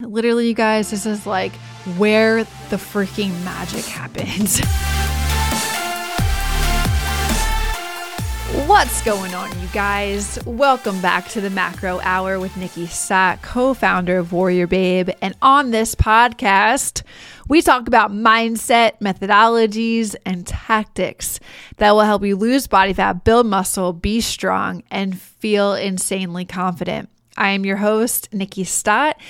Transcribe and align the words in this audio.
Literally, 0.00 0.48
you 0.48 0.54
guys, 0.54 0.90
this 0.90 1.06
is 1.06 1.24
like 1.24 1.52
where 1.98 2.42
the 2.42 2.74
freaking 2.74 3.30
magic 3.44 3.84
happens. 3.84 4.58
What's 8.68 9.02
going 9.02 9.32
on, 9.34 9.52
you 9.60 9.68
guys? 9.68 10.36
Welcome 10.46 11.00
back 11.00 11.28
to 11.28 11.40
the 11.40 11.48
Macro 11.48 12.00
Hour 12.00 12.40
with 12.40 12.50
Nikkiey 12.54 12.88
Stott, 12.88 13.40
co 13.42 13.72
founder 13.72 14.18
of 14.18 14.30
WarriorBabe. 14.30 15.14
And 15.22 15.36
on 15.40 15.70
this 15.70 15.94
podcast, 15.94 17.04
we 17.46 17.62
talk 17.62 17.86
about 17.86 18.10
mindset, 18.10 18.98
methodologies, 18.98 20.16
and 20.26 20.44
tactics 20.44 21.38
that 21.76 21.92
will 21.92 22.00
help 22.00 22.24
you 22.24 22.34
lose 22.34 22.66
body 22.66 22.94
fat, 22.94 23.22
build 23.22 23.46
muscle, 23.46 23.92
be 23.92 24.20
strong, 24.20 24.82
and 24.90 25.20
feel 25.20 25.74
insanely 25.74 26.44
confident. 26.44 27.10
I 27.36 27.50
am 27.50 27.64
your 27.64 27.76
host, 27.76 28.32
Nikkiey 28.32 28.66
Stott 28.66 29.20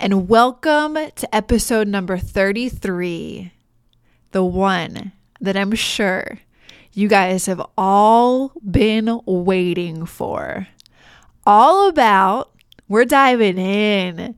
and 0.00 0.30
welcome 0.30 0.94
to 0.94 1.34
episode 1.34 1.86
number 1.86 2.16
33, 2.16 3.52
the 4.30 4.42
one 4.42 5.12
that 5.42 5.58
I'm 5.58 5.74
sure 5.74 6.38
you 6.94 7.06
guys 7.06 7.44
have 7.44 7.60
all 7.76 8.52
been 8.68 9.20
waiting 9.26 10.06
for. 10.06 10.68
All 11.44 11.86
about, 11.86 12.50
we're 12.88 13.04
diving 13.04 13.58
in 13.58 14.36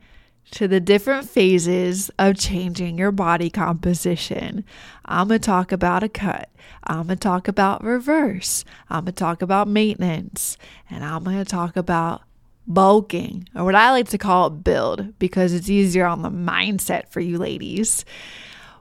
to 0.51 0.67
the 0.67 0.81
different 0.81 1.29
phases 1.29 2.11
of 2.19 2.37
changing 2.37 2.99
your 2.99 3.13
body 3.13 3.49
composition. 3.49 4.65
I'm 5.05 5.29
going 5.29 5.41
to 5.41 5.47
talk 5.47 5.71
about 5.71 6.03
a 6.03 6.09
cut. 6.09 6.51
I'm 6.83 7.07
going 7.07 7.19
to 7.19 7.23
talk 7.23 7.47
about 7.47 7.85
reverse. 7.85 8.65
I'm 8.91 9.05
going 9.05 9.15
to 9.15 9.21
talk 9.21 9.43
about 9.43 9.69
maintenance. 9.69 10.59
And 10.91 11.05
I'm 11.05 11.23
going 11.23 11.39
to 11.39 11.45
talk 11.45 11.77
about 11.77 12.23
bulking, 12.67 13.49
or 13.55 13.65
what 13.65 13.75
I 13.75 13.91
like 13.91 14.09
to 14.09 14.19
call 14.19 14.51
build, 14.51 15.19
because 15.19 15.53
it's 15.53 15.71
easier 15.71 16.07
on 16.07 16.23
the 16.23 16.31
mindset 16.31 17.09
for 17.09 17.21
you 17.21 17.39
ladies. 17.39 18.05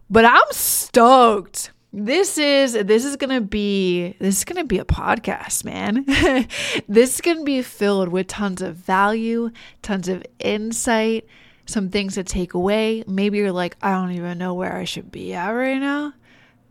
But 0.09 0.26
I'm 0.26 0.41
stoked. 0.52 1.71
This 1.93 2.38
is 2.38 2.73
this 2.73 3.04
is 3.04 3.18
gonna 3.18 3.41
be 3.41 4.15
this 4.20 4.38
is 4.38 4.46
gonna 4.46 4.63
be 4.63 4.79
a 4.79 4.85
podcast, 4.85 5.65
man. 5.65 6.05
this 6.88 7.15
is 7.15 7.21
gonna 7.21 7.43
be 7.43 7.62
filled 7.62 8.10
with 8.10 8.27
tons 8.27 8.62
of 8.62 8.76
value, 8.76 9.51
tons 9.82 10.07
of 10.07 10.23
insight, 10.40 11.26
some 11.66 11.90
things 11.90 12.16
to 12.16 12.23
take 12.23 12.54
away. 12.54 13.04
Maybe 13.07 13.40
you're 13.40 13.51
like, 13.51 13.76
I 13.82 13.91
don't 13.91 14.12
even 14.12 14.38
know 14.38 14.54
where 14.54 14.76
I 14.76 14.85
should 14.85 15.12
be 15.12 15.34
at 15.34 15.49
right 15.49 15.79
now 15.79 16.13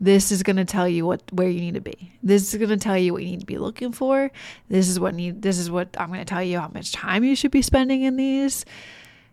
this 0.01 0.31
is 0.31 0.41
going 0.41 0.55
to 0.55 0.65
tell 0.65 0.87
you 0.87 1.05
what 1.05 1.21
where 1.31 1.47
you 1.47 1.61
need 1.61 1.75
to 1.75 1.81
be. 1.81 2.11
This 2.23 2.51
is 2.51 2.57
going 2.57 2.71
to 2.71 2.77
tell 2.77 2.97
you 2.97 3.13
what 3.13 3.21
you 3.21 3.29
need 3.29 3.41
to 3.41 3.45
be 3.45 3.59
looking 3.59 3.91
for. 3.91 4.31
This 4.67 4.89
is 4.89 4.99
what 4.99 5.13
need 5.13 5.43
this 5.43 5.59
is 5.59 5.69
what 5.69 5.95
i'm 5.97 6.07
going 6.07 6.19
to 6.19 6.25
tell 6.25 6.43
you 6.43 6.59
how 6.59 6.71
much 6.73 6.91
time 6.91 7.23
you 7.23 7.35
should 7.35 7.51
be 7.51 7.61
spending 7.61 8.01
in 8.01 8.17
these. 8.17 8.65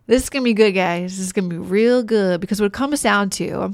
This 0.05 0.23
is 0.23 0.29
going 0.29 0.43
to 0.43 0.45
be 0.45 0.53
good 0.53 0.73
guys. 0.73 1.17
This 1.17 1.25
is 1.25 1.33
going 1.33 1.49
to 1.49 1.55
be 1.55 1.59
real 1.59 2.03
good 2.03 2.39
because 2.39 2.61
what 2.61 2.67
it 2.67 2.73
comes 2.73 3.01
down 3.01 3.31
to 3.31 3.73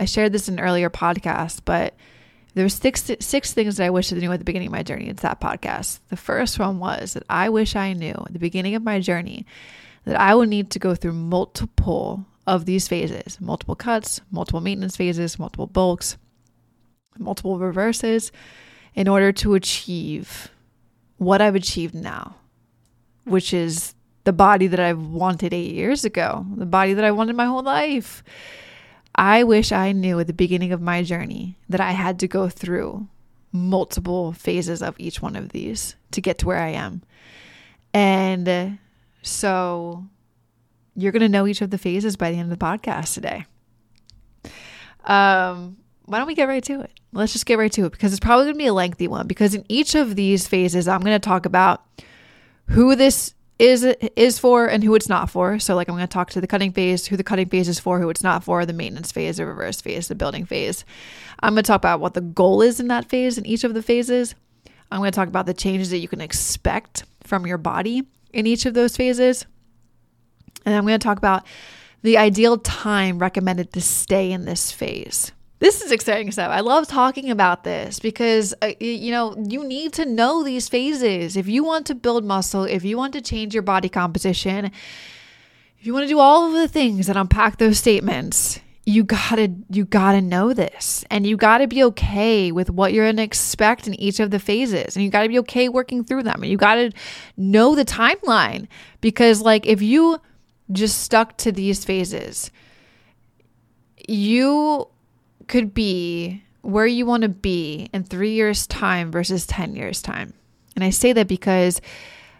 i 0.00 0.04
shared 0.04 0.32
this 0.32 0.48
in 0.48 0.58
an 0.58 0.64
earlier 0.64 0.90
podcast 0.90 1.60
but 1.64 1.94
there 2.54 2.64
were 2.64 2.68
six 2.68 3.08
six 3.20 3.52
things 3.52 3.76
that 3.76 3.86
i 3.86 3.90
wish 3.90 4.12
i 4.12 4.16
knew 4.16 4.32
at 4.32 4.40
the 4.40 4.44
beginning 4.44 4.66
of 4.66 4.72
my 4.72 4.82
journey 4.82 5.08
it's 5.08 5.22
that 5.22 5.40
podcast. 5.40 6.00
The 6.08 6.16
first 6.16 6.58
one 6.58 6.80
was 6.80 7.12
that 7.14 7.22
i 7.30 7.48
wish 7.48 7.76
i 7.76 7.92
knew 7.92 8.10
at 8.10 8.32
the 8.32 8.40
beginning 8.40 8.74
of 8.74 8.82
my 8.82 8.98
journey 8.98 9.46
that 10.04 10.18
i 10.20 10.34
would 10.34 10.48
need 10.48 10.70
to 10.72 10.80
go 10.80 10.96
through 10.96 11.12
multiple 11.12 12.26
of 12.44 12.66
these 12.66 12.88
phases 12.88 13.40
multiple 13.40 13.76
cuts 13.76 14.20
multiple 14.32 14.60
maintenance 14.60 14.96
phases 14.96 15.38
multiple 15.38 15.68
bulks 15.68 16.18
multiple 17.18 17.58
reverses 17.58 18.32
in 18.94 19.08
order 19.08 19.32
to 19.32 19.54
achieve 19.54 20.50
what 21.18 21.40
I've 21.40 21.54
achieved 21.54 21.94
now, 21.94 22.36
which 23.24 23.52
is 23.52 23.94
the 24.24 24.32
body 24.32 24.66
that 24.66 24.80
I've 24.80 25.06
wanted 25.06 25.52
eight 25.52 25.74
years 25.74 26.04
ago, 26.04 26.46
the 26.56 26.66
body 26.66 26.94
that 26.94 27.04
I 27.04 27.10
wanted 27.10 27.36
my 27.36 27.46
whole 27.46 27.62
life. 27.62 28.22
I 29.14 29.44
wish 29.44 29.70
I 29.70 29.92
knew 29.92 30.18
at 30.18 30.26
the 30.26 30.32
beginning 30.32 30.72
of 30.72 30.80
my 30.80 31.02
journey 31.02 31.56
that 31.68 31.80
I 31.80 31.92
had 31.92 32.18
to 32.20 32.28
go 32.28 32.48
through 32.48 33.06
multiple 33.52 34.32
phases 34.32 34.82
of 34.82 34.96
each 34.98 35.22
one 35.22 35.36
of 35.36 35.50
these 35.50 35.94
to 36.10 36.20
get 36.20 36.38
to 36.38 36.46
where 36.46 36.58
I 36.58 36.70
am. 36.70 37.02
And 37.92 38.78
so 39.22 40.04
you're 40.96 41.12
going 41.12 41.22
to 41.22 41.28
know 41.28 41.46
each 41.46 41.60
of 41.60 41.70
the 41.70 41.78
phases 41.78 42.16
by 42.16 42.30
the 42.30 42.38
end 42.38 42.50
of 42.50 42.58
the 42.58 42.64
podcast 42.64 43.14
today. 43.14 43.46
Um, 45.04 45.76
why 46.06 46.18
don't 46.18 46.26
we 46.26 46.34
get 46.34 46.48
right 46.48 46.62
to 46.64 46.80
it? 46.80 46.90
Let's 47.12 47.32
just 47.32 47.46
get 47.46 47.58
right 47.58 47.72
to 47.72 47.86
it 47.86 47.92
because 47.92 48.12
it's 48.12 48.20
probably 48.20 48.46
going 48.46 48.54
to 48.54 48.58
be 48.58 48.66
a 48.66 48.74
lengthy 48.74 49.08
one. 49.08 49.26
Because 49.26 49.54
in 49.54 49.64
each 49.68 49.94
of 49.94 50.16
these 50.16 50.46
phases, 50.46 50.86
I'm 50.86 51.00
going 51.00 51.18
to 51.18 51.24
talk 51.24 51.46
about 51.46 51.84
who 52.66 52.94
this 52.94 53.34
is 53.58 53.84
is 54.16 54.38
for 54.38 54.66
and 54.66 54.82
who 54.82 54.94
it's 54.94 55.08
not 55.08 55.30
for. 55.30 55.58
So, 55.58 55.74
like, 55.74 55.88
I'm 55.88 55.94
going 55.94 56.06
to 56.06 56.12
talk 56.12 56.30
to 56.30 56.40
the 56.40 56.46
cutting 56.46 56.72
phase, 56.72 57.06
who 57.06 57.16
the 57.16 57.24
cutting 57.24 57.48
phase 57.48 57.68
is 57.68 57.78
for, 57.78 58.00
who 58.00 58.10
it's 58.10 58.22
not 58.22 58.44
for, 58.44 58.66
the 58.66 58.72
maintenance 58.72 59.12
phase, 59.12 59.36
the 59.36 59.46
reverse 59.46 59.80
phase, 59.80 60.08
the 60.08 60.14
building 60.14 60.44
phase. 60.44 60.84
I'm 61.40 61.54
going 61.54 61.62
to 61.62 61.66
talk 61.66 61.80
about 61.80 62.00
what 62.00 62.14
the 62.14 62.20
goal 62.20 62.62
is 62.62 62.80
in 62.80 62.88
that 62.88 63.08
phase 63.08 63.38
in 63.38 63.46
each 63.46 63.64
of 63.64 63.74
the 63.74 63.82
phases. 63.82 64.34
I'm 64.90 64.98
going 65.00 65.12
to 65.12 65.16
talk 65.16 65.28
about 65.28 65.46
the 65.46 65.54
changes 65.54 65.90
that 65.90 65.98
you 65.98 66.08
can 66.08 66.20
expect 66.20 67.04
from 67.22 67.46
your 67.46 67.58
body 67.58 68.02
in 68.32 68.46
each 68.46 68.66
of 68.66 68.74
those 68.74 68.96
phases. 68.96 69.46
And 70.66 70.74
I'm 70.74 70.84
going 70.84 70.98
to 70.98 71.04
talk 71.04 71.18
about 71.18 71.46
the 72.02 72.18
ideal 72.18 72.58
time 72.58 73.18
recommended 73.18 73.72
to 73.72 73.80
stay 73.80 74.30
in 74.30 74.44
this 74.44 74.70
phase. 74.70 75.32
This 75.64 75.80
is 75.80 75.92
exciting 75.92 76.30
stuff. 76.30 76.50
I 76.50 76.60
love 76.60 76.86
talking 76.86 77.30
about 77.30 77.64
this 77.64 77.98
because, 77.98 78.52
uh, 78.60 78.72
you 78.80 79.10
know, 79.10 79.34
you 79.48 79.64
need 79.64 79.94
to 79.94 80.04
know 80.04 80.44
these 80.44 80.68
phases. 80.68 81.38
If 81.38 81.48
you 81.48 81.64
want 81.64 81.86
to 81.86 81.94
build 81.94 82.22
muscle, 82.22 82.64
if 82.64 82.84
you 82.84 82.98
want 82.98 83.14
to 83.14 83.22
change 83.22 83.54
your 83.54 83.62
body 83.62 83.88
composition, 83.88 84.66
if 84.66 85.86
you 85.86 85.94
want 85.94 86.04
to 86.04 86.08
do 86.08 86.18
all 86.18 86.46
of 86.48 86.52
the 86.52 86.68
things 86.68 87.06
that 87.06 87.16
unpack 87.16 87.56
those 87.56 87.78
statements, 87.78 88.60
you 88.84 89.04
gotta 89.04 89.54
you 89.70 89.86
gotta 89.86 90.20
know 90.20 90.52
this 90.52 91.02
and 91.10 91.26
you 91.26 91.34
gotta 91.38 91.66
be 91.66 91.82
okay 91.84 92.52
with 92.52 92.68
what 92.68 92.92
you're 92.92 93.10
gonna 93.10 93.22
expect 93.22 93.86
in 93.86 93.94
each 93.94 94.20
of 94.20 94.30
the 94.30 94.38
phases 94.38 94.94
and 94.94 95.02
you 95.02 95.10
gotta 95.10 95.30
be 95.30 95.38
okay 95.38 95.70
working 95.70 96.04
through 96.04 96.24
them 96.24 96.42
and 96.42 96.52
you 96.52 96.58
gotta 96.58 96.92
know 97.38 97.74
the 97.74 97.86
timeline 97.86 98.68
because 99.00 99.40
like 99.40 99.64
if 99.64 99.80
you 99.80 100.20
just 100.72 101.00
stuck 101.00 101.38
to 101.38 101.50
these 101.50 101.86
phases 101.86 102.50
you 104.06 104.86
could 105.48 105.74
be 105.74 106.42
where 106.62 106.86
you 106.86 107.04
want 107.06 107.22
to 107.22 107.28
be 107.28 107.88
in 107.92 108.04
three 108.04 108.32
years' 108.32 108.66
time 108.66 109.12
versus 109.12 109.46
10 109.46 109.76
years' 109.76 110.00
time. 110.02 110.32
And 110.74 110.84
I 110.84 110.90
say 110.90 111.12
that 111.12 111.28
because 111.28 111.80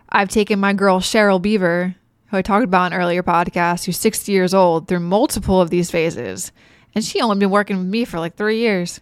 I've 0.08 0.28
taken 0.28 0.58
my 0.58 0.72
girl 0.72 1.00
Cheryl 1.00 1.40
Beaver, 1.40 1.94
who 2.26 2.36
I 2.36 2.42
talked 2.42 2.64
about 2.64 2.92
in 2.92 2.98
earlier 2.98 3.22
podcast, 3.22 3.84
who's 3.84 3.98
60 3.98 4.32
years 4.32 4.54
old, 4.54 4.88
through 4.88 5.00
multiple 5.00 5.60
of 5.60 5.70
these 5.70 5.90
phases. 5.90 6.52
And 6.94 7.04
she 7.04 7.20
only 7.20 7.38
been 7.38 7.50
working 7.50 7.76
with 7.76 7.86
me 7.86 8.04
for 8.04 8.18
like 8.18 8.36
three 8.36 8.58
years. 8.58 9.00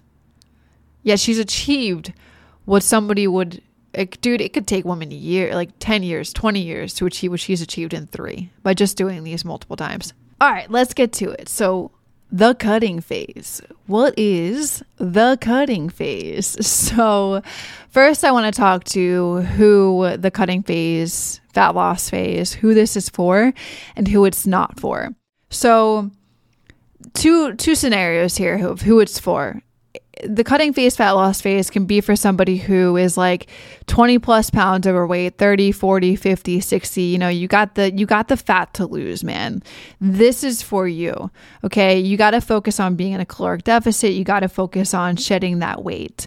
Yet 1.02 1.20
she's 1.20 1.38
achieved 1.38 2.12
what 2.64 2.82
somebody 2.82 3.26
would, 3.26 3.62
dude, 4.20 4.40
it 4.40 4.52
could 4.52 4.66
take 4.66 4.84
women 4.84 5.12
a 5.12 5.16
year, 5.16 5.54
like 5.54 5.70
10 5.78 6.02
years, 6.02 6.32
20 6.32 6.60
years 6.60 6.94
to 6.94 7.06
achieve 7.06 7.30
what 7.30 7.40
she's 7.40 7.62
achieved 7.62 7.94
in 7.94 8.06
three 8.06 8.50
by 8.62 8.74
just 8.74 8.96
doing 8.96 9.24
these 9.24 9.44
multiple 9.44 9.76
times. 9.76 10.12
All 10.40 10.50
right, 10.50 10.70
let's 10.70 10.94
get 10.94 11.12
to 11.14 11.30
it. 11.30 11.48
So, 11.48 11.92
the 12.32 12.54
cutting 12.54 13.00
phase. 13.00 13.60
What 13.86 14.18
is 14.18 14.82
the 14.96 15.38
cutting 15.40 15.88
phase? 15.88 16.56
So, 16.92 17.42
first, 17.90 18.24
I 18.24 18.32
want 18.32 18.52
to 18.52 18.58
talk 18.58 18.84
to 18.84 19.42
who 19.42 20.16
the 20.16 20.30
cutting 20.30 20.62
phase, 20.62 21.40
fat 21.52 21.74
loss 21.74 22.10
phase, 22.10 22.52
who 22.52 22.74
this 22.74 22.96
is 22.96 23.08
for, 23.08 23.52
and 23.96 24.08
who 24.08 24.24
it's 24.24 24.46
not 24.46 24.80
for. 24.80 25.14
So, 25.50 26.10
two 27.14 27.54
two 27.54 27.74
scenarios 27.74 28.36
here 28.36 28.66
of 28.66 28.82
who 28.82 29.00
it's 29.00 29.18
for 29.18 29.62
the 30.22 30.44
cutting 30.44 30.72
phase 30.72 30.96
fat 30.96 31.12
loss 31.12 31.40
phase 31.40 31.70
can 31.70 31.84
be 31.84 32.00
for 32.00 32.16
somebody 32.16 32.56
who 32.56 32.96
is 32.96 33.16
like 33.16 33.48
20 33.86 34.18
plus 34.18 34.50
pounds 34.50 34.86
overweight 34.86 35.38
30 35.38 35.72
40 35.72 36.16
50 36.16 36.60
60 36.60 37.02
you 37.02 37.18
know 37.18 37.28
you 37.28 37.48
got 37.48 37.74
the 37.74 37.92
you 37.92 38.06
got 38.06 38.28
the 38.28 38.36
fat 38.36 38.72
to 38.74 38.86
lose 38.86 39.24
man. 39.24 39.62
This 40.00 40.44
is 40.44 40.62
for 40.62 40.86
you 40.86 41.30
okay? 41.64 41.98
You 41.98 42.16
got 42.16 42.30
to 42.32 42.40
focus 42.40 42.80
on 42.80 42.96
being 42.96 43.12
in 43.12 43.20
a 43.20 43.26
caloric 43.26 43.64
deficit. 43.64 44.12
You 44.12 44.24
got 44.24 44.40
to 44.40 44.48
focus 44.48 44.94
on 44.94 45.16
shedding 45.16 45.58
that 45.58 45.82
weight. 45.82 46.26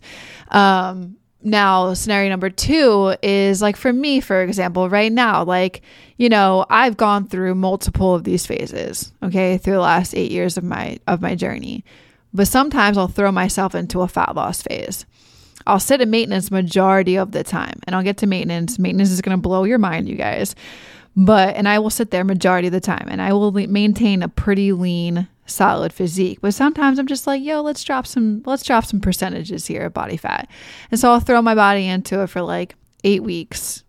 Um 0.49 1.17
now 1.45 1.93
scenario 1.93 2.29
number 2.29 2.49
two 2.49 3.15
is 3.21 3.61
like 3.61 3.75
for 3.77 3.93
me 3.93 4.19
for 4.19 4.41
example 4.41 4.89
right 4.89 5.11
now 5.11 5.43
like 5.43 5.81
you 6.17 6.27
know 6.27 6.65
i've 6.71 6.97
gone 6.97 7.27
through 7.27 7.53
multiple 7.53 8.15
of 8.15 8.23
these 8.23 8.47
phases 8.47 9.13
okay 9.21 9.59
through 9.59 9.73
the 9.73 9.79
last 9.79 10.15
eight 10.15 10.31
years 10.31 10.57
of 10.57 10.63
my 10.63 10.97
of 11.05 11.21
my 11.21 11.35
journey 11.35 11.85
but 12.35 12.47
sometimes 12.47 12.97
I'll 12.97 13.07
throw 13.07 13.31
myself 13.31 13.73
into 13.73 14.01
a 14.01 14.07
fat 14.07 14.35
loss 14.35 14.61
phase. 14.61 15.05
I'll 15.67 15.79
sit 15.79 16.01
in 16.01 16.09
maintenance 16.09 16.51
majority 16.51 17.15
of 17.15 17.31
the 17.31 17.43
time 17.43 17.79
and 17.87 17.95
I'll 17.95 18.03
get 18.03 18.17
to 18.17 18.27
maintenance. 18.27 18.77
Maintenance 18.77 19.09
is 19.09 19.21
going 19.21 19.35
to 19.35 19.41
blow 19.41 19.63
your 19.63 19.79
mind, 19.79 20.07
you 20.07 20.15
guys. 20.15 20.55
But, 21.15 21.55
and 21.55 21.67
I 21.67 21.79
will 21.79 21.89
sit 21.89 22.11
there 22.11 22.23
majority 22.23 22.67
of 22.67 22.73
the 22.73 22.81
time 22.81 23.07
and 23.09 23.21
I 23.21 23.33
will 23.33 23.51
maintain 23.51 24.21
a 24.21 24.27
pretty 24.27 24.73
lean, 24.73 25.27
solid 25.45 25.93
physique. 25.93 26.39
But 26.41 26.53
sometimes 26.53 26.99
I'm 26.99 27.07
just 27.07 27.25
like, 27.25 27.41
yo, 27.41 27.61
let's 27.61 27.83
drop 27.83 28.05
some, 28.05 28.43
let's 28.45 28.63
drop 28.63 28.85
some 28.85 28.99
percentages 28.99 29.65
here 29.65 29.85
of 29.85 29.93
body 29.93 30.17
fat. 30.17 30.49
And 30.91 30.99
so 30.99 31.11
I'll 31.11 31.21
throw 31.21 31.41
my 31.41 31.55
body 31.55 31.87
into 31.87 32.21
it 32.21 32.27
for 32.27 32.41
like 32.41 32.75
eight 33.03 33.23
weeks, 33.23 33.83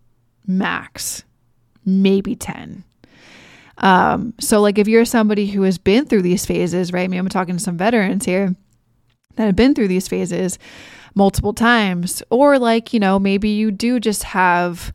max, 0.47 1.25
maybe 1.85 2.35
10. 2.35 2.85
Um, 3.79 4.33
so 4.39 4.59
like 4.61 4.77
if 4.77 4.87
you're 4.87 5.05
somebody 5.05 5.47
who 5.47 5.63
has 5.63 5.77
been 5.77 6.05
through 6.05 6.23
these 6.23 6.45
phases, 6.45 6.91
right? 6.91 7.09
Maybe 7.09 7.19
I'm 7.19 7.29
talking 7.29 7.57
to 7.57 7.63
some 7.63 7.77
veterans 7.77 8.25
here 8.25 8.55
that 9.35 9.45
have 9.45 9.55
been 9.55 9.75
through 9.75 9.87
these 9.87 10.07
phases 10.07 10.57
multiple 11.13 11.53
times, 11.53 12.23
or 12.29 12.59
like, 12.59 12.93
you 12.93 12.99
know, 12.99 13.19
maybe 13.19 13.49
you 13.49 13.71
do 13.71 13.99
just 13.99 14.23
have 14.23 14.93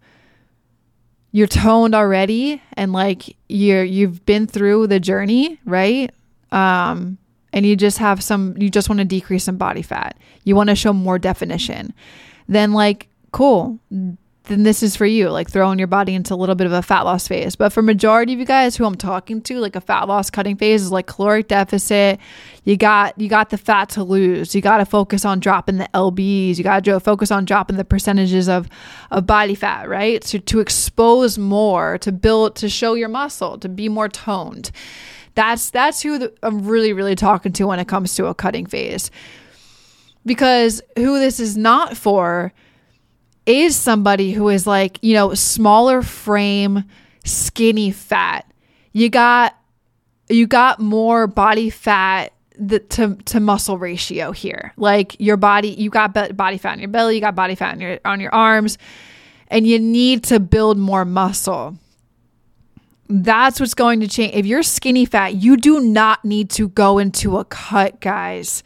you're 1.32 1.46
toned 1.46 1.94
already 1.94 2.62
and 2.74 2.92
like 2.92 3.36
you're 3.48 3.84
you've 3.84 4.24
been 4.26 4.46
through 4.46 4.86
the 4.86 5.00
journey, 5.00 5.58
right? 5.64 6.10
Um, 6.50 7.18
and 7.52 7.64
you 7.66 7.76
just 7.76 7.98
have 7.98 8.22
some 8.22 8.54
you 8.58 8.68
just 8.70 8.88
want 8.88 8.98
to 8.98 9.04
decrease 9.04 9.44
some 9.44 9.56
body 9.56 9.82
fat. 9.82 10.18
You 10.44 10.56
want 10.56 10.68
to 10.70 10.76
show 10.76 10.92
more 10.92 11.18
definition. 11.18 11.94
Then 12.48 12.72
like 12.72 13.08
cool 13.32 13.78
then 14.44 14.64
this 14.64 14.82
is 14.82 14.96
for 14.96 15.06
you, 15.06 15.30
like 15.30 15.48
throwing 15.48 15.78
your 15.78 15.86
body 15.86 16.14
into 16.14 16.34
a 16.34 16.36
little 16.36 16.56
bit 16.56 16.66
of 16.66 16.72
a 16.72 16.82
fat 16.82 17.02
loss 17.02 17.28
phase. 17.28 17.54
But 17.54 17.72
for 17.72 17.80
majority 17.80 18.32
of 18.32 18.40
you 18.40 18.44
guys 18.44 18.76
who 18.76 18.84
I'm 18.84 18.96
talking 18.96 19.40
to, 19.42 19.60
like 19.60 19.76
a 19.76 19.80
fat 19.80 20.08
loss 20.08 20.30
cutting 20.30 20.56
phase 20.56 20.82
is 20.82 20.90
like 20.90 21.06
caloric 21.06 21.46
deficit. 21.46 22.18
You 22.64 22.76
got 22.76 23.18
you 23.20 23.28
got 23.28 23.50
the 23.50 23.58
fat 23.58 23.88
to 23.90 24.02
lose. 24.02 24.52
You 24.52 24.60
got 24.60 24.78
to 24.78 24.84
focus 24.84 25.24
on 25.24 25.38
dropping 25.38 25.78
the 25.78 25.88
lbs. 25.94 26.58
You 26.58 26.64
got 26.64 26.84
to 26.84 26.98
focus 26.98 27.30
on 27.30 27.44
dropping 27.44 27.76
the 27.76 27.84
percentages 27.84 28.48
of 28.48 28.68
of 29.12 29.26
body 29.26 29.54
fat, 29.54 29.88
right? 29.88 30.24
So 30.24 30.38
to 30.38 30.58
expose 30.58 31.38
more, 31.38 31.98
to 31.98 32.10
build, 32.10 32.56
to 32.56 32.68
show 32.68 32.94
your 32.94 33.08
muscle, 33.08 33.58
to 33.58 33.68
be 33.68 33.88
more 33.88 34.08
toned. 34.08 34.72
That's 35.36 35.70
that's 35.70 36.02
who 36.02 36.18
the, 36.18 36.32
I'm 36.42 36.66
really 36.66 36.92
really 36.92 37.14
talking 37.14 37.52
to 37.52 37.68
when 37.68 37.78
it 37.78 37.86
comes 37.86 38.16
to 38.16 38.26
a 38.26 38.34
cutting 38.34 38.66
phase. 38.66 39.12
Because 40.26 40.82
who 40.96 41.20
this 41.20 41.38
is 41.38 41.56
not 41.56 41.96
for 41.96 42.52
is 43.46 43.76
somebody 43.76 44.32
who 44.32 44.48
is 44.48 44.66
like, 44.66 44.98
you 45.02 45.14
know, 45.14 45.34
smaller 45.34 46.02
frame, 46.02 46.84
skinny 47.24 47.90
fat. 47.90 48.50
You 48.92 49.08
got 49.08 49.56
you 50.28 50.46
got 50.46 50.80
more 50.80 51.26
body 51.26 51.70
fat 51.70 52.32
the, 52.58 52.78
to 52.78 53.16
to 53.16 53.40
muscle 53.40 53.78
ratio 53.78 54.32
here. 54.32 54.72
Like 54.76 55.18
your 55.18 55.36
body, 55.36 55.68
you 55.68 55.90
got 55.90 56.14
body 56.36 56.58
fat 56.58 56.74
in 56.74 56.80
your 56.80 56.88
belly, 56.88 57.16
you 57.16 57.20
got 57.20 57.34
body 57.34 57.54
fat 57.54 57.74
on 57.74 57.80
your 57.80 57.98
on 58.04 58.20
your 58.20 58.34
arms, 58.34 58.78
and 59.48 59.66
you 59.66 59.78
need 59.78 60.24
to 60.24 60.40
build 60.40 60.78
more 60.78 61.04
muscle. 61.04 61.76
That's 63.08 63.60
what's 63.60 63.74
going 63.74 64.00
to 64.00 64.08
change. 64.08 64.34
If 64.34 64.46
you're 64.46 64.62
skinny 64.62 65.04
fat, 65.04 65.34
you 65.34 65.56
do 65.56 65.80
not 65.80 66.24
need 66.24 66.48
to 66.50 66.68
go 66.68 66.98
into 66.98 67.36
a 67.36 67.44
cut, 67.44 68.00
guys. 68.00 68.62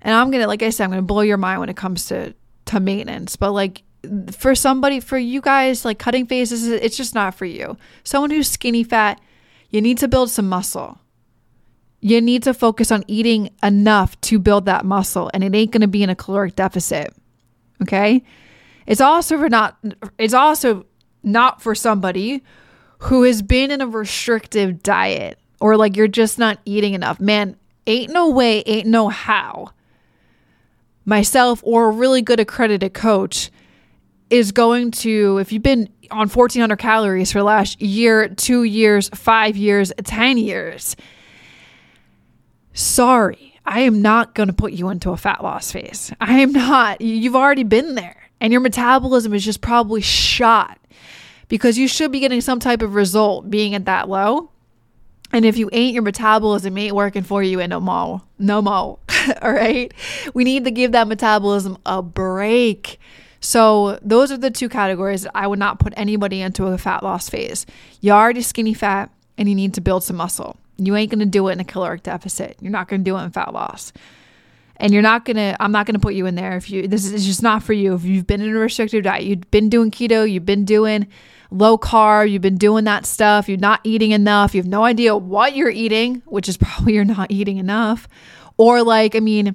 And 0.00 0.14
I'm 0.14 0.30
gonna, 0.30 0.46
like 0.46 0.62
I 0.62 0.70
said, 0.70 0.84
I'm 0.84 0.90
gonna 0.90 1.02
blow 1.02 1.22
your 1.22 1.36
mind 1.36 1.60
when 1.60 1.68
it 1.68 1.76
comes 1.76 2.06
to 2.06 2.34
to 2.66 2.80
maintenance. 2.80 3.36
But 3.36 3.52
like 3.52 3.82
for 4.30 4.54
somebody 4.54 5.00
for 5.00 5.18
you 5.18 5.40
guys 5.40 5.84
like 5.84 5.98
cutting 5.98 6.26
phases 6.26 6.66
it's 6.68 6.96
just 6.96 7.14
not 7.14 7.34
for 7.34 7.44
you. 7.44 7.76
Someone 8.02 8.30
who's 8.30 8.48
skinny 8.48 8.84
fat 8.84 9.20
you 9.70 9.80
need 9.80 9.98
to 9.98 10.08
build 10.08 10.30
some 10.30 10.48
muscle. 10.48 10.98
You 12.00 12.20
need 12.20 12.42
to 12.44 12.54
focus 12.54 12.92
on 12.92 13.02
eating 13.08 13.50
enough 13.62 14.20
to 14.22 14.38
build 14.38 14.66
that 14.66 14.84
muscle 14.84 15.30
and 15.32 15.42
it 15.42 15.54
ain't 15.54 15.70
going 15.70 15.80
to 15.80 15.88
be 15.88 16.02
in 16.02 16.10
a 16.10 16.14
caloric 16.14 16.54
deficit 16.54 17.14
okay? 17.82 18.22
It's 18.86 19.00
also 19.00 19.38
for 19.38 19.48
not 19.48 19.78
it's 20.18 20.34
also 20.34 20.86
not 21.22 21.62
for 21.62 21.74
somebody 21.74 22.42
who 22.98 23.22
has 23.22 23.42
been 23.42 23.70
in 23.70 23.80
a 23.80 23.86
restrictive 23.86 24.82
diet 24.82 25.38
or 25.60 25.76
like 25.76 25.96
you're 25.96 26.08
just 26.08 26.38
not 26.38 26.58
eating 26.64 26.94
enough. 26.94 27.20
Man 27.20 27.56
ain't 27.86 28.12
no 28.12 28.28
way 28.30 28.62
ain't 28.66 28.86
no 28.86 29.08
how. 29.08 29.70
Myself 31.06 31.60
or 31.64 31.88
a 31.88 31.92
really 31.92 32.22
good 32.22 32.40
accredited 32.40 32.94
coach 32.94 33.50
is 34.30 34.52
going 34.52 34.90
to, 34.90 35.38
if 35.38 35.52
you've 35.52 35.62
been 35.62 35.88
on 36.10 36.28
1400 36.28 36.76
calories 36.76 37.32
for 37.32 37.38
the 37.38 37.44
last 37.44 37.80
year, 37.80 38.28
two 38.28 38.64
years, 38.64 39.08
five 39.10 39.56
years, 39.56 39.92
10 40.02 40.38
years, 40.38 40.96
sorry, 42.72 43.58
I 43.64 43.80
am 43.80 44.02
not 44.02 44.34
going 44.34 44.48
to 44.48 44.52
put 44.52 44.72
you 44.72 44.88
into 44.90 45.10
a 45.10 45.16
fat 45.16 45.42
loss 45.42 45.72
phase. 45.72 46.12
I 46.20 46.40
am 46.40 46.52
not. 46.52 47.00
You've 47.00 47.36
already 47.36 47.64
been 47.64 47.94
there, 47.94 48.28
and 48.40 48.52
your 48.52 48.60
metabolism 48.60 49.32
is 49.34 49.44
just 49.44 49.60
probably 49.60 50.00
shot 50.00 50.78
because 51.48 51.78
you 51.78 51.88
should 51.88 52.12
be 52.12 52.20
getting 52.20 52.40
some 52.40 52.60
type 52.60 52.82
of 52.82 52.94
result 52.94 53.50
being 53.50 53.74
at 53.74 53.86
that 53.86 54.08
low. 54.08 54.50
And 55.32 55.44
if 55.44 55.56
you 55.56 55.68
ain't, 55.72 55.94
your 55.94 56.02
metabolism 56.02 56.76
ain't 56.78 56.94
working 56.94 57.22
for 57.22 57.42
you 57.42 57.58
and 57.58 57.70
no 57.70 57.80
more. 57.80 58.22
No 58.38 58.62
more. 58.62 58.98
All 59.42 59.52
right. 59.52 59.92
We 60.32 60.44
need 60.44 60.64
to 60.64 60.70
give 60.70 60.92
that 60.92 61.08
metabolism 61.08 61.78
a 61.84 62.02
break. 62.02 63.00
So 63.44 63.98
those 64.00 64.32
are 64.32 64.38
the 64.38 64.50
two 64.50 64.70
categories 64.70 65.26
I 65.34 65.46
would 65.46 65.58
not 65.58 65.78
put 65.78 65.92
anybody 65.98 66.40
into 66.40 66.64
a 66.68 66.78
fat 66.78 67.02
loss 67.02 67.28
phase. 67.28 67.66
You're 68.00 68.16
already 68.16 68.40
skinny 68.40 68.72
fat 68.72 69.10
and 69.36 69.46
you 69.50 69.54
need 69.54 69.74
to 69.74 69.82
build 69.82 70.02
some 70.02 70.16
muscle. 70.16 70.56
You 70.78 70.96
ain't 70.96 71.10
gonna 71.10 71.26
do 71.26 71.48
it 71.48 71.52
in 71.52 71.60
a 71.60 71.64
caloric 71.64 72.02
deficit. 72.04 72.56
You're 72.62 72.72
not 72.72 72.88
gonna 72.88 73.02
do 73.02 73.18
it 73.18 73.22
in 73.22 73.30
fat 73.32 73.52
loss. 73.52 73.92
And 74.78 74.94
you're 74.94 75.02
not 75.02 75.26
gonna, 75.26 75.58
I'm 75.60 75.72
not 75.72 75.84
gonna 75.84 75.98
put 75.98 76.14
you 76.14 76.24
in 76.24 76.36
there 76.36 76.56
if 76.56 76.70
you, 76.70 76.88
this 76.88 77.04
is 77.04 77.26
just 77.26 77.42
not 77.42 77.62
for 77.62 77.74
you. 77.74 77.94
If 77.94 78.04
you've 78.04 78.26
been 78.26 78.40
in 78.40 78.48
a 78.56 78.58
restrictive 78.58 79.04
diet, 79.04 79.24
you've 79.24 79.50
been 79.50 79.68
doing 79.68 79.90
keto, 79.90 80.28
you've 80.28 80.46
been 80.46 80.64
doing 80.64 81.06
low 81.50 81.76
carb, 81.76 82.30
you've 82.30 82.40
been 82.40 82.56
doing 82.56 82.84
that 82.84 83.04
stuff, 83.04 83.46
you're 83.46 83.58
not 83.58 83.80
eating 83.84 84.12
enough, 84.12 84.54
you 84.54 84.62
have 84.62 84.66
no 84.66 84.84
idea 84.84 85.14
what 85.14 85.54
you're 85.54 85.68
eating, 85.68 86.22
which 86.24 86.48
is 86.48 86.56
probably 86.56 86.94
you're 86.94 87.04
not 87.04 87.30
eating 87.30 87.58
enough. 87.58 88.08
Or 88.56 88.82
like, 88.82 89.14
I 89.14 89.20
mean, 89.20 89.54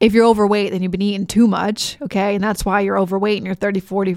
if 0.00 0.14
you're 0.14 0.24
overweight, 0.24 0.72
then 0.72 0.82
you've 0.82 0.92
been 0.92 1.02
eating 1.02 1.26
too 1.26 1.46
much, 1.46 1.98
okay? 2.02 2.34
And 2.34 2.42
that's 2.42 2.64
why 2.64 2.80
you're 2.80 2.98
overweight 2.98 3.36
and 3.36 3.46
you're 3.46 3.54
30, 3.54 3.80
40, 3.80 4.16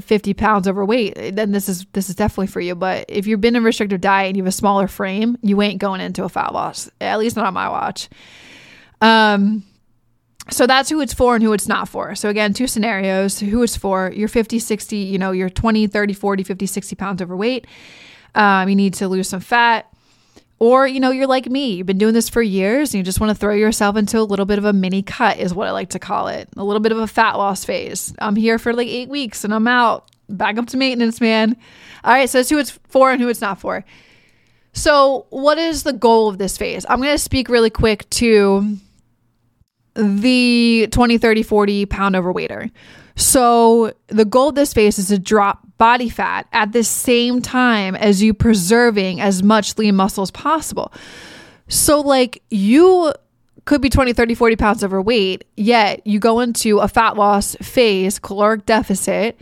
50 0.00 0.34
pounds 0.34 0.66
overweight, 0.66 1.34
then 1.34 1.52
this 1.52 1.68
is 1.68 1.84
this 1.92 2.08
is 2.08 2.14
definitely 2.14 2.46
for 2.46 2.60
you. 2.60 2.74
But 2.74 3.04
if 3.08 3.26
you've 3.26 3.40
been 3.40 3.54
in 3.54 3.62
a 3.62 3.64
restrictive 3.64 4.00
diet 4.00 4.28
and 4.28 4.36
you 4.36 4.42
have 4.42 4.48
a 4.48 4.52
smaller 4.52 4.88
frame, 4.88 5.36
you 5.42 5.60
ain't 5.60 5.78
going 5.78 6.00
into 6.00 6.24
a 6.24 6.28
fat 6.28 6.54
loss. 6.54 6.88
At 7.00 7.18
least 7.18 7.36
not 7.36 7.46
on 7.46 7.54
my 7.54 7.68
watch. 7.68 8.08
Um 9.00 9.64
so 10.50 10.66
that's 10.66 10.88
who 10.88 11.02
it's 11.02 11.12
for 11.12 11.34
and 11.34 11.44
who 11.44 11.52
it's 11.52 11.68
not 11.68 11.88
for. 11.88 12.14
So 12.14 12.30
again, 12.30 12.54
two 12.54 12.66
scenarios, 12.66 13.38
who 13.38 13.62
it's 13.62 13.76
for. 13.76 14.10
You're 14.14 14.28
50, 14.28 14.58
60, 14.58 14.96
you 14.96 15.18
know, 15.18 15.32
you're 15.32 15.50
20, 15.50 15.86
30, 15.86 16.14
40, 16.14 16.42
50, 16.42 16.66
60 16.66 16.96
pounds 16.96 17.20
overweight. 17.20 17.66
Um, 18.34 18.68
you 18.70 18.74
need 18.74 18.94
to 18.94 19.08
lose 19.08 19.28
some 19.28 19.40
fat. 19.40 19.92
Or, 20.60 20.86
you 20.88 20.98
know, 20.98 21.10
you're 21.10 21.28
like 21.28 21.46
me, 21.46 21.74
you've 21.74 21.86
been 21.86 21.98
doing 21.98 22.14
this 22.14 22.28
for 22.28 22.42
years 22.42 22.92
and 22.92 22.98
you 22.98 23.04
just 23.04 23.20
want 23.20 23.30
to 23.30 23.34
throw 23.34 23.54
yourself 23.54 23.96
into 23.96 24.18
a 24.18 24.22
little 24.22 24.44
bit 24.44 24.58
of 24.58 24.64
a 24.64 24.72
mini 24.72 25.02
cut, 25.02 25.38
is 25.38 25.54
what 25.54 25.68
I 25.68 25.70
like 25.70 25.90
to 25.90 26.00
call 26.00 26.26
it. 26.28 26.48
A 26.56 26.64
little 26.64 26.80
bit 26.80 26.90
of 26.90 26.98
a 26.98 27.06
fat 27.06 27.36
loss 27.36 27.64
phase. 27.64 28.12
I'm 28.18 28.34
here 28.34 28.58
for 28.58 28.72
like 28.72 28.88
eight 28.88 29.08
weeks 29.08 29.44
and 29.44 29.54
I'm 29.54 29.68
out. 29.68 30.10
Back 30.28 30.58
up 30.58 30.66
to 30.68 30.76
maintenance, 30.76 31.20
man. 31.20 31.56
All 32.04 32.12
right, 32.12 32.28
so 32.28 32.40
it's 32.40 32.50
who 32.50 32.58
it's 32.58 32.72
for 32.88 33.10
and 33.10 33.20
who 33.20 33.28
it's 33.28 33.40
not 33.40 33.60
for. 33.60 33.84
So, 34.72 35.26
what 35.30 35.58
is 35.58 35.84
the 35.84 35.92
goal 35.92 36.28
of 36.28 36.38
this 36.38 36.58
phase? 36.58 36.84
I'm 36.88 37.00
going 37.00 37.14
to 37.14 37.18
speak 37.18 37.48
really 37.48 37.70
quick 37.70 38.08
to 38.10 38.76
the 39.94 40.88
20, 40.90 41.18
30, 41.18 41.42
40 41.42 41.86
pound 41.86 42.14
overweighter. 42.14 42.70
So, 43.18 43.92
the 44.06 44.24
goal 44.24 44.50
of 44.50 44.54
this 44.54 44.72
phase 44.72 44.96
is 44.96 45.08
to 45.08 45.18
drop 45.18 45.66
body 45.76 46.08
fat 46.08 46.46
at 46.52 46.70
the 46.70 46.84
same 46.84 47.42
time 47.42 47.96
as 47.96 48.22
you 48.22 48.32
preserving 48.32 49.20
as 49.20 49.42
much 49.42 49.76
lean 49.76 49.96
muscle 49.96 50.22
as 50.22 50.30
possible. 50.30 50.92
So, 51.66 52.00
like, 52.00 52.42
you 52.48 53.12
could 53.64 53.82
be 53.82 53.90
20, 53.90 54.12
30, 54.12 54.36
40 54.36 54.54
pounds 54.54 54.84
overweight, 54.84 55.44
yet 55.56 56.06
you 56.06 56.20
go 56.20 56.38
into 56.38 56.78
a 56.78 56.86
fat 56.86 57.16
loss 57.16 57.56
phase, 57.56 58.20
caloric 58.20 58.64
deficit, 58.66 59.36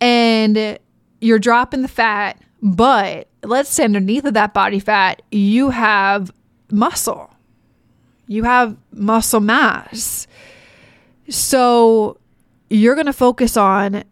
and 0.00 0.78
you're 1.20 1.40
dropping 1.40 1.82
the 1.82 1.88
fat, 1.88 2.40
but 2.62 3.26
let's 3.42 3.68
say 3.68 3.82
underneath 3.82 4.24
of 4.24 4.34
that 4.34 4.54
body 4.54 4.78
fat, 4.78 5.22
you 5.32 5.70
have 5.70 6.30
muscle. 6.70 7.34
You 8.28 8.44
have 8.44 8.76
muscle 8.92 9.40
mass. 9.40 10.28
So 11.28 12.16
you're 12.70 12.94
going 12.94 13.06
to 13.06 13.12
focus 13.12 13.56
on 13.56 14.04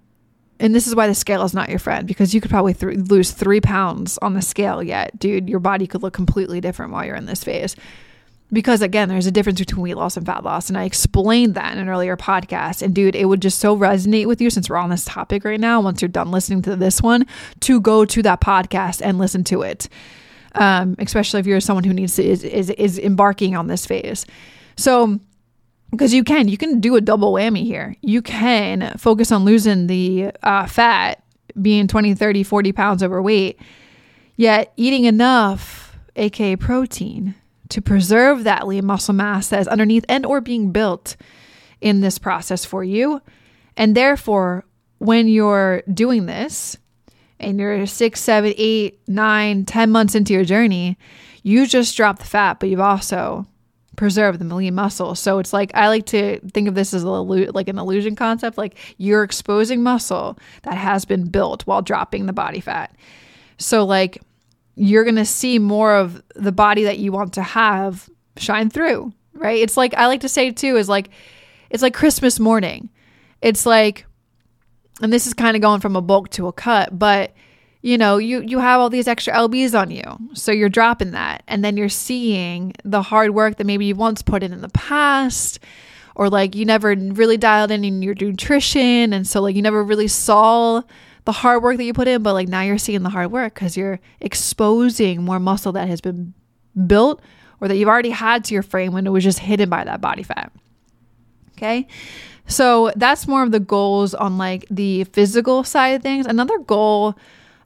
and 0.61 0.75
this 0.75 0.89
is 0.89 0.97
why 0.97 1.07
the 1.07 1.15
scale 1.15 1.45
is 1.45 1.55
not 1.55 1.69
your 1.69 1.79
friend 1.79 2.07
because 2.07 2.35
you 2.35 2.41
could 2.41 2.51
probably 2.51 2.75
th- 2.75 2.99
lose 3.09 3.31
three 3.31 3.61
pounds 3.61 4.19
on 4.19 4.35
the 4.35 4.43
scale 4.43 4.83
yet 4.83 5.19
dude. 5.19 5.49
Your 5.49 5.61
body 5.61 5.87
could 5.87 6.03
look 6.03 6.15
completely 6.15 6.61
different 6.61 6.93
while 6.93 7.05
you're 7.05 7.17
in 7.17 7.27
this 7.27 7.45
phase. 7.45 7.77
Because 8.53 8.83
again 8.83 9.09
there's 9.09 9.27
a 9.27 9.31
difference 9.31 9.61
between 9.61 9.83
weight 9.83 9.97
loss 9.97 10.17
and 10.17 10.27
fat 10.27 10.43
loss 10.43 10.69
and 10.69 10.79
i 10.79 10.85
explained 10.85 11.55
that 11.55 11.73
in 11.73 11.79
an 11.79 11.89
earlier 11.89 12.17
podcast 12.17 12.83
and 12.83 12.95
dude 12.95 13.15
it 13.15 13.27
would 13.27 13.43
just 13.43 13.59
so 13.59 13.77
resonate 13.77 14.27
with 14.27 14.41
you 14.41 14.49
since 14.49 14.71
we're 14.71 14.77
on 14.77 14.89
this 14.89 15.05
topic 15.05 15.45
right 15.45 15.61
now 15.61 15.81
once 15.81 16.01
you're 16.01 16.09
done 16.09 16.31
listening 16.31 16.63
to 16.63 16.75
this 16.75 17.03
one 17.03 17.27
to 17.61 17.81
go 17.81 18.05
to 18.07 18.23
that 18.23 18.41
podcast 18.41 19.01
and 19.03 19.19
listen 19.19 19.45
to 19.45 19.63
it. 19.63 19.89
Um, 20.55 20.97
especially 20.99 21.41
if 21.41 21.47
you're 21.47 21.61
someone 21.61 21.85
who 21.85 21.93
needs 21.93 22.17
to 22.17 22.25
is, 22.25 22.43
is, 22.43 22.71
is 22.71 22.99
embarking 22.99 23.55
on 23.55 23.67
this 23.69 23.87
phase. 23.87 24.25
So 24.77 25.21
because 25.91 26.13
you 26.13 26.25
can 26.25 26.49
you 26.49 26.57
can 26.57 26.81
do 26.81 26.97
a 26.97 27.01
double 27.01 27.33
whammy 27.33 27.65
here. 27.65 27.97
You 28.03 28.23
can 28.23 28.95
focus 28.99 29.33
on 29.33 29.45
losing 29.45 29.87
the 29.87 30.33
uh, 30.43 30.67
fat 30.67 31.23
being 31.61 31.89
20 31.89 32.15
30 32.15 32.43
40 32.45 32.73
pounds 32.73 33.03
overweight 33.03 33.59
yet 34.37 34.73
eating 34.77 35.05
enough 35.05 35.99
aka 36.15 36.57
protein 36.57 37.35
to 37.69 37.83
preserve 37.83 38.45
that 38.45 38.67
lean 38.67 38.87
muscle 38.87 39.15
mass 39.15 39.49
that 39.49 39.61
is 39.61 39.69
underneath 39.69 40.05
and 40.09 40.25
or 40.25 40.41
being 40.41 40.73
built 40.73 41.17
in 41.81 42.01
this 42.01 42.19
process 42.19 42.65
for 42.65 42.83
you. 42.83 43.21
And 43.77 43.95
therefore 43.95 44.65
when 44.99 45.29
you're 45.29 45.83
doing 45.93 46.27
this 46.27 46.77
and 47.39 47.61
you're 47.61 47.87
six, 47.87 48.21
seven, 48.21 48.53
eight, 48.57 49.01
nine, 49.07 49.65
ten 49.65 49.91
months 49.91 50.15
into 50.15 50.33
your 50.33 50.45
journey, 50.45 50.99
you 51.43 51.67
just 51.67 51.97
drop 51.97 52.19
the 52.19 52.25
fat, 52.25 52.59
but 52.59 52.69
you've 52.69 52.81
also 52.81 53.47
preserved 53.99 54.39
the 54.39 54.55
lean 54.55 54.77
muscle. 54.77 55.17
So 55.17 55.41
it's 55.41 55.53
like 55.53 55.73
I 55.75 55.89
like 55.89 56.07
to 56.07 56.39
think 56.53 56.69
of 56.69 56.77
this 56.77 56.95
as 56.95 57.03
a 57.03 57.09
like 57.11 57.67
an 57.67 57.79
illusion 57.79 58.15
concept. 58.15 58.57
Like 58.57 58.77
you're 58.97 59.25
exposing 59.25 59.83
muscle 59.83 60.39
that 60.63 60.75
has 60.75 61.05
been 61.05 61.29
built 61.29 61.67
while 61.67 61.83
dropping 61.83 62.27
the 62.27 62.33
body 62.33 62.61
fat. 62.61 62.95
So 63.59 63.85
like 63.85 64.23
you're 64.77 65.05
gonna 65.05 65.25
see 65.25 65.59
more 65.59 65.97
of 65.97 66.23
the 66.37 66.53
body 66.53 66.85
that 66.85 67.01
you 67.01 67.11
want 67.11 67.35
to 67.35 67.43
have 67.43 68.09
shine 68.37 68.71
through, 68.71 69.13
right? 69.35 69.61
It's 69.61 69.77
like 69.77 69.95
I 69.95 70.07
like 70.07 70.21
to 70.21 70.29
say 70.29 70.53
too 70.53 70.77
is 70.77 70.89
like 70.89 71.11
it's 71.69 71.83
like 71.83 71.93
Christmas 71.93 72.39
morning. 72.39 72.91
It's 73.43 73.67
like 73.67 74.07
and 75.03 75.13
this 75.13 75.27
is 75.27 75.35
kind 75.35 75.57
of 75.57 75.61
going 75.61 75.81
from 75.81 75.97
a 75.97 76.01
bulk 76.01 76.31
to 76.31 76.47
a 76.47 76.53
cut, 76.53 76.97
but 76.97 77.33
you 77.81 77.97
know, 77.97 78.17
you 78.17 78.41
you 78.41 78.59
have 78.59 78.81
all 78.81 78.91
these 78.91 79.07
extra 79.07 79.33
lbs 79.35 79.79
on 79.79 79.91
you. 79.91 80.03
So 80.35 80.51
you're 80.51 80.69
dropping 80.69 81.13
that 81.13 81.43
and 81.47 81.65
then 81.65 81.77
you're 81.77 81.89
seeing 81.89 82.75
the 82.85 83.03
hard 83.03 83.31
work 83.31 83.57
that 83.57 83.65
maybe 83.65 83.87
you 83.87 83.95
once 83.95 84.23
put 84.23 84.43
in 84.43 84.53
in 84.53 84.61
the 84.61 84.69
past 84.71 85.61
or 86.17 86.29
like 86.29 86.57
you 86.57 86.65
never 86.65 86.95
really 86.97 87.37
dialed 87.37 87.71
in 87.71 87.85
in 87.85 88.03
your 88.03 88.15
nutrition 88.21 89.13
and 89.13 89.27
so 89.27 89.41
like 89.41 89.55
you 89.55 89.63
never 89.63 89.85
really 89.85 90.09
saw 90.09 90.83
the 91.25 91.33
hard 91.33 91.63
work 91.63 91.77
that 91.77 91.85
you 91.85 91.93
put 91.93 92.09
in, 92.09 92.23
but 92.23 92.33
like 92.33 92.49
now 92.49 92.63
you're 92.63 92.79
seeing 92.79 93.03
the 93.03 93.11
hard 93.11 93.31
work 93.31 93.55
cuz 93.55 93.77
you're 93.77 94.01
exposing 94.21 95.23
more 95.23 95.39
muscle 95.39 95.73
that 95.73 95.89
has 95.89 96.01
been 96.01 96.35
built 96.87 97.21
or 97.61 97.69
that 97.69 97.77
you've 97.77 97.89
already 97.89 98.11
had 98.11 98.45
to 98.45 98.55
your 98.55 98.63
frame 98.63 98.93
when 98.93 99.07
it 99.07 99.11
was 99.11 99.23
just 99.23 99.41
hidden 99.41 99.69
by 99.69 99.85
that 99.85 100.01
body 100.01 100.23
fat. 100.23 100.51
Okay? 101.57 101.87
So 102.47 102.93
that's 102.97 103.29
more 103.29 103.43
of 103.43 103.53
the 103.53 103.61
goals 103.61 104.15
on 104.15 104.39
like 104.39 104.65
the 104.71 105.05
physical 105.05 105.65
side 105.65 105.89
of 105.89 106.03
things. 106.03 106.27
Another 106.27 106.59
goal 106.59 107.17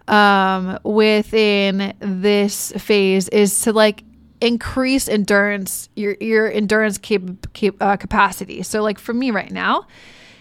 um, 0.09 0.79
within 0.85 1.95
this 2.01 2.73
phase 2.73 3.29
is 3.29 3.61
to 3.63 3.73
like 3.73 4.05
increase 4.41 5.09
endurance, 5.09 5.89
your 5.95 6.17
your 6.21 6.51
endurance 6.51 6.99
cap, 6.99 7.23
cap 7.53 7.75
uh, 7.81 7.97
capacity. 7.97 8.63
So 8.63 8.83
like 8.83 8.99
for 8.99 9.15
me 9.15 9.31
right 9.31 9.51
now, 9.51 9.87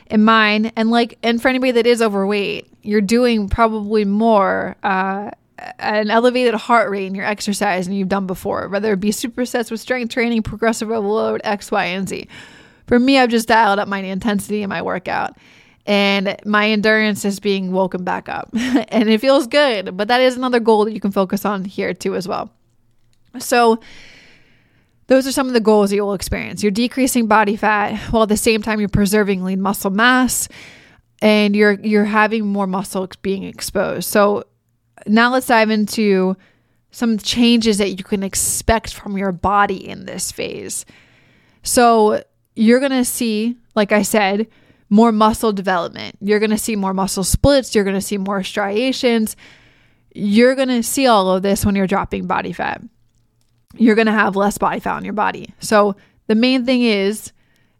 in 0.07 0.23
mine, 0.23 0.71
and 0.75 0.89
like 0.89 1.17
and 1.23 1.41
for 1.41 1.47
anybody 1.47 1.71
that 1.71 1.85
is 1.85 2.01
overweight, 2.01 2.67
you're 2.81 3.01
doing 3.01 3.49
probably 3.49 4.05
more. 4.05 4.75
Uh, 4.83 5.31
an 5.77 6.09
elevated 6.09 6.55
heart 6.55 6.89
rate 6.89 7.05
in 7.05 7.13
your 7.13 7.25
exercise 7.25 7.85
than 7.85 7.95
you've 7.95 8.09
done 8.09 8.25
before, 8.25 8.67
whether 8.67 8.93
it 8.93 8.99
be 8.99 9.11
supersets 9.11 9.69
with 9.69 9.79
strength 9.79 10.11
training, 10.11 10.41
progressive 10.41 10.89
overload, 10.89 11.39
X, 11.43 11.69
Y, 11.69 11.85
and 11.85 12.09
Z. 12.09 12.27
For 12.87 12.97
me, 12.97 13.19
I've 13.19 13.29
just 13.29 13.47
dialed 13.47 13.77
up 13.77 13.87
my 13.87 13.99
intensity 13.99 14.63
in 14.63 14.69
my 14.69 14.81
workout 14.81 15.37
and 15.85 16.37
my 16.45 16.69
endurance 16.69 17.25
is 17.25 17.39
being 17.39 17.71
woken 17.71 18.03
back 18.03 18.29
up 18.29 18.49
and 18.53 19.09
it 19.09 19.21
feels 19.21 19.47
good. 19.47 19.97
But 19.97 20.07
that 20.09 20.21
is 20.21 20.37
another 20.37 20.59
goal 20.59 20.85
that 20.85 20.93
you 20.93 20.99
can 20.99 21.11
focus 21.11 21.45
on 21.45 21.65
here 21.65 21.93
too, 21.93 22.15
as 22.15 22.27
well. 22.27 22.51
So, 23.39 23.79
those 25.07 25.27
are 25.27 25.31
some 25.31 25.47
of 25.47 25.53
the 25.53 25.59
goals 25.59 25.91
you'll 25.91 26.13
experience. 26.13 26.63
You're 26.63 26.71
decreasing 26.71 27.27
body 27.27 27.57
fat 27.57 27.97
while 28.11 28.23
at 28.23 28.29
the 28.29 28.37
same 28.37 28.61
time 28.61 28.79
you're 28.79 28.87
preserving 28.87 29.43
lean 29.43 29.61
muscle 29.61 29.91
mass 29.91 30.47
and 31.21 31.55
you're 31.55 31.73
you're 31.73 32.05
having 32.05 32.47
more 32.47 32.67
muscle 32.67 33.09
being 33.21 33.43
exposed. 33.43 34.07
So 34.07 34.45
now 35.07 35.31
let's 35.31 35.47
dive 35.47 35.69
into 35.69 36.37
some 36.91 37.17
changes 37.17 37.77
that 37.77 37.91
you 37.91 38.03
can 38.03 38.23
expect 38.23 38.93
from 38.93 39.17
your 39.17 39.31
body 39.31 39.87
in 39.87 40.05
this 40.05 40.31
phase. 40.31 40.85
So 41.63 42.23
you're 42.55 42.79
going 42.79 42.91
to 42.91 43.05
see, 43.05 43.55
like 43.75 43.91
I 43.91 44.01
said, 44.01 44.47
more 44.91 45.11
muscle 45.13 45.53
development. 45.53 46.17
You're 46.19 46.39
going 46.39 46.51
to 46.51 46.57
see 46.57 46.75
more 46.75 46.93
muscle 46.93 47.23
splits. 47.23 47.73
You're 47.73 47.85
going 47.85 47.95
to 47.95 48.01
see 48.01 48.17
more 48.17 48.43
striations. 48.43 49.37
You're 50.13 50.53
going 50.53 50.67
to 50.67 50.83
see 50.83 51.07
all 51.07 51.31
of 51.31 51.41
this 51.41 51.65
when 51.65 51.75
you're 51.75 51.87
dropping 51.87 52.27
body 52.27 52.51
fat. 52.51 52.81
You're 53.73 53.95
going 53.95 54.07
to 54.07 54.11
have 54.11 54.35
less 54.35 54.57
body 54.57 54.81
fat 54.81 54.97
on 54.97 55.05
your 55.05 55.13
body. 55.13 55.55
So, 55.59 55.95
the 56.27 56.35
main 56.35 56.65
thing 56.65 56.83
is, 56.83 57.31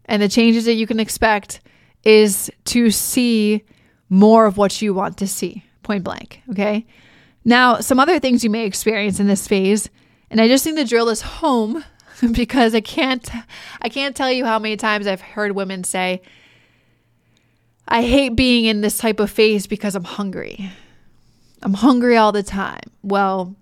and 0.06 0.20
the 0.20 0.28
changes 0.28 0.64
that 0.64 0.74
you 0.74 0.86
can 0.86 0.98
expect 0.98 1.60
is 2.02 2.50
to 2.64 2.90
see 2.90 3.62
more 4.08 4.46
of 4.46 4.56
what 4.56 4.82
you 4.82 4.92
want 4.94 5.18
to 5.18 5.26
see, 5.26 5.64
point 5.82 6.04
blank. 6.04 6.42
Okay. 6.50 6.86
Now, 7.44 7.80
some 7.80 8.00
other 8.00 8.18
things 8.18 8.42
you 8.42 8.50
may 8.50 8.64
experience 8.64 9.20
in 9.20 9.26
this 9.26 9.46
phase, 9.46 9.90
and 10.30 10.40
I 10.40 10.48
just 10.48 10.64
need 10.64 10.76
to 10.76 10.84
drill 10.84 11.06
this 11.06 11.20
home 11.20 11.84
because 12.32 12.74
I 12.74 12.80
can't 12.80 13.28
I 13.82 13.90
can't 13.90 14.16
tell 14.16 14.32
you 14.32 14.46
how 14.46 14.58
many 14.58 14.76
times 14.76 15.06
I've 15.06 15.20
heard 15.20 15.52
women 15.52 15.84
say 15.84 16.22
I 17.86 18.02
hate 18.02 18.36
being 18.36 18.64
in 18.64 18.80
this 18.80 18.98
type 18.98 19.20
of 19.20 19.30
phase 19.30 19.66
because 19.66 19.94
I'm 19.94 20.04
hungry. 20.04 20.70
I'm 21.62 21.74
hungry 21.74 22.16
all 22.16 22.32
the 22.32 22.42
time. 22.42 22.80
Well, 23.02 23.54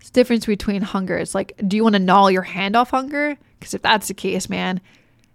it's 0.00 0.10
the 0.10 0.20
difference 0.20 0.46
between 0.46 0.82
hunger. 0.82 1.16
It's 1.16 1.34
like, 1.34 1.52
do 1.66 1.76
you 1.76 1.82
want 1.82 1.94
to 1.94 2.00
gnaw 2.00 2.28
your 2.28 2.42
hand 2.42 2.76
off 2.76 2.90
hunger? 2.90 3.36
Because 3.58 3.74
if 3.74 3.82
that's 3.82 4.08
the 4.08 4.14
case, 4.14 4.48
man, 4.48 4.80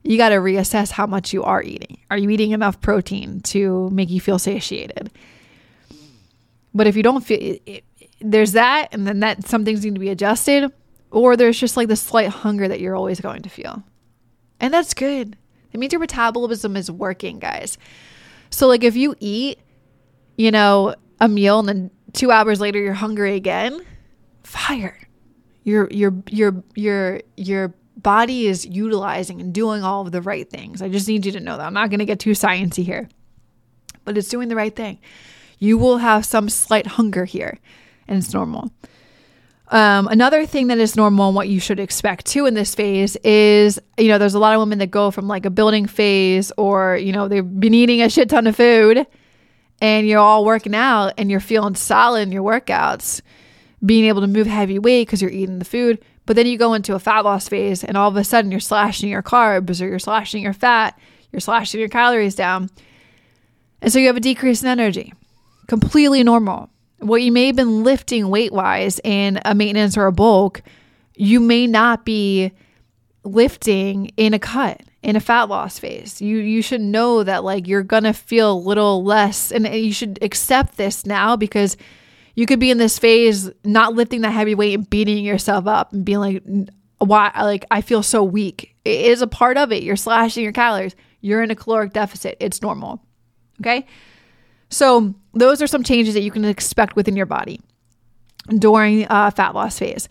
you 0.03 0.17
got 0.17 0.29
to 0.29 0.35
reassess 0.35 0.91
how 0.91 1.05
much 1.05 1.33
you 1.33 1.43
are 1.43 1.61
eating. 1.61 1.97
Are 2.09 2.17
you 2.17 2.29
eating 2.29 2.51
enough 2.51 2.81
protein 2.81 3.41
to 3.41 3.89
make 3.91 4.09
you 4.09 4.19
feel 4.19 4.39
satiated? 4.39 5.11
But 6.73 6.87
if 6.87 6.95
you 6.95 7.03
don't 7.03 7.23
feel 7.23 7.39
it, 7.39 7.61
it, 7.65 7.83
there's 8.19 8.53
that, 8.53 8.89
and 8.91 9.05
then 9.05 9.19
that 9.19 9.47
some 9.47 9.63
things 9.63 9.83
need 9.83 9.93
to 9.93 9.99
be 9.99 10.09
adjusted 10.09 10.71
or 11.13 11.37
there's 11.37 11.59
just 11.59 11.77
like 11.77 11.87
the 11.87 11.95
slight 11.95 12.29
hunger 12.29 12.67
that 12.67 12.79
you're 12.79 12.95
always 12.95 13.21
going 13.21 13.43
to 13.43 13.49
feel. 13.49 13.83
And 14.59 14.73
that's 14.73 14.93
good. 14.93 15.37
It 15.73 15.79
means 15.79 15.91
your 15.91 15.99
metabolism 15.99 16.77
is 16.77 16.89
working, 16.89 17.39
guys. 17.39 17.77
So, 18.49 18.67
like, 18.67 18.83
if 18.83 18.95
you 18.95 19.15
eat, 19.19 19.59
you 20.37 20.51
know, 20.51 20.95
a 21.19 21.27
meal 21.27 21.59
and 21.59 21.67
then 21.67 21.91
two 22.13 22.31
hours 22.31 22.61
later 22.61 22.79
you're 22.79 22.93
hungry 22.93 23.35
again, 23.35 23.81
fire. 24.43 24.99
Your 25.63 25.89
your 25.91 26.13
your 26.29 26.63
your 26.75 27.21
your 27.37 27.73
body 27.97 28.47
is 28.47 28.65
utilizing 28.65 29.39
and 29.39 29.53
doing 29.53 29.83
all 29.83 30.01
of 30.05 30.11
the 30.11 30.21
right 30.21 30.49
things. 30.49 30.81
I 30.81 30.89
just 30.89 31.07
need 31.07 31.25
you 31.25 31.31
to 31.33 31.39
know 31.39 31.57
that. 31.57 31.65
I'm 31.65 31.73
not 31.73 31.89
going 31.89 31.99
to 31.99 32.05
get 32.05 32.19
too 32.19 32.31
sciencey 32.31 32.83
here, 32.83 33.07
but 34.03 34.17
it's 34.17 34.29
doing 34.29 34.49
the 34.49 34.55
right 34.55 34.75
thing. 34.75 34.99
You 35.59 35.77
will 35.77 35.97
have 35.97 36.25
some 36.25 36.49
slight 36.49 36.85
hunger 36.85 37.25
here, 37.25 37.59
and 38.07 38.17
it's 38.17 38.33
normal. 38.33 38.71
Um, 39.73 40.07
another 40.07 40.45
thing 40.45 40.67
that 40.67 40.77
is 40.77 40.95
normal 40.95 41.29
and 41.29 41.35
what 41.35 41.49
you 41.49 41.59
should 41.59 41.79
expect 41.79 42.27
too 42.27 42.45
in 42.45 42.53
this 42.53 42.75
phase 42.75 43.15
is, 43.23 43.79
you 43.97 44.07
know, 44.07 44.19
there's 44.19 44.35
a 44.35 44.39
lot 44.39 44.53
of 44.53 44.59
women 44.59 44.77
that 44.77 44.91
go 44.91 45.09
from 45.09 45.27
like 45.27 45.47
a 45.47 45.49
building 45.49 45.87
phase 45.87 46.51
or, 46.59 46.95
you 46.97 47.11
know, 47.11 47.27
they've 47.27 47.59
been 47.59 47.73
eating 47.73 47.99
a 47.99 48.07
shit 48.07 48.29
ton 48.29 48.45
of 48.45 48.55
food 48.55 49.07
and 49.81 50.07
you're 50.07 50.19
all 50.19 50.45
working 50.45 50.75
out 50.75 51.15
and 51.17 51.31
you're 51.31 51.39
feeling 51.39 51.73
solid 51.73 52.21
in 52.21 52.31
your 52.31 52.43
workouts, 52.43 53.21
being 53.83 54.05
able 54.05 54.21
to 54.21 54.27
move 54.27 54.45
heavy 54.45 54.77
weight 54.77 55.07
because 55.07 55.23
you're 55.23 55.31
eating 55.31 55.57
the 55.57 55.65
food. 55.65 56.05
But 56.27 56.35
then 56.35 56.45
you 56.45 56.59
go 56.59 56.75
into 56.75 56.93
a 56.93 56.99
fat 56.99 57.21
loss 57.21 57.49
phase 57.49 57.83
and 57.83 57.97
all 57.97 58.09
of 58.09 58.15
a 58.15 58.23
sudden 58.23 58.51
you're 58.51 58.59
slashing 58.59 59.09
your 59.09 59.23
carbs 59.23 59.81
or 59.81 59.87
you're 59.87 59.97
slashing 59.97 60.43
your 60.43 60.53
fat, 60.53 60.99
you're 61.31 61.39
slashing 61.39 61.79
your 61.79 61.89
calories 61.89 62.35
down. 62.35 62.69
And 63.81 63.91
so 63.91 63.97
you 63.97 64.05
have 64.05 64.17
a 64.17 64.19
decrease 64.19 64.61
in 64.61 64.67
energy. 64.67 65.13
Completely 65.65 66.23
normal 66.23 66.69
what 67.03 67.22
you 67.22 67.31
may 67.31 67.48
have 67.48 67.55
been 67.55 67.83
lifting 67.83 68.29
weight 68.29 68.51
wise 68.51 69.00
in 69.03 69.39
a 69.45 69.53
maintenance 69.53 69.98
or 69.98 70.05
a 70.05 70.12
bulk, 70.12 70.62
you 71.15 71.39
may 71.39 71.67
not 71.67 72.05
be 72.05 72.51
lifting 73.24 74.07
in 74.17 74.33
a 74.33 74.39
cut 74.39 74.81
in 75.01 75.15
a 75.15 75.19
fat 75.19 75.50
loss 75.50 75.77
phase. 75.77 76.22
You 76.22 76.38
you 76.38 76.62
should 76.62 76.81
know 76.81 77.24
that 77.24 77.43
like 77.43 77.67
you're 77.67 77.83
going 77.83 78.03
to 78.03 78.13
feel 78.13 78.53
a 78.53 78.57
little 78.57 79.03
less 79.03 79.51
and 79.51 79.67
you 79.67 79.93
should 79.93 80.19
accept 80.22 80.77
this 80.77 81.05
now 81.05 81.36
because 81.36 81.77
you 82.36 82.45
could 82.45 82.60
be 82.60 82.72
in 82.72 82.77
this 82.77 82.98
phase 82.98 83.51
not 83.63 83.93
lifting 83.93 84.22
that 84.22 84.31
heavy 84.31 84.55
weight 84.55 84.74
and 84.74 84.89
beating 84.89 85.24
yourself 85.24 85.67
up 85.67 85.93
and 85.93 86.05
being 86.05 86.19
like 86.19 86.43
why 87.00 87.31
like 87.41 87.65
I 87.69 87.81
feel 87.81 88.01
so 88.01 88.24
weak. 88.24 88.75
It 88.86 89.05
is 89.05 89.22
a 89.22 89.27
part 89.27 89.57
of 89.57 89.72
it. 89.72 89.83
You're 89.83 89.95
slashing 89.95 90.43
your 90.43 90.53
calories. 90.53 90.95
You're 91.22 91.43
in 91.43 91.51
a 91.51 91.55
caloric 91.55 91.93
deficit. 91.93 92.38
It's 92.39 92.62
normal. 92.62 93.01
Okay? 93.62 93.86
So, 94.73 95.13
those 95.33 95.61
are 95.61 95.67
some 95.67 95.83
changes 95.83 96.13
that 96.13 96.21
you 96.21 96.31
can 96.31 96.45
expect 96.45 96.95
within 96.95 97.15
your 97.15 97.25
body 97.25 97.61
during 98.57 99.05
a 99.09 99.31
fat 99.31 99.53
loss 99.53 99.79
phase. 99.79 100.09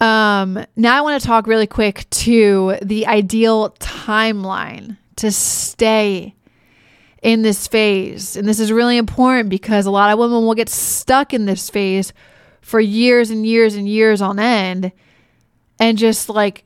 Um, 0.00 0.64
now, 0.76 0.96
I 0.96 1.00
want 1.02 1.20
to 1.20 1.26
talk 1.26 1.46
really 1.46 1.66
quick 1.66 2.08
to 2.10 2.76
the 2.82 3.06
ideal 3.06 3.70
timeline 3.80 4.96
to 5.16 5.30
stay 5.30 6.34
in 7.22 7.42
this 7.42 7.66
phase. 7.66 8.36
And 8.36 8.48
this 8.48 8.60
is 8.60 8.72
really 8.72 8.96
important 8.96 9.50
because 9.50 9.86
a 9.86 9.90
lot 9.90 10.10
of 10.10 10.18
women 10.18 10.46
will 10.46 10.54
get 10.54 10.68
stuck 10.68 11.34
in 11.34 11.44
this 11.44 11.68
phase 11.68 12.12
for 12.62 12.80
years 12.80 13.30
and 13.30 13.44
years 13.44 13.74
and 13.74 13.88
years 13.88 14.22
on 14.22 14.38
end 14.38 14.92
and 15.78 15.98
just 15.98 16.28
like 16.28 16.64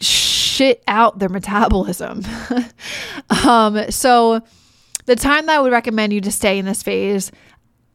shit 0.00 0.82
out 0.88 1.18
their 1.18 1.28
metabolism. 1.28 2.22
um, 3.44 3.90
so, 3.90 4.42
the 5.06 5.16
time 5.16 5.46
that 5.46 5.56
I 5.56 5.60
would 5.60 5.72
recommend 5.72 6.12
you 6.12 6.20
to 6.22 6.32
stay 6.32 6.58
in 6.58 6.64
this 6.64 6.82
phase, 6.82 7.30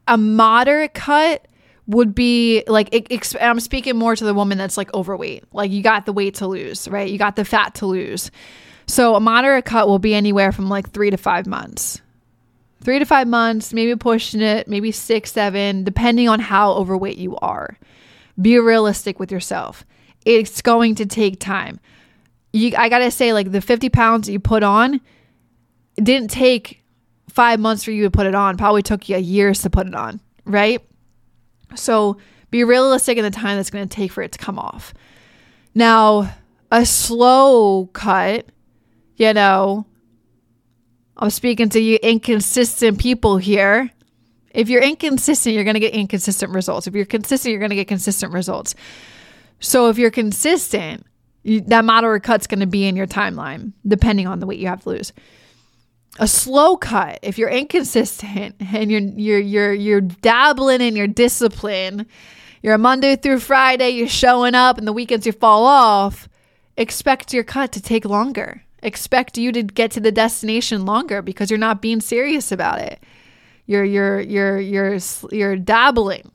a 0.06 0.16
moderate 0.16 0.94
cut 0.94 1.46
would 1.86 2.14
be 2.14 2.62
like 2.68 2.94
I'm 3.40 3.60
speaking 3.60 3.96
more 3.96 4.14
to 4.14 4.24
the 4.24 4.34
woman 4.34 4.58
that's 4.58 4.76
like 4.76 4.92
overweight. 4.94 5.44
Like 5.52 5.70
you 5.70 5.82
got 5.82 6.06
the 6.06 6.12
weight 6.12 6.36
to 6.36 6.46
lose, 6.46 6.88
right? 6.88 7.10
You 7.10 7.18
got 7.18 7.36
the 7.36 7.44
fat 7.44 7.74
to 7.76 7.86
lose. 7.86 8.30
So 8.86 9.14
a 9.14 9.20
moderate 9.20 9.64
cut 9.64 9.88
will 9.88 9.98
be 9.98 10.14
anywhere 10.14 10.52
from 10.52 10.68
like 10.68 10.90
3 10.90 11.10
to 11.10 11.16
5 11.16 11.46
months. 11.46 12.00
Three 12.82 12.98
to 12.98 13.04
five 13.04 13.28
months, 13.28 13.74
maybe 13.74 13.94
pushing 13.94 14.40
it, 14.40 14.66
maybe 14.66 14.90
six, 14.90 15.32
seven, 15.32 15.84
depending 15.84 16.28
on 16.28 16.40
how 16.40 16.72
overweight 16.72 17.18
you 17.18 17.36
are. 17.36 17.76
Be 18.40 18.58
realistic 18.58 19.20
with 19.20 19.30
yourself. 19.30 19.84
It's 20.24 20.62
going 20.62 20.94
to 20.96 21.06
take 21.06 21.40
time. 21.40 21.78
You, 22.52 22.72
I 22.76 22.88
gotta 22.88 23.10
say, 23.10 23.34
like 23.34 23.52
the 23.52 23.60
50 23.60 23.90
pounds 23.90 24.28
you 24.30 24.40
put 24.40 24.62
on, 24.62 25.00
didn't 25.96 26.30
take 26.30 26.79
five 27.30 27.60
months 27.60 27.84
for 27.84 27.90
you 27.90 28.04
to 28.04 28.10
put 28.10 28.26
it 28.26 28.34
on. 28.34 28.56
Probably 28.56 28.82
took 28.82 29.08
you 29.08 29.16
years 29.16 29.62
to 29.62 29.70
put 29.70 29.86
it 29.86 29.94
on, 29.94 30.20
right? 30.44 30.84
So 31.74 32.18
be 32.50 32.64
realistic 32.64 33.16
in 33.16 33.24
the 33.24 33.30
time 33.30 33.56
that's 33.56 33.70
going 33.70 33.88
to 33.88 33.94
take 33.94 34.12
for 34.12 34.22
it 34.22 34.32
to 34.32 34.38
come 34.38 34.58
off. 34.58 34.92
Now, 35.74 36.34
a 36.70 36.84
slow 36.84 37.86
cut, 37.92 38.46
you 39.16 39.32
know, 39.32 39.86
I'm 41.16 41.30
speaking 41.30 41.68
to 41.70 41.80
you 41.80 41.98
inconsistent 42.02 42.98
people 42.98 43.36
here. 43.36 43.90
If 44.52 44.68
you're 44.68 44.82
inconsistent, 44.82 45.54
you're 45.54 45.64
going 45.64 45.74
to 45.74 45.80
get 45.80 45.94
inconsistent 45.94 46.52
results. 46.52 46.86
If 46.86 46.94
you're 46.94 47.04
consistent, 47.04 47.52
you're 47.52 47.60
going 47.60 47.70
to 47.70 47.76
get 47.76 47.88
consistent 47.88 48.32
results. 48.32 48.74
So 49.60 49.88
if 49.90 49.98
you're 49.98 50.10
consistent, 50.10 51.06
you, 51.42 51.60
that 51.62 51.84
moderate 51.84 52.22
cut's 52.22 52.46
going 52.46 52.60
to 52.60 52.66
be 52.66 52.86
in 52.86 52.96
your 52.96 53.06
timeline, 53.06 53.72
depending 53.86 54.26
on 54.26 54.40
the 54.40 54.46
weight 54.46 54.58
you 54.58 54.66
have 54.66 54.82
to 54.82 54.88
lose. 54.88 55.12
A 56.18 56.26
slow 56.26 56.76
cut, 56.76 57.18
if 57.22 57.38
you're 57.38 57.48
inconsistent 57.48 58.56
and 58.72 58.90
you're 58.90 59.00
you're 59.00 59.38
you're 59.38 59.72
you're 59.72 60.00
dabbling 60.00 60.80
in 60.80 60.96
your 60.96 61.06
discipline, 61.06 62.06
you're 62.62 62.74
a 62.74 62.78
Monday 62.78 63.16
through 63.16 63.40
Friday, 63.40 63.90
you're 63.90 64.08
showing 64.08 64.54
up, 64.54 64.76
and 64.76 64.86
the 64.86 64.92
weekends 64.92 65.26
you 65.26 65.32
fall 65.32 65.66
off. 65.66 66.28
Expect 66.76 67.32
your 67.32 67.44
cut 67.44 67.72
to 67.72 67.82
take 67.82 68.04
longer. 68.04 68.64
Expect 68.82 69.36
you 69.38 69.52
to 69.52 69.62
get 69.62 69.90
to 69.92 70.00
the 70.00 70.12
destination 70.12 70.86
longer 70.86 71.22
because 71.22 71.50
you're 71.50 71.58
not 71.58 71.82
being 71.82 72.00
serious 72.00 72.50
about 72.50 72.80
it. 72.80 73.02
You're 73.66 73.84
you're 73.84 74.20
you're 74.20 74.60
you're 74.60 74.98
you're 75.30 75.56
dabbling 75.56 76.30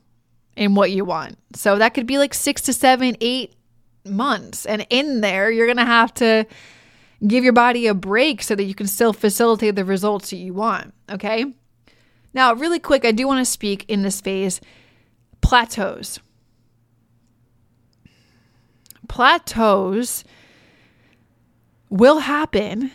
in 0.55 0.75
what 0.75 0.91
you 0.91 1.03
want. 1.05 1.37
So 1.53 1.77
that 1.77 1.93
could 1.93 2.07
be 2.07 2.17
like 2.17 2.33
six 2.33 2.61
to 2.63 2.73
seven, 2.73 3.17
eight 3.19 3.55
months. 4.05 4.65
And 4.65 4.85
in 4.89 5.21
there, 5.21 5.51
you're 5.51 5.73
to 5.73 5.85
have 5.85 6.13
to 6.15 6.45
give 7.25 7.43
your 7.43 7.53
body 7.53 7.87
a 7.87 7.93
break 7.93 8.41
so 8.41 8.55
that 8.55 8.63
you 8.63 8.75
can 8.75 8.87
still 8.87 9.13
facilitate 9.13 9.75
the 9.75 9.85
results 9.85 10.29
that 10.29 10.37
you 10.37 10.53
want. 10.53 10.93
Okay. 11.09 11.45
Now, 12.33 12.53
really 12.53 12.79
quick, 12.79 13.05
I 13.05 13.11
do 13.11 13.27
want 13.27 13.45
to 13.45 13.49
speak 13.49 13.85
in 13.87 14.01
this 14.01 14.21
phase 14.21 14.59
plateaus. 15.41 16.19
Plateaus 19.07 20.23
will 21.89 22.19
happen, 22.19 22.91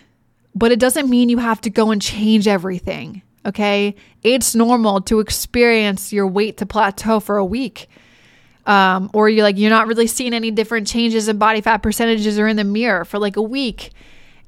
but 0.55 0.73
it 0.73 0.79
doesn't 0.79 1.09
mean 1.09 1.29
you 1.29 1.39
have 1.39 1.61
to 1.63 1.71
go 1.71 1.91
and 1.91 2.03
change 2.03 2.47
everything. 2.47 3.23
Okay. 3.47 3.95
It's 4.23 4.55
normal 4.55 5.01
to 5.03 5.21
experience 5.21 6.13
your 6.13 6.27
weight 6.27 6.59
to 6.59 6.67
plateau 6.67 7.21
for 7.21 7.39
a 7.39 7.45
week 7.45 7.89
um, 8.71 9.11
or 9.13 9.29
you're 9.29 9.43
like 9.43 9.59
you're 9.59 9.71
not 9.71 9.87
really 9.87 10.07
seeing 10.07 10.33
any 10.33 10.51
different 10.51 10.87
changes 10.87 11.29
in 11.29 11.39
body 11.39 11.61
fat 11.61 11.79
percentages 11.79 12.39
or 12.39 12.47
in 12.47 12.57
the 12.57 12.65
mirror 12.65 13.05
for 13.05 13.19
like 13.19 13.37
a 13.37 13.43
week 13.43 13.91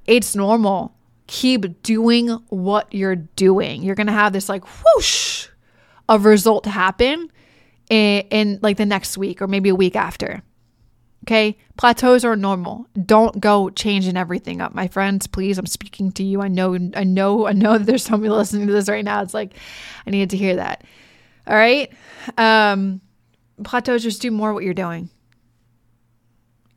it's 0.06 0.34
normal. 0.34 0.94
Keep 1.26 1.82
doing 1.82 2.28
what 2.48 2.92
you're 2.92 3.16
doing. 3.16 3.82
You're 3.82 3.94
gonna 3.94 4.12
have 4.12 4.32
this 4.32 4.48
like 4.48 4.64
whoosh 4.64 5.48
of 6.08 6.24
result 6.24 6.66
happen 6.66 7.30
in, 7.88 8.22
in 8.30 8.58
like 8.62 8.76
the 8.76 8.86
next 8.86 9.16
week 9.16 9.40
or 9.40 9.46
maybe 9.46 9.68
a 9.68 9.74
week 9.74 9.96
after 9.96 10.42
okay? 11.24 11.56
Plateaus 11.76 12.24
are 12.24 12.34
normal. 12.34 12.84
Don't 13.06 13.40
go 13.40 13.70
changing 13.70 14.16
everything 14.16 14.60
up 14.60 14.74
my 14.74 14.88
friends. 14.88 15.28
Please 15.28 15.56
i'm 15.56 15.66
speaking 15.66 16.10
to 16.12 16.24
you. 16.24 16.42
I 16.42 16.48
know 16.48 16.74
i 16.94 17.04
know 17.04 17.46
i 17.46 17.52
know 17.52 17.78
that 17.78 17.84
there's 17.84 18.04
somebody 18.04 18.30
listening 18.30 18.66
to 18.66 18.72
this 18.72 18.88
right 18.88 19.04
now. 19.04 19.22
It's 19.22 19.34
like 19.34 19.54
i 20.06 20.10
needed 20.10 20.30
to 20.30 20.36
hear 20.36 20.56
that. 20.56 20.84
All 21.46 21.54
right? 21.54 21.92
Um 22.36 23.00
plateaus 23.62 24.02
just 24.02 24.22
do 24.22 24.30
more 24.30 24.52
what 24.54 24.64
you're 24.64 24.74
doing. 24.74 25.10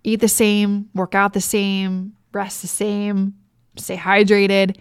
Eat 0.04 0.20
the 0.20 0.28
same, 0.28 0.90
work 0.94 1.16
out 1.16 1.34
the 1.34 1.42
same, 1.42 2.14
rest 2.32 2.62
the 2.62 2.68
same, 2.68 3.36
stay 3.78 3.98
hydrated. 3.98 4.78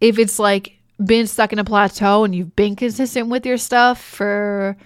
If 0.00 0.18
it's 0.18 0.38
like 0.38 0.78
been 1.04 1.26
stuck 1.26 1.52
in 1.52 1.58
a 1.58 1.64
plateau 1.64 2.24
and 2.24 2.34
you've 2.34 2.56
been 2.56 2.76
consistent 2.76 3.28
with 3.28 3.44
your 3.44 3.58
stuff 3.58 4.00
for 4.02 4.76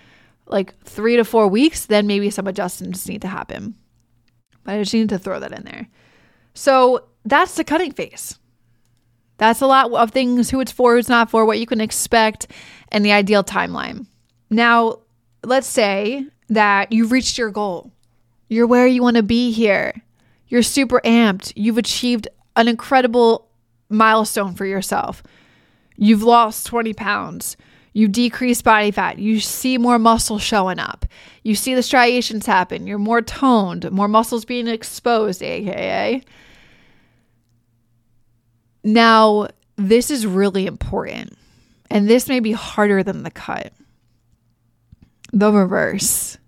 like 0.46 0.78
three 0.84 1.16
to 1.16 1.24
four 1.24 1.48
weeks, 1.48 1.86
then 1.86 2.06
maybe 2.06 2.30
some 2.30 2.46
adjustments 2.46 3.08
need 3.08 3.22
to 3.22 3.28
happen. 3.28 3.74
But 4.64 4.74
I 4.74 4.78
just 4.78 4.94
need 4.94 5.08
to 5.10 5.18
throw 5.18 5.38
that 5.40 5.52
in 5.52 5.64
there. 5.64 5.88
So 6.54 7.04
that's 7.24 7.54
the 7.54 7.64
cutting 7.64 7.92
phase. 7.92 8.38
That's 9.36 9.60
a 9.60 9.66
lot 9.66 9.92
of 9.92 10.10
things 10.10 10.50
who 10.50 10.60
it's 10.60 10.72
for, 10.72 10.96
who's 10.96 11.08
not 11.08 11.30
for, 11.30 11.44
what 11.44 11.60
you 11.60 11.66
can 11.66 11.80
expect, 11.80 12.48
and 12.90 13.04
the 13.04 13.12
ideal 13.12 13.44
timeline. 13.44 14.06
Now, 14.50 15.00
let's 15.44 15.66
say 15.66 16.26
that 16.48 16.92
you've 16.92 17.12
reached 17.12 17.38
your 17.38 17.50
goal. 17.50 17.90
You're 18.48 18.66
where 18.66 18.86
you 18.86 19.02
want 19.02 19.16
to 19.16 19.22
be 19.22 19.52
here. 19.52 19.92
You're 20.48 20.62
super 20.62 21.00
amped. 21.04 21.52
You've 21.54 21.78
achieved 21.78 22.28
an 22.56 22.68
incredible 22.68 23.48
milestone 23.88 24.54
for 24.54 24.64
yourself. 24.64 25.22
You've 25.96 26.22
lost 26.22 26.66
20 26.66 26.94
pounds. 26.94 27.56
You 27.92 28.08
decrease 28.08 28.62
body 28.62 28.90
fat. 28.90 29.18
You 29.18 29.40
see 29.40 29.76
more 29.76 29.98
muscle 29.98 30.38
showing 30.38 30.78
up. 30.78 31.04
You 31.42 31.54
see 31.54 31.74
the 31.74 31.82
striations 31.82 32.46
happen. 32.46 32.86
You're 32.86 32.98
more 32.98 33.22
toned, 33.22 33.90
more 33.90 34.08
muscles 34.08 34.44
being 34.44 34.68
exposed, 34.68 35.42
aka. 35.42 36.22
Now, 38.84 39.48
this 39.76 40.10
is 40.10 40.26
really 40.26 40.66
important. 40.66 41.36
And 41.90 42.08
this 42.08 42.28
may 42.28 42.40
be 42.40 42.52
harder 42.52 43.02
than 43.02 43.22
the 43.22 43.30
cut 43.30 43.72
the 45.32 45.52
reverse. 45.52 46.38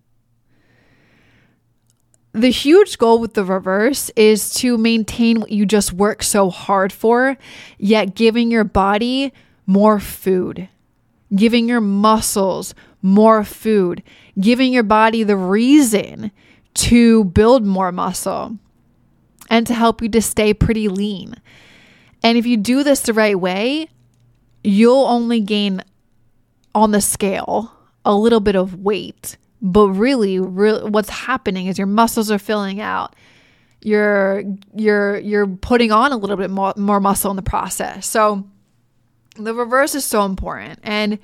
The 2.32 2.50
huge 2.50 2.98
goal 2.98 3.18
with 3.18 3.34
the 3.34 3.44
reverse 3.44 4.10
is 4.10 4.50
to 4.54 4.78
maintain 4.78 5.40
what 5.40 5.50
you 5.50 5.66
just 5.66 5.92
work 5.92 6.22
so 6.22 6.48
hard 6.48 6.92
for, 6.92 7.36
yet 7.76 8.14
giving 8.14 8.50
your 8.50 8.64
body 8.64 9.32
more 9.66 9.98
food, 9.98 10.68
giving 11.34 11.68
your 11.68 11.80
muscles 11.80 12.74
more 13.02 13.42
food, 13.42 14.02
giving 14.38 14.72
your 14.72 14.84
body 14.84 15.24
the 15.24 15.36
reason 15.36 16.30
to 16.74 17.24
build 17.24 17.66
more 17.66 17.90
muscle 17.90 18.56
and 19.48 19.66
to 19.66 19.74
help 19.74 20.00
you 20.00 20.08
to 20.08 20.22
stay 20.22 20.54
pretty 20.54 20.86
lean. 20.86 21.34
And 22.22 22.38
if 22.38 22.46
you 22.46 22.56
do 22.56 22.84
this 22.84 23.00
the 23.00 23.12
right 23.12 23.38
way, 23.38 23.88
you'll 24.62 25.06
only 25.06 25.40
gain 25.40 25.82
on 26.74 26.92
the 26.92 27.00
scale 27.00 27.72
a 28.10 28.16
little 28.16 28.40
bit 28.40 28.56
of 28.56 28.74
weight, 28.74 29.36
but 29.62 29.90
really, 29.90 30.40
what's 30.40 31.10
happening 31.10 31.68
is 31.68 31.78
your 31.78 31.86
muscles 31.86 32.28
are 32.30 32.40
filling 32.40 32.80
out. 32.80 33.14
You're 33.82 34.42
you're 34.74 35.18
you're 35.18 35.46
putting 35.46 35.92
on 35.92 36.12
a 36.12 36.16
little 36.16 36.36
bit 36.36 36.50
more, 36.50 36.74
more 36.76 37.00
muscle 37.00 37.30
in 37.30 37.36
the 37.36 37.42
process. 37.42 38.06
So 38.06 38.46
the 39.36 39.54
reverse 39.54 39.94
is 39.94 40.04
so 40.04 40.24
important 40.24 40.80
and 40.82 41.20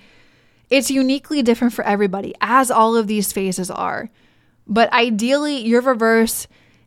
it's 0.70 0.90
uniquely 0.90 1.42
different 1.42 1.74
for 1.74 1.84
everybody 1.84 2.34
as 2.40 2.70
all 2.70 2.96
of 2.96 3.08
these 3.08 3.32
phases 3.32 3.70
are. 3.70 4.08
But 4.66 4.90
ideally 4.92 5.66
your 5.66 5.82
reverse 5.82 6.46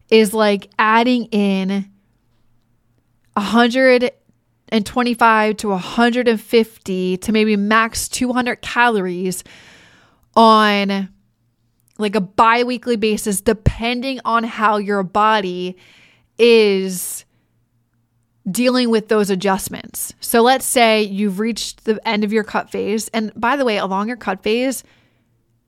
is 0.09 0.33
like 0.33 0.69
adding 0.79 1.25
in 1.25 1.91
125 3.33 5.57
to 5.57 5.69
150 5.69 7.17
to 7.17 7.31
maybe 7.31 7.55
max 7.55 8.07
200 8.07 8.61
calories 8.61 9.43
on 10.35 11.09
like 11.97 12.15
a 12.15 12.21
bi-weekly 12.21 12.95
basis 12.95 13.41
depending 13.41 14.19
on 14.23 14.43
how 14.43 14.77
your 14.77 15.03
body 15.03 15.75
is 16.37 17.25
dealing 18.49 18.89
with 18.89 19.09
those 19.09 19.29
adjustments. 19.29 20.13
So 20.21 20.41
let's 20.41 20.65
say 20.65 21.03
you've 21.03 21.39
reached 21.39 21.83
the 21.83 21.99
end 22.07 22.23
of 22.23 22.31
your 22.31 22.43
cut 22.43 22.69
phase 22.69 23.09
and 23.09 23.31
by 23.35 23.55
the 23.55 23.65
way 23.65 23.77
along 23.77 24.07
your 24.07 24.17
cut 24.17 24.41
phase 24.41 24.83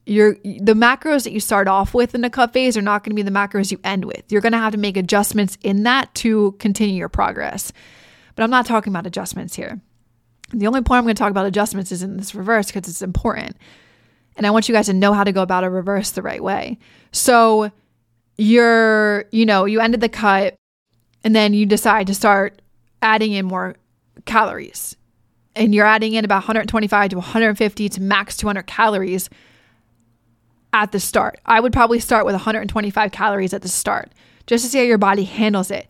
your 0.05 0.33
the 0.43 0.73
macros 0.73 1.23
that 1.23 1.31
you 1.31 1.39
start 1.39 1.67
off 1.67 1.93
with 1.93 2.15
in 2.15 2.21
the 2.21 2.29
cut 2.29 2.53
phase 2.53 2.75
are 2.75 2.81
not 2.81 3.03
going 3.03 3.11
to 3.11 3.15
be 3.15 3.21
the 3.21 3.31
macros 3.31 3.71
you 3.71 3.79
end 3.83 4.05
with. 4.05 4.23
You're 4.31 4.41
going 4.41 4.51
to 4.51 4.57
have 4.57 4.71
to 4.73 4.77
make 4.79 4.97
adjustments 4.97 5.57
in 5.61 5.83
that 5.83 6.13
to 6.15 6.53
continue 6.53 6.95
your 6.95 7.09
progress. 7.09 7.71
But 8.35 8.43
I'm 8.43 8.49
not 8.49 8.65
talking 8.65 8.91
about 8.91 9.05
adjustments 9.05 9.55
here. 9.55 9.79
The 10.53 10.67
only 10.67 10.81
point 10.81 10.99
I'm 10.99 11.03
going 11.03 11.15
to 11.15 11.19
talk 11.19 11.31
about 11.31 11.45
adjustments 11.45 11.91
is 11.91 12.03
in 12.03 12.17
this 12.17 12.33
reverse 12.33 12.67
because 12.67 12.89
it's 12.89 13.01
important. 13.01 13.57
And 14.37 14.47
I 14.47 14.51
want 14.51 14.69
you 14.69 14.75
guys 14.75 14.85
to 14.87 14.93
know 14.93 15.13
how 15.13 15.23
to 15.23 15.31
go 15.31 15.41
about 15.41 15.63
a 15.63 15.69
reverse 15.69 16.11
the 16.11 16.21
right 16.21 16.43
way. 16.43 16.77
So 17.11 17.71
you're, 18.37 19.25
you 19.31 19.45
know, 19.45 19.65
you 19.65 19.79
ended 19.79 20.01
the 20.01 20.09
cut 20.09 20.55
and 21.23 21.35
then 21.35 21.53
you 21.53 21.65
decide 21.65 22.07
to 22.07 22.15
start 22.15 22.61
adding 23.01 23.33
in 23.33 23.45
more 23.45 23.75
calories. 24.25 24.95
And 25.55 25.75
you're 25.75 25.85
adding 25.85 26.13
in 26.13 26.23
about 26.23 26.37
125 26.37 27.09
to 27.09 27.15
150 27.17 27.89
to 27.89 28.01
max 28.01 28.37
200 28.37 28.63
calories 28.63 29.29
at 30.73 30.91
the 30.91 30.99
start. 30.99 31.39
I 31.45 31.59
would 31.59 31.73
probably 31.73 31.99
start 31.99 32.25
with 32.25 32.33
125 32.33 33.11
calories 33.11 33.53
at 33.53 33.61
the 33.61 33.67
start 33.67 34.11
just 34.47 34.63
to 34.63 34.69
see 34.69 34.77
how 34.79 34.85
your 34.85 34.97
body 34.97 35.25
handles 35.25 35.69
it. 35.69 35.87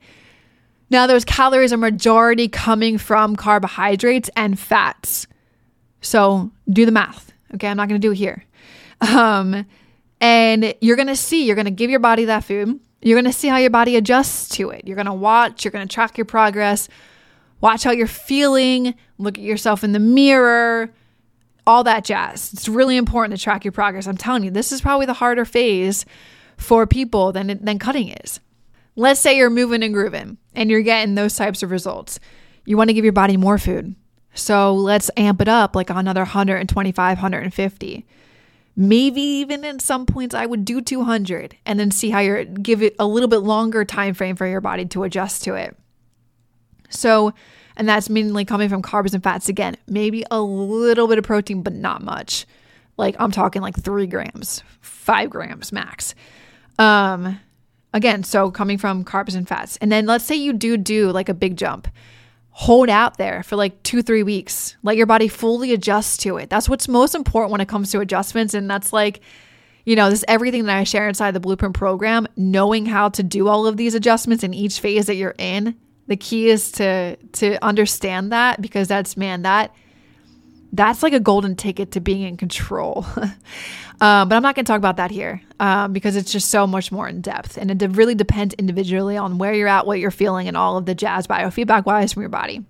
Now, 0.90 1.08
those 1.08 1.24
calories 1.24 1.72
are 1.72 1.78
majority 1.78 2.48
coming 2.48 2.98
from 2.98 3.36
carbohydrates 3.36 4.30
and 4.36 4.60
fats. 4.60 5.26
So 6.02 6.52
do 6.70 6.86
the 6.86 6.92
math. 6.92 7.31
Okay, 7.56 7.68
I'm 7.68 7.78
not 7.78 7.90
going 7.90 8.00
to 8.00 8.08
do 8.08 8.12
it 8.12 8.18
here. 8.18 8.46
Um, 9.02 9.66
and 10.20 10.76
you're 10.82 10.96
going 10.96 11.08
to 11.08 11.16
see, 11.16 11.46
you're 11.46 11.56
going 11.56 11.66
to 11.66 11.72
give 11.72 11.90
your 11.90 12.00
body 12.00 12.26
that 12.26 12.44
food. 12.44 12.80
You're 13.02 13.20
going 13.20 13.32
to 13.32 13.38
see 13.38 13.48
how 13.48 13.58
your 13.58 13.72
body 13.72 13.96
adjusts 13.96 14.50
to 14.58 14.70
it. 14.70 14.86
You're 14.86 14.96
going 14.96 15.08
to 15.08 15.14
watch, 15.14 15.66
you're 15.66 15.72
going 15.72 15.88
to 15.88 15.94
track 15.94 16.18
your 16.18 16.26
progress, 16.26 16.88
watch 17.60 17.84
how 17.84 17.92
you're 17.92 18.06
feeling, 18.08 18.94
look 19.18 19.38
at 19.38 19.44
yourself 19.44 19.84
in 19.84 19.92
the 19.92 20.00
mirror, 20.00 20.94
all 21.66 21.84
that 21.84 22.06
jazz. 22.06 22.54
It's 22.54 22.68
really 22.68 22.98
important 22.98 23.38
to 23.38 23.44
track 23.44 23.66
your 23.66 23.72
progress. 23.72 24.08
I'm 24.08 24.18
telling 24.18 24.44
you, 24.44 24.52
this 24.52 24.72
is 24.72 24.82
probably 24.82 25.08
the 25.08 25.14
harder 25.14 25.46
phase 25.46 26.06
for 26.58 26.86
people 26.86 27.32
than, 27.32 27.60
than 27.64 27.80
cutting 27.80 28.10
is. 28.10 28.40
Let's 28.96 29.20
say 29.20 29.38
you're 29.38 29.50
moving 29.50 29.82
and 29.82 29.94
grooving 29.94 30.38
and 30.54 30.70
you're 30.70 30.82
getting 30.82 31.16
those 31.16 31.36
types 31.36 31.64
of 31.64 31.72
results. 31.72 32.20
You 32.66 32.78
want 32.78 32.90
to 32.90 32.94
give 32.94 33.06
your 33.06 33.14
body 33.14 33.38
more 33.38 33.58
food. 33.58 33.96
So 34.34 34.74
let's 34.74 35.12
amp 35.18 35.42
it 35.42 35.48
up 35.48 35.76
like 35.76 35.90
another 35.90 36.22
125, 36.22 37.18
150. 37.18 38.06
Maybe 38.76 39.22
even 39.22 39.66
in 39.66 39.80
some 39.80 40.06
points 40.06 40.34
I 40.34 40.46
would 40.46 40.64
do 40.64 40.82
200 40.82 41.58
and 41.66 41.80
then 41.80 41.92
see 41.92 42.10
how 42.10 42.20
you're 42.20 42.46
give 42.46 42.82
it 42.82 42.96
a 43.00 43.06
little 43.06 43.28
bit 43.28 43.40
longer 43.40 43.84
time 43.84 44.14
frame 44.14 44.36
for 44.36 44.48
your 44.48 44.62
body 44.62 44.86
to 44.86 45.04
adjust 45.04 45.44
to 45.44 45.56
it. 45.56 45.76
So, 46.90 47.34
and 47.76 47.88
that's 47.88 48.10
mainly 48.10 48.46
coming 48.46 48.70
from 48.70 48.82
carbs 48.82 49.14
and 49.14 49.24
fats 49.24 49.50
again. 49.50 49.76
Maybe 49.88 50.24
a 50.32 50.42
little 50.42 51.08
bit 51.08 51.18
of 51.18 51.24
protein, 51.26 51.64
but 51.64 51.74
not 51.74 52.02
much. 52.02 52.46
Like 52.98 53.16
I'm 53.20 53.32
talking 53.32 53.62
like 53.62 53.76
three 53.76 54.08
grams, 54.08 54.64
five 54.80 55.30
grams 55.30 55.72
max. 55.72 56.16
Um, 56.80 57.40
again, 57.94 58.24
so 58.24 58.52
coming 58.52 58.78
from 58.78 59.04
carbs 59.04 59.36
and 59.36 59.48
fats. 59.48 59.78
And 59.78 59.92
then 59.92 60.06
let's 60.06 60.26
say 60.26 60.36
you 60.36 60.54
do 60.54 60.78
do 60.78 61.12
like 61.12 61.28
a 61.28 61.34
big 61.34 61.58
jump 61.58 61.88
hold 62.52 62.90
out 62.90 63.18
there 63.18 63.44
for 63.44 63.56
like 63.56 63.82
two, 63.84 64.02
three 64.02 64.24
weeks. 64.24 64.76
Let 64.84 64.98
your 64.98 65.06
body 65.06 65.28
fully 65.28 65.74
adjust 65.74 66.20
to 66.22 66.38
it. 66.38 66.50
That's 66.50 66.68
what's 66.70 66.88
most 66.88 67.16
important 67.16 67.52
when 67.52 67.62
it 67.62 67.68
comes 67.68 67.92
to 67.92 68.00
adjustments. 68.02 68.54
And 68.54 68.70
that's 68.70 68.92
like, 68.94 69.22
you 69.86 69.96
know, 69.96 70.10
this 70.10 70.26
everything 70.28 70.66
that 70.66 70.78
I 70.78 70.84
share 70.84 71.08
inside 71.08 71.32
the 71.32 71.40
blueprint 71.40 71.76
program, 71.76 72.28
knowing 72.36 72.86
how 72.86 73.10
to 73.10 73.24
do 73.24 73.48
all 73.48 73.66
of 73.66 73.78
these 73.78 73.96
adjustments 73.96 74.44
in 74.44 74.54
each 74.54 74.80
phase 74.80 75.06
that 75.08 75.16
you're 75.16 75.36
in. 75.38 75.76
The 76.08 76.18
key 76.18 76.50
is 76.50 76.72
to 76.74 77.16
to 77.16 77.64
understand 77.64 78.32
that 78.32 78.62
because 78.62 78.88
that's 78.88 79.16
man, 79.16 79.44
that 79.44 79.74
that's 80.74 81.04
like 81.04 81.14
a 81.14 81.20
golden 81.20 81.56
ticket 81.56 81.92
to 81.92 82.00
being 82.00 82.22
in 82.22 82.38
control. 82.38 83.06
um, 83.18 83.34
but 84.00 84.34
I'm 84.34 84.42
not 84.42 84.56
going 84.56 84.66
to 84.66 84.72
talk 84.72 84.78
about 84.78 84.98
that 84.98 85.12
here 85.12 85.42
um, 85.60 85.94
because 85.94 86.16
it's 86.16 86.32
just 86.32 86.50
so 86.50 86.66
much 86.66 86.92
more 86.92 87.08
in 87.08 87.22
depth. 87.22 87.58
And 87.58 87.82
it 87.82 87.96
really 87.96 88.16
depends 88.16 88.54
individually 88.56 89.18
on 89.18 89.38
where 89.38 89.54
you're 89.54 89.68
at, 89.68 89.86
what 89.86 90.00
you're 90.00 90.12
feeling, 90.12 90.48
and 90.48 90.56
all 90.56 90.78
of 90.78 90.86
the 90.86 90.96
jazz 90.96 91.28
biofeedback 91.28 91.86
wise 91.86 92.14
from 92.14 92.22
your 92.22 92.30
body. 92.30 92.64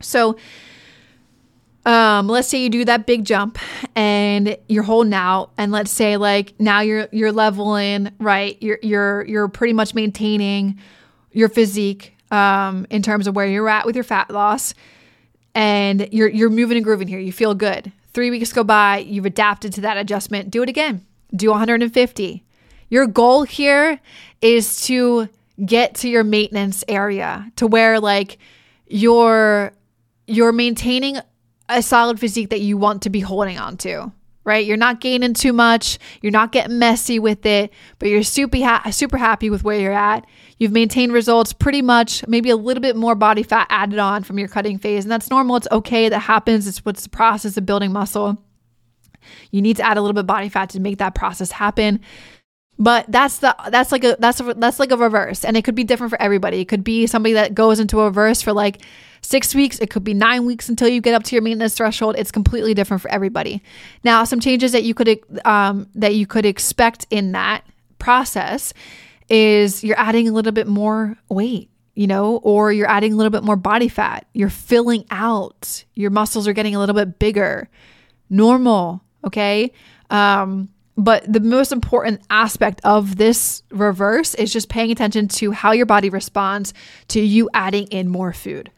So, 0.00 0.36
um, 1.84 2.26
let's 2.26 2.48
say 2.48 2.60
you 2.60 2.68
do 2.68 2.84
that 2.84 3.06
big 3.06 3.24
jump 3.24 3.58
and 3.94 4.58
you're 4.68 4.82
holding 4.82 5.14
out, 5.14 5.52
and 5.56 5.70
let's 5.70 5.92
say 5.92 6.16
like 6.16 6.52
now 6.58 6.80
you're 6.80 7.08
you're 7.12 7.30
leveling, 7.30 8.10
right? 8.18 8.60
You're 8.60 8.80
you're 8.82 9.24
you're 9.24 9.48
pretty 9.48 9.72
much 9.72 9.94
maintaining 9.94 10.80
your 11.30 11.48
physique 11.48 12.16
um, 12.32 12.88
in 12.90 13.02
terms 13.02 13.28
of 13.28 13.36
where 13.36 13.46
you're 13.46 13.68
at 13.68 13.86
with 13.86 13.94
your 13.94 14.02
fat 14.02 14.30
loss 14.30 14.74
and 15.56 16.06
you're 16.12 16.28
you're 16.28 16.50
moving 16.50 16.76
and 16.76 16.84
grooving 16.84 17.08
here. 17.08 17.18
You 17.18 17.32
feel 17.32 17.54
good. 17.54 17.90
Three 18.12 18.30
weeks 18.30 18.52
go 18.52 18.62
by, 18.62 18.98
you've 18.98 19.24
adapted 19.24 19.72
to 19.72 19.80
that 19.80 19.96
adjustment. 19.96 20.50
Do 20.50 20.62
it 20.62 20.68
again. 20.68 21.04
Do 21.34 21.50
150. 21.50 22.44
Your 22.88 23.06
goal 23.06 23.42
here 23.42 23.98
is 24.42 24.82
to 24.82 25.28
get 25.64 25.94
to 25.96 26.08
your 26.08 26.22
maintenance 26.22 26.84
area 26.86 27.50
to 27.56 27.66
where 27.66 27.98
like 27.98 28.38
you're 28.86 29.72
you're 30.26 30.52
maintaining 30.52 31.16
a 31.70 31.82
solid 31.82 32.20
physique 32.20 32.50
that 32.50 32.60
you 32.60 32.76
want 32.76 33.02
to 33.02 33.10
be 33.10 33.20
holding 33.20 33.58
on 33.58 33.78
to 33.78 34.12
right? 34.46 34.64
You're 34.64 34.76
not 34.76 35.00
gaining 35.00 35.34
too 35.34 35.52
much, 35.52 35.98
you're 36.22 36.32
not 36.32 36.52
getting 36.52 36.78
messy 36.78 37.18
with 37.18 37.44
it, 37.44 37.72
but 37.98 38.08
you're 38.08 38.22
super 38.22 38.58
ha- 38.58 38.90
super 38.90 39.18
happy 39.18 39.50
with 39.50 39.64
where 39.64 39.78
you're 39.78 39.92
at. 39.92 40.24
You've 40.58 40.72
maintained 40.72 41.12
results 41.12 41.52
pretty 41.52 41.82
much, 41.82 42.26
maybe 42.26 42.48
a 42.48 42.56
little 42.56 42.80
bit 42.80 42.96
more 42.96 43.14
body 43.14 43.42
fat 43.42 43.66
added 43.68 43.98
on 43.98 44.22
from 44.22 44.38
your 44.38 44.48
cutting 44.48 44.78
phase, 44.78 45.04
and 45.04 45.12
that's 45.12 45.28
normal. 45.28 45.56
It's 45.56 45.68
okay. 45.70 46.08
That 46.08 46.20
happens. 46.20 46.66
It's 46.66 46.84
what's 46.84 47.02
the 47.02 47.10
process 47.10 47.56
of 47.58 47.66
building 47.66 47.92
muscle. 47.92 48.42
You 49.50 49.60
need 49.60 49.76
to 49.76 49.82
add 49.82 49.98
a 49.98 50.00
little 50.00 50.14
bit 50.14 50.26
body 50.26 50.48
fat 50.48 50.70
to 50.70 50.80
make 50.80 50.98
that 50.98 51.14
process 51.14 51.50
happen. 51.50 52.00
But 52.78 53.06
that's 53.08 53.38
the 53.38 53.56
that's 53.68 53.90
like 53.90 54.04
a 54.04 54.16
that's 54.18 54.40
a, 54.40 54.54
that's 54.54 54.78
like 54.78 54.92
a 54.92 54.96
reverse, 54.96 55.44
and 55.44 55.56
it 55.56 55.64
could 55.64 55.74
be 55.74 55.84
different 55.84 56.10
for 56.10 56.20
everybody. 56.20 56.60
It 56.60 56.66
could 56.66 56.84
be 56.84 57.06
somebody 57.06 57.32
that 57.32 57.54
goes 57.54 57.80
into 57.80 58.00
a 58.00 58.04
reverse 58.04 58.42
for 58.42 58.52
like 58.52 58.82
six 59.20 59.54
weeks. 59.54 59.78
It 59.78 59.90
could 59.90 60.04
be 60.04 60.14
nine 60.14 60.46
weeks 60.46 60.68
until 60.68 60.88
you 60.88 61.00
get 61.00 61.14
up 61.14 61.22
to 61.24 61.34
your 61.34 61.42
maintenance 61.42 61.74
threshold. 61.74 62.16
It's 62.18 62.30
completely 62.30 62.74
different 62.74 63.02
for 63.02 63.10
everybody. 63.10 63.62
Now, 64.04 64.24
some 64.24 64.40
changes 64.40 64.72
that 64.72 64.84
you 64.84 64.94
could 64.94 65.20
um, 65.44 65.88
that 65.94 66.14
you 66.14 66.26
could 66.26 66.46
expect 66.46 67.06
in 67.10 67.32
that 67.32 67.64
process 67.98 68.72
is 69.28 69.82
you're 69.82 69.98
adding 69.98 70.28
a 70.28 70.32
little 70.32 70.52
bit 70.52 70.66
more 70.66 71.16
weight 71.28 71.70
you 71.96 72.06
know, 72.06 72.36
or 72.42 72.70
you're 72.70 72.88
adding 72.88 73.14
a 73.14 73.16
little 73.16 73.30
bit 73.30 73.42
more 73.42 73.56
body 73.56 73.88
fat. 73.88 74.26
You're 74.34 74.50
filling 74.50 75.06
out. 75.10 75.82
Your 75.94 76.10
muscles 76.10 76.46
are 76.46 76.52
getting 76.52 76.76
a 76.76 76.78
little 76.78 76.94
bit 76.94 77.18
bigger. 77.18 77.70
Normal, 78.28 79.02
okay? 79.24 79.72
Um, 80.10 80.68
but 80.98 81.30
the 81.30 81.40
most 81.40 81.72
important 81.72 82.20
aspect 82.28 82.80
of 82.84 83.16
this 83.16 83.62
reverse 83.70 84.34
is 84.34 84.52
just 84.52 84.68
paying 84.68 84.90
attention 84.90 85.26
to 85.28 85.52
how 85.52 85.72
your 85.72 85.86
body 85.86 86.10
responds 86.10 86.74
to 87.08 87.20
you 87.20 87.48
adding 87.54 87.86
in 87.88 88.08
more 88.08 88.32
food. 88.32 88.70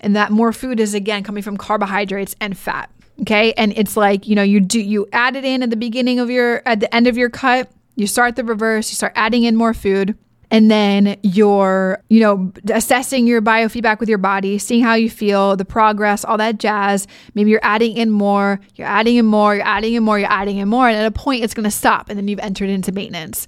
And 0.00 0.14
that 0.16 0.30
more 0.30 0.52
food 0.52 0.80
is 0.80 0.94
again 0.94 1.22
coming 1.22 1.42
from 1.42 1.56
carbohydrates 1.56 2.36
and 2.40 2.56
fat. 2.56 2.90
Okay. 3.22 3.52
And 3.54 3.72
it's 3.76 3.96
like, 3.96 4.28
you 4.28 4.34
know, 4.34 4.42
you 4.42 4.60
do, 4.60 4.80
you 4.80 5.08
add 5.12 5.34
it 5.34 5.44
in 5.44 5.62
at 5.62 5.70
the 5.70 5.76
beginning 5.76 6.20
of 6.20 6.30
your, 6.30 6.62
at 6.66 6.80
the 6.80 6.94
end 6.94 7.06
of 7.06 7.16
your 7.16 7.28
cut, 7.28 7.70
you 7.96 8.06
start 8.06 8.36
the 8.36 8.44
reverse, 8.44 8.90
you 8.90 8.94
start 8.94 9.12
adding 9.16 9.42
in 9.42 9.56
more 9.56 9.74
food 9.74 10.16
and 10.50 10.70
then 10.70 11.18
you're, 11.22 12.02
you 12.08 12.20
know, 12.20 12.52
assessing 12.72 13.26
your 13.26 13.42
biofeedback 13.42 14.00
with 14.00 14.08
your 14.08 14.18
body, 14.18 14.56
seeing 14.58 14.82
how 14.82 14.94
you 14.94 15.10
feel, 15.10 15.56
the 15.56 15.64
progress, 15.64 16.24
all 16.24 16.38
that 16.38 16.58
jazz. 16.58 17.06
Maybe 17.34 17.50
you're 17.50 17.60
adding 17.62 17.96
in 17.96 18.10
more, 18.10 18.58
you're 18.76 18.86
adding 18.86 19.16
in 19.16 19.26
more, 19.26 19.56
you're 19.56 19.66
adding 19.66 19.94
in 19.94 20.02
more, 20.02 20.18
you're 20.18 20.30
adding 20.30 20.56
in 20.56 20.68
more. 20.68 20.88
And 20.88 20.96
at 20.96 21.04
a 21.04 21.10
point, 21.10 21.44
it's 21.44 21.52
going 21.52 21.64
to 21.64 21.70
stop. 21.70 22.08
And 22.08 22.18
then 22.18 22.28
you've 22.28 22.38
entered 22.38 22.70
into 22.70 22.92
maintenance. 22.92 23.46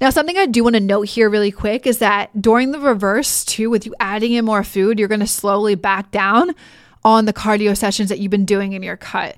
Now, 0.00 0.10
something 0.10 0.36
I 0.38 0.46
do 0.46 0.62
want 0.62 0.74
to 0.76 0.80
note 0.80 1.08
here 1.08 1.28
really 1.28 1.50
quick 1.50 1.86
is 1.86 1.98
that 1.98 2.30
during 2.40 2.70
the 2.70 2.78
reverse, 2.78 3.44
too, 3.44 3.68
with 3.68 3.84
you 3.84 3.94
adding 3.98 4.32
in 4.32 4.44
more 4.44 4.62
food, 4.62 4.98
you're 4.98 5.08
going 5.08 5.20
to 5.20 5.26
slowly 5.26 5.74
back 5.74 6.10
down 6.12 6.54
on 7.04 7.24
the 7.24 7.32
cardio 7.32 7.76
sessions 7.76 8.08
that 8.08 8.20
you've 8.20 8.30
been 8.30 8.44
doing 8.44 8.74
in 8.74 8.82
your 8.82 8.96
cut. 8.96 9.36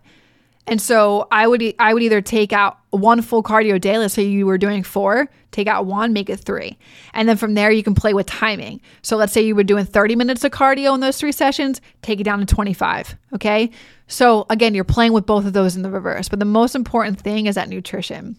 And 0.66 0.80
so 0.80 1.26
I 1.32 1.48
would 1.48 1.74
I 1.78 1.92
would 1.92 2.02
either 2.02 2.20
take 2.20 2.52
out 2.52 2.78
one 2.90 3.22
full 3.22 3.42
cardio 3.42 3.80
day, 3.80 3.98
let's 3.98 4.14
say 4.14 4.22
you 4.22 4.46
were 4.46 4.58
doing 4.58 4.82
four, 4.82 5.28
take 5.50 5.66
out 5.66 5.86
one, 5.86 6.12
make 6.12 6.30
it 6.30 6.36
three. 6.38 6.78
And 7.12 7.28
then 7.28 7.36
from 7.36 7.54
there 7.54 7.72
you 7.72 7.82
can 7.82 7.94
play 7.94 8.14
with 8.14 8.26
timing. 8.26 8.80
So 9.02 9.16
let's 9.16 9.32
say 9.32 9.40
you 9.40 9.56
were 9.56 9.64
doing 9.64 9.84
30 9.84 10.14
minutes 10.14 10.44
of 10.44 10.52
cardio 10.52 10.94
in 10.94 11.00
those 11.00 11.18
three 11.18 11.32
sessions, 11.32 11.80
take 12.02 12.20
it 12.20 12.24
down 12.24 12.38
to 12.38 12.46
25. 12.46 13.16
Okay. 13.34 13.70
So 14.06 14.46
again, 14.48 14.74
you're 14.74 14.84
playing 14.84 15.12
with 15.12 15.26
both 15.26 15.44
of 15.44 15.54
those 15.54 15.74
in 15.74 15.82
the 15.82 15.90
reverse. 15.90 16.28
But 16.28 16.38
the 16.38 16.44
most 16.44 16.74
important 16.76 17.20
thing 17.20 17.46
is 17.46 17.56
that 17.56 17.68
nutrition. 17.68 18.36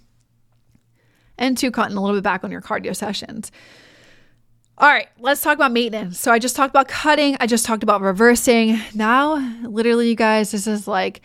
And 1.41 1.57
two, 1.57 1.71
cutting 1.71 1.97
a 1.97 2.01
little 2.01 2.15
bit 2.15 2.23
back 2.23 2.43
on 2.43 2.51
your 2.51 2.61
cardio 2.61 2.95
sessions. 2.95 3.51
All 4.77 4.87
right, 4.87 5.07
let's 5.19 5.41
talk 5.41 5.55
about 5.55 5.71
maintenance. 5.71 6.19
So 6.19 6.31
I 6.31 6.37
just 6.37 6.55
talked 6.55 6.69
about 6.69 6.87
cutting, 6.87 7.35
I 7.39 7.47
just 7.47 7.65
talked 7.65 7.81
about 7.81 8.01
reversing. 8.01 8.79
Now, 8.93 9.37
literally, 9.63 10.09
you 10.09 10.15
guys, 10.15 10.51
this 10.51 10.67
is 10.67 10.87
like 10.87 11.21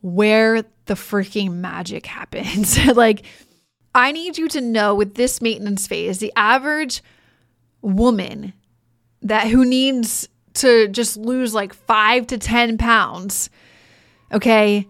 where 0.00 0.62
the 0.86 0.94
freaking 0.94 1.52
magic 1.52 2.06
happens. 2.06 2.76
like, 2.96 3.24
I 3.94 4.10
need 4.10 4.36
you 4.36 4.48
to 4.48 4.60
know 4.60 4.96
with 4.96 5.14
this 5.14 5.40
maintenance 5.40 5.86
phase, 5.86 6.18
the 6.18 6.32
average 6.34 7.00
woman 7.82 8.52
that 9.22 9.46
who 9.46 9.64
needs 9.64 10.28
to 10.54 10.88
just 10.88 11.16
lose 11.16 11.54
like 11.54 11.72
five 11.72 12.26
to 12.26 12.38
10 12.38 12.78
pounds, 12.78 13.48
okay, 14.32 14.88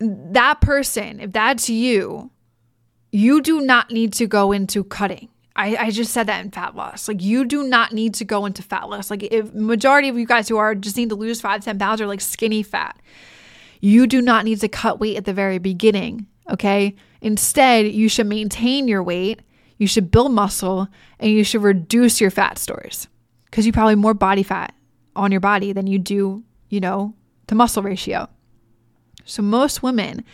that 0.00 0.60
person, 0.60 1.20
if 1.20 1.30
that's 1.30 1.70
you, 1.70 2.32
you 3.18 3.40
do 3.40 3.60
not 3.60 3.90
need 3.90 4.12
to 4.12 4.28
go 4.28 4.52
into 4.52 4.84
cutting. 4.84 5.28
I, 5.56 5.76
I 5.76 5.90
just 5.90 6.12
said 6.12 6.28
that 6.28 6.44
in 6.44 6.52
fat 6.52 6.76
loss. 6.76 7.08
Like 7.08 7.20
you 7.20 7.44
do 7.44 7.64
not 7.64 7.92
need 7.92 8.14
to 8.14 8.24
go 8.24 8.46
into 8.46 8.62
fat 8.62 8.88
loss. 8.88 9.10
Like 9.10 9.24
if 9.24 9.52
majority 9.52 10.08
of 10.08 10.16
you 10.16 10.24
guys 10.24 10.48
who 10.48 10.56
are 10.56 10.72
just 10.76 10.96
need 10.96 11.08
to 11.08 11.16
lose 11.16 11.40
five, 11.40 11.64
10 11.64 11.80
pounds 11.80 12.00
are 12.00 12.06
like 12.06 12.20
skinny 12.20 12.62
fat. 12.62 12.96
You 13.80 14.06
do 14.06 14.22
not 14.22 14.44
need 14.44 14.60
to 14.60 14.68
cut 14.68 15.00
weight 15.00 15.16
at 15.16 15.24
the 15.24 15.32
very 15.32 15.58
beginning, 15.58 16.28
okay? 16.48 16.94
Instead, 17.20 17.88
you 17.88 18.08
should 18.08 18.28
maintain 18.28 18.86
your 18.86 19.02
weight, 19.02 19.42
you 19.78 19.88
should 19.88 20.12
build 20.12 20.30
muscle, 20.30 20.86
and 21.18 21.32
you 21.32 21.42
should 21.42 21.64
reduce 21.64 22.20
your 22.20 22.30
fat 22.30 22.56
stores 22.56 23.08
because 23.46 23.66
you 23.66 23.72
probably 23.72 23.96
more 23.96 24.14
body 24.14 24.44
fat 24.44 24.72
on 25.16 25.32
your 25.32 25.40
body 25.40 25.72
than 25.72 25.88
you 25.88 25.98
do, 25.98 26.44
you 26.68 26.78
know, 26.78 27.14
to 27.48 27.56
muscle 27.56 27.82
ratio. 27.82 28.28
So 29.24 29.42
most 29.42 29.82
women 29.82 30.24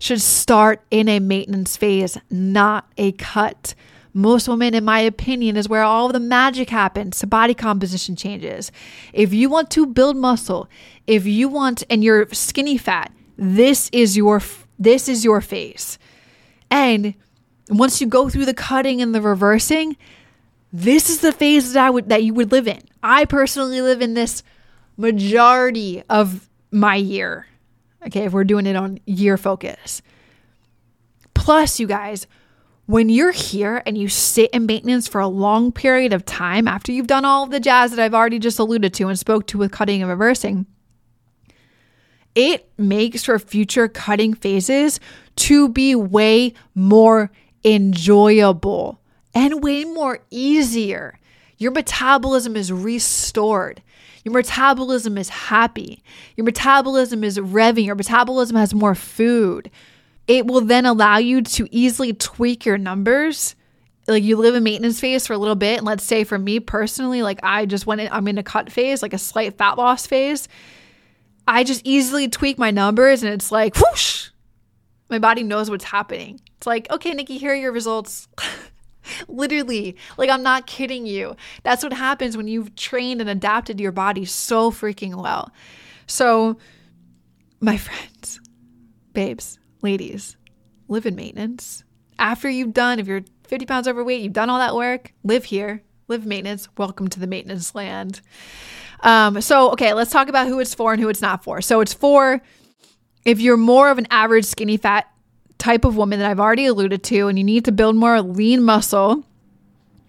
should 0.00 0.20
start 0.20 0.82
in 0.90 1.08
a 1.08 1.20
maintenance 1.20 1.76
phase, 1.76 2.18
not 2.28 2.90
a 2.96 3.12
cut 3.12 3.74
most 4.12 4.48
women, 4.48 4.74
in 4.74 4.84
my 4.84 5.00
opinion, 5.00 5.56
is 5.56 5.68
where 5.68 5.82
all 5.82 6.08
the 6.08 6.20
magic 6.20 6.70
happens. 6.70 7.18
So 7.18 7.26
body 7.26 7.54
composition 7.54 8.16
changes. 8.16 8.72
If 9.12 9.32
you 9.32 9.48
want 9.48 9.70
to 9.72 9.86
build 9.86 10.16
muscle, 10.16 10.68
if 11.06 11.26
you 11.26 11.48
want, 11.48 11.84
and 11.88 12.02
you're 12.02 12.28
skinny 12.32 12.76
fat, 12.76 13.12
this 13.36 13.88
is 13.92 14.16
your 14.16 14.42
this 14.78 15.08
is 15.08 15.24
your 15.24 15.40
phase. 15.40 15.98
And 16.70 17.14
once 17.68 18.00
you 18.00 18.06
go 18.06 18.28
through 18.28 18.46
the 18.46 18.54
cutting 18.54 19.00
and 19.00 19.14
the 19.14 19.20
reversing, 19.20 19.96
this 20.72 21.08
is 21.08 21.20
the 21.20 21.32
phase 21.32 21.72
that 21.72 21.84
I 21.86 21.90
would 21.90 22.08
that 22.08 22.24
you 22.24 22.34
would 22.34 22.50
live 22.50 22.66
in. 22.66 22.82
I 23.02 23.24
personally 23.26 23.80
live 23.80 24.02
in 24.02 24.14
this 24.14 24.42
majority 24.96 26.02
of 26.10 26.48
my 26.70 26.96
year. 26.96 27.46
Okay, 28.06 28.24
if 28.24 28.32
we're 28.32 28.44
doing 28.44 28.66
it 28.66 28.76
on 28.76 28.98
year 29.06 29.36
focus. 29.36 30.02
Plus, 31.34 31.80
you 31.80 31.86
guys, 31.86 32.26
when 32.86 33.08
you're 33.08 33.32
here 33.32 33.82
and 33.86 33.96
you 33.96 34.08
sit 34.08 34.50
in 34.50 34.66
maintenance 34.66 35.06
for 35.06 35.20
a 35.20 35.28
long 35.28 35.70
period 35.70 36.12
of 36.12 36.24
time 36.24 36.66
after 36.66 36.92
you've 36.92 37.06
done 37.06 37.24
all 37.24 37.46
the 37.46 37.60
jazz 37.60 37.92
that 37.92 38.00
I've 38.00 38.14
already 38.14 38.38
just 38.38 38.58
alluded 38.58 38.92
to 38.94 39.08
and 39.08 39.18
spoke 39.18 39.46
to 39.48 39.58
with 39.58 39.70
cutting 39.70 40.02
and 40.02 40.10
reversing, 40.10 40.66
it 42.34 42.70
makes 42.78 43.24
for 43.24 43.38
future 43.38 43.88
cutting 43.88 44.34
phases 44.34 45.00
to 45.36 45.68
be 45.68 45.94
way 45.94 46.52
more 46.74 47.30
enjoyable 47.64 49.00
and 49.34 49.62
way 49.62 49.84
more 49.84 50.20
easier. 50.30 51.18
Your 51.60 51.70
metabolism 51.70 52.56
is 52.56 52.72
restored. 52.72 53.80
Your 54.24 54.34
metabolism 54.34 55.16
is 55.16 55.28
happy. 55.28 56.02
Your 56.36 56.44
metabolism 56.44 57.22
is 57.22 57.38
revving. 57.38 57.86
Your 57.86 57.94
metabolism 57.94 58.56
has 58.56 58.74
more 58.74 58.96
food 58.96 59.70
it 60.30 60.46
will 60.46 60.60
then 60.60 60.86
allow 60.86 61.16
you 61.16 61.42
to 61.42 61.66
easily 61.72 62.12
tweak 62.12 62.64
your 62.64 62.78
numbers 62.78 63.56
like 64.06 64.22
you 64.22 64.36
live 64.36 64.54
in 64.54 64.62
maintenance 64.62 65.00
phase 65.00 65.26
for 65.26 65.32
a 65.32 65.38
little 65.38 65.56
bit 65.56 65.78
and 65.78 65.86
let's 65.86 66.04
say 66.04 66.22
for 66.22 66.38
me 66.38 66.60
personally 66.60 67.22
like 67.22 67.40
i 67.42 67.66
just 67.66 67.86
went 67.86 68.00
in 68.00 68.08
i'm 68.12 68.28
in 68.28 68.38
a 68.38 68.42
cut 68.42 68.70
phase 68.70 69.02
like 69.02 69.12
a 69.12 69.18
slight 69.18 69.58
fat 69.58 69.76
loss 69.76 70.06
phase 70.06 70.46
i 71.48 71.64
just 71.64 71.82
easily 71.84 72.28
tweak 72.28 72.58
my 72.58 72.70
numbers 72.70 73.24
and 73.24 73.32
it's 73.34 73.50
like 73.50 73.76
whoosh 73.76 74.30
my 75.08 75.18
body 75.18 75.42
knows 75.42 75.68
what's 75.68 75.84
happening 75.84 76.40
it's 76.56 76.66
like 76.66 76.88
okay 76.90 77.12
nikkiey 77.12 77.38
here 77.38 77.52
are 77.52 77.56
your 77.56 77.72
results 77.72 78.28
literally 79.28 79.96
like 80.16 80.30
i'm 80.30 80.42
not 80.42 80.66
kidding 80.66 81.06
you 81.06 81.36
that's 81.62 81.82
what 81.82 81.92
happens 81.92 82.36
when 82.36 82.48
you've 82.48 82.74
trained 82.76 83.20
and 83.20 83.30
adapted 83.30 83.80
your 83.80 83.92
body 83.92 84.24
so 84.24 84.70
freaking 84.70 85.14
well 85.14 85.50
so 86.06 86.56
my 87.60 87.76
friends 87.76 88.40
babes 89.12 89.58
ladies, 89.82 90.36
live 90.88 91.06
in 91.06 91.14
maintenance. 91.14 91.84
After 92.18 92.48
you've 92.48 92.74
done, 92.74 92.98
if 92.98 93.06
you're 93.06 93.22
50 93.44 93.66
pounds 93.66 93.88
overweight, 93.88 94.22
you've 94.22 94.32
done 94.32 94.50
all 94.50 94.58
that 94.58 94.74
work, 94.74 95.12
live 95.24 95.44
here, 95.44 95.82
live 96.08 96.26
maintenance. 96.26 96.68
Welcome 96.76 97.08
to 97.08 97.20
the 97.20 97.26
maintenance 97.26 97.74
land. 97.74 98.20
Um, 99.00 99.40
so, 99.40 99.70
okay, 99.72 99.94
let's 99.94 100.10
talk 100.10 100.28
about 100.28 100.46
who 100.46 100.60
it's 100.60 100.74
for 100.74 100.92
and 100.92 101.00
who 101.00 101.08
it's 101.08 101.22
not 101.22 101.42
for. 101.42 101.62
So, 101.62 101.80
it's 101.80 101.94
for 101.94 102.42
if 103.24 103.40
you're 103.40 103.56
more 103.56 103.90
of 103.90 103.98
an 103.98 104.06
average 104.10 104.44
skinny 104.44 104.76
fat 104.76 105.06
type 105.60 105.84
of 105.84 105.96
woman 105.96 106.18
that 106.18 106.30
I've 106.30 106.40
already 106.40 106.66
alluded 106.66 107.04
to, 107.04 107.28
and 107.28 107.38
you 107.38 107.44
need 107.44 107.64
to 107.66 107.72
build 107.72 107.94
more 107.94 108.20
lean 108.20 108.62
muscle, 108.62 109.24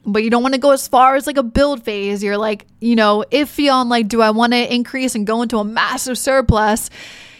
but 0.06 0.24
you 0.24 0.32
don't 0.32 0.42
want 0.42 0.56
to 0.56 0.60
go 0.60 0.72
as 0.72 0.88
far 0.88 1.16
as 1.16 1.28
like 1.28 1.38
a 1.38 1.44
build 1.44 1.84
phase. 1.84 2.24
You're 2.24 2.38
like, 2.38 2.66
you 2.80 2.96
know, 2.96 3.24
iffy 3.32 3.72
on 3.72 3.90
like, 3.90 4.08
do 4.08 4.22
I 4.22 4.32
want 4.32 4.54
to 4.54 4.74
increase 4.74 5.14
and 5.14 5.28
go 5.28 5.42
into 5.44 5.60
a 5.60 5.64
massive 5.64 6.18
surplus? 6.18 6.90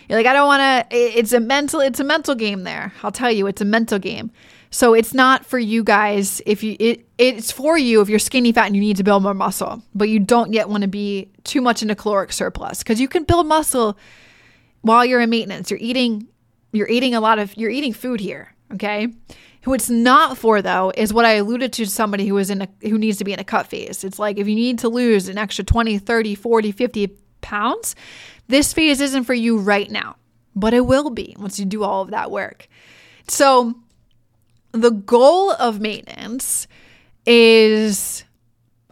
You're 0.08 0.20
like, 0.20 0.28
I 0.28 0.34
don't 0.34 0.48
want 0.48 0.92
to. 0.92 0.96
It's 0.96 1.34
a 1.34 1.40
mental. 1.40 1.80
It's 1.80 2.00
a 2.00 2.04
mental 2.04 2.36
game. 2.36 2.64
There, 2.64 2.94
I'll 3.02 3.12
tell 3.12 3.32
you, 3.32 3.48
it's 3.48 3.62
a 3.62 3.66
mental 3.66 3.98
game. 3.98 4.32
So 4.74 4.94
it's 4.94 5.14
not 5.14 5.46
for 5.46 5.60
you 5.60 5.84
guys 5.84 6.42
if 6.46 6.64
you 6.64 6.78
it 6.80 7.06
it's 7.18 7.52
for 7.52 7.78
you 7.78 8.00
if 8.00 8.08
you're 8.08 8.20
skinny 8.20 8.54
fat 8.54 8.68
and 8.68 8.76
you 8.76 8.82
need 8.82 8.98
to 8.98 9.04
build 9.04 9.22
more 9.24 9.34
muscle, 9.34 9.84
but 9.94 10.08
you 10.08 10.20
don't 10.20 10.54
yet 10.54 10.70
want 10.70 10.84
to 10.84 10.88
be 10.88 11.30
too 11.44 11.62
much 11.62 11.84
in 11.84 11.90
a 11.90 11.96
caloric 11.96 12.32
surplus 12.32 12.80
because 12.80 13.00
you 13.00 13.10
can 13.10 13.24
build 13.24 13.48
muscle 13.48 13.98
while 14.82 15.04
you're 15.04 15.20
in 15.20 15.30
maintenance. 15.30 15.70
You're 15.70 15.80
eating 15.82 16.28
you're 16.72 16.90
eating 16.90 17.16
a 17.16 17.22
lot 17.22 17.40
of 17.40 17.56
you're 17.58 17.70
eating 17.70 17.94
food 17.94 18.20
here, 18.20 18.54
okay? 18.74 19.08
Who 19.64 19.74
it's 19.74 19.90
not 19.90 20.38
for 20.38 20.62
though 20.62 20.92
is 20.96 21.14
what 21.14 21.26
I 21.26 21.34
alluded 21.34 21.74
to 21.74 21.86
somebody 21.86 22.28
who 22.28 22.38
is 22.38 22.50
in 22.50 22.62
a 22.64 22.68
who 22.82 22.98
needs 22.98 23.18
to 23.18 23.24
be 23.24 23.34
in 23.34 23.40
a 23.40 23.44
cut 23.44 23.68
phase. 23.68 24.04
It's 24.04 24.20
like 24.20 24.38
if 24.38 24.48
you 24.48 24.56
need 24.56 24.80
to 24.80 24.90
lose 24.90 25.28
an 25.28 25.38
extra 25.38 25.64
20, 25.64 26.00
30, 26.00 26.36
40, 26.36 26.72
50 26.72 27.08
pounds, 27.42 27.96
this 28.48 28.74
phase 28.74 29.02
isn't 29.02 29.26
for 29.26 29.34
you 29.34 29.58
right 29.58 29.90
now, 29.90 30.16
but 30.56 30.74
it 30.74 30.86
will 30.86 31.10
be 31.10 31.36
once 31.40 31.60
you 31.60 31.66
do 31.66 31.84
all 31.84 32.02
of 32.02 32.12
that 32.12 32.32
work. 32.32 32.68
So, 33.28 33.76
the 34.72 34.92
goal 34.92 35.52
of 35.52 35.80
maintenance 35.80 36.68
is 37.26 38.24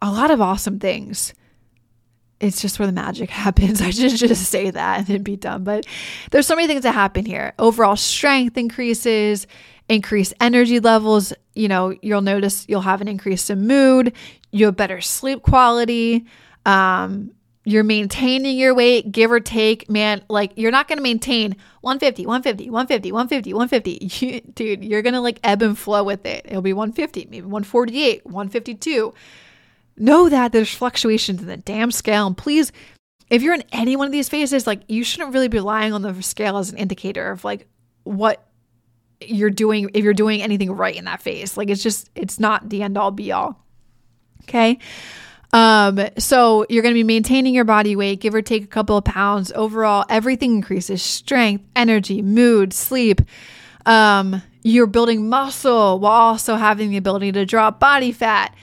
a 0.01 0.11
lot 0.11 0.31
of 0.31 0.41
awesome 0.41 0.79
things. 0.79 1.33
It's 2.39 2.61
just 2.61 2.79
where 2.79 2.85
the 2.85 2.93
magic 2.93 3.29
happens. 3.45 3.81
I 3.81 3.91
just 3.91 4.17
should 4.17 4.29
just 4.29 4.49
say 4.49 4.69
that 4.69 4.99
and 4.99 5.07
then 5.07 5.23
be 5.23 5.35
done. 5.35 5.63
But 5.63 5.85
there's 6.31 6.47
so 6.47 6.55
many 6.55 6.67
things 6.67 6.83
that 6.83 6.93
happen 6.93 7.25
here. 7.25 7.53
Overall 7.59 7.95
strength 7.95 8.57
increases, 8.57 9.47
increased 9.87 10.33
energy 10.39 10.79
levels. 10.79 11.33
You 11.53 11.67
know, 11.67 11.95
you'll 12.01 12.21
notice 12.21 12.65
you'll 12.69 12.81
have 12.81 13.01
an 13.01 13.07
increase 13.07 13.49
in 13.49 13.67
mood, 13.67 14.13
you 14.51 14.65
have 14.67 14.75
better 14.77 15.01
sleep 15.01 15.41
quality. 15.41 16.25
Um, 16.65 17.31
you're 17.65 17.83
maintaining 17.83 18.57
your 18.57 18.73
weight, 18.73 19.11
give 19.11 19.31
or 19.31 19.39
take, 19.39 19.89
man, 19.89 20.23
like 20.27 20.53
you're 20.55 20.71
not 20.71 20.87
going 20.87 20.97
to 20.97 21.03
maintain 21.03 21.55
150, 21.81 22.25
150, 22.25 22.69
150, 22.69 23.11
150, 23.11 23.53
150. 23.53 24.25
You, 24.25 24.41
dude, 24.41 24.83
you're 24.83 25.01
going 25.01 25.13
to 25.13 25.21
like 25.21 25.39
ebb 25.43 25.61
and 25.61 25.77
flow 25.77 26.03
with 26.03 26.25
it. 26.25 26.45
It'll 26.45 26.61
be 26.61 26.73
150, 26.73 27.27
maybe 27.29 27.45
148, 27.45 28.25
152. 28.25 29.13
Know 29.99 30.29
that 30.29 30.51
there's 30.51 30.73
fluctuations 30.73 31.41
in 31.41 31.47
the 31.47 31.57
damn 31.57 31.91
scale. 31.91 32.25
And 32.25 32.35
please, 32.35 32.71
if 33.29 33.43
you're 33.43 33.53
in 33.53 33.63
any 33.71 33.95
one 33.95 34.07
of 34.07 34.11
these 34.11 34.29
phases, 34.29 34.65
like 34.65 34.81
you 34.87 35.03
shouldn't 35.03 35.33
really 35.33 35.49
be 35.49 35.57
relying 35.57 35.93
on 35.93 36.01
the 36.01 36.23
scale 36.23 36.57
as 36.57 36.71
an 36.71 36.77
indicator 36.77 37.29
of 37.29 37.43
like 37.43 37.67
what 38.03 38.47
you're 39.21 39.49
doing, 39.49 39.89
if 39.93 40.03
you're 40.03 40.13
doing 40.13 40.41
anything 40.41 40.71
right 40.71 40.95
in 40.95 41.05
that 41.05 41.21
phase. 41.21 41.57
Like 41.57 41.69
it's 41.69 41.83
just, 41.83 42.09
it's 42.15 42.39
not 42.39 42.69
the 42.69 42.81
end 42.81 42.97
all 42.97 43.11
be 43.11 43.31
all. 43.31 43.63
Okay. 44.43 44.79
Um, 45.51 45.99
so 46.17 46.65
you're 46.69 46.83
going 46.83 46.93
to 46.93 46.99
be 46.99 47.03
maintaining 47.03 47.53
your 47.53 47.65
body 47.65 47.95
weight, 47.95 48.19
give 48.19 48.35
or 48.35 48.41
take 48.41 48.63
a 48.63 48.67
couple 48.67 48.97
of 48.97 49.03
pounds. 49.03 49.51
Overall, 49.53 50.05
everything 50.09 50.53
increases 50.55 51.01
strength, 51.01 51.65
energy, 51.75 52.21
mood, 52.21 52.73
sleep. 52.73 53.21
Um, 53.85 54.41
you're 54.63 54.87
building 54.87 55.29
muscle 55.29 55.99
while 55.99 56.11
also 56.11 56.55
having 56.55 56.89
the 56.91 56.97
ability 56.97 57.31
to 57.33 57.45
drop 57.45 57.79
body 57.79 58.11
fat. 58.11 58.55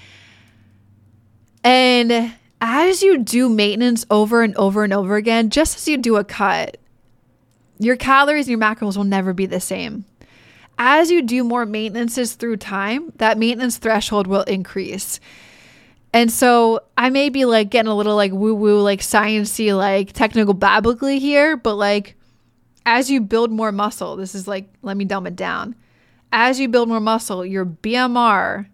And 1.67 2.33
as 2.61 3.03
you 3.03 3.19
do 3.19 3.49
maintenance 3.49 4.07
over 4.09 4.45
and 4.45 4.55
over 4.55 4.85
and 4.85 4.93
over 4.93 5.17
again, 5.17 5.51
just 5.51 5.77
as 5.77 5.89
you 5.89 5.97
do 5.97 6.15
a 6.15 6.23
cut, 6.23 6.77
your 7.81 7.97
calories 7.97 8.47
and 8.47 8.51
your 8.51 8.61
macros 8.61 8.97
will 8.97 9.03
never 9.03 9.33
be 9.33 9.47
the 9.47 9.59
same. 9.59 10.05
As 10.79 11.11
you 11.11 11.23
do 11.23 11.43
more 11.43 11.67
maintenances 11.67 12.35
through 12.35 12.59
time, 12.59 13.13
that 13.17 13.37
maintenance 13.37 13.79
threshold 13.79 14.29
will 14.29 14.43
increase. 14.43 15.19
And 16.13 16.31
so 16.31 16.85
I 16.97 17.11
may 17.11 17.31
be 17.31 17.45
like 17.47 17.71
getting 17.71 17.91
a 17.91 17.97
little 17.97 18.15
like 18.15 18.31
woo 18.31 18.55
woo, 18.55 18.81
like 18.81 19.01
sciencey, 19.01 19.77
like 19.77 20.13
technical 20.13 20.55
biblically 20.55 21.19
here, 21.19 21.57
but 21.57 21.75
like 21.75 22.15
as 22.87 23.11
you 23.11 23.21
build 23.21 23.51
more 23.51 23.73
muscle, 23.73 24.15
this 24.15 24.37
is 24.37 24.47
like, 24.47 24.69
let 24.83 24.97
me 24.97 25.05
dumb 25.05 25.27
it 25.27 25.35
down. 25.35 25.75
As 26.31 26.61
you 26.61 26.69
build 26.69 26.89
more 26.89 27.01
muscle, 27.01 27.45
your 27.45 27.67
BMR 27.67 28.69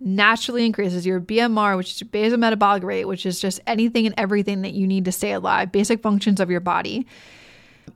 naturally 0.00 0.64
increases. 0.64 1.06
Your 1.06 1.20
BMR, 1.20 1.76
which 1.76 1.92
is 1.92 2.00
your 2.00 2.08
basal 2.08 2.38
metabolic 2.38 2.82
rate, 2.82 3.06
which 3.06 3.26
is 3.26 3.40
just 3.40 3.60
anything 3.66 4.06
and 4.06 4.14
everything 4.18 4.62
that 4.62 4.72
you 4.72 4.86
need 4.86 5.04
to 5.06 5.12
stay 5.12 5.32
alive, 5.32 5.72
basic 5.72 6.02
functions 6.02 6.40
of 6.40 6.50
your 6.50 6.60
body, 6.60 7.06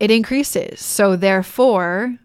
it 0.01 0.11
increases. 0.11 0.81
So 0.81 1.17
therefore, 1.17 2.17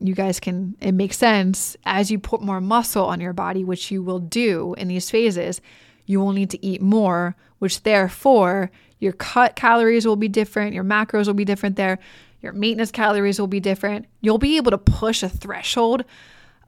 you 0.00 0.14
guys 0.14 0.38
can, 0.38 0.76
it 0.80 0.92
makes 0.92 1.18
sense 1.18 1.76
as 1.84 2.10
you 2.10 2.18
put 2.18 2.40
more 2.40 2.60
muscle 2.60 3.06
on 3.06 3.20
your 3.20 3.32
body, 3.32 3.64
which 3.64 3.90
you 3.90 4.02
will 4.02 4.20
do 4.20 4.74
in 4.78 4.88
these 4.88 5.10
phases, 5.10 5.60
you 6.06 6.20
will 6.20 6.32
need 6.32 6.50
to 6.50 6.64
eat 6.64 6.80
more, 6.80 7.36
which 7.58 7.82
therefore 7.82 8.70
your 9.00 9.12
cut 9.12 9.56
calories 9.56 10.06
will 10.06 10.16
be 10.16 10.28
different, 10.28 10.74
your 10.74 10.84
macros 10.84 11.26
will 11.26 11.34
be 11.34 11.44
different 11.44 11.76
there, 11.76 11.98
your 12.40 12.52
maintenance 12.52 12.92
calories 12.92 13.40
will 13.40 13.48
be 13.48 13.60
different. 13.60 14.06
You'll 14.20 14.38
be 14.38 14.56
able 14.56 14.70
to 14.70 14.78
push 14.78 15.22
a 15.22 15.28
threshold 15.28 16.04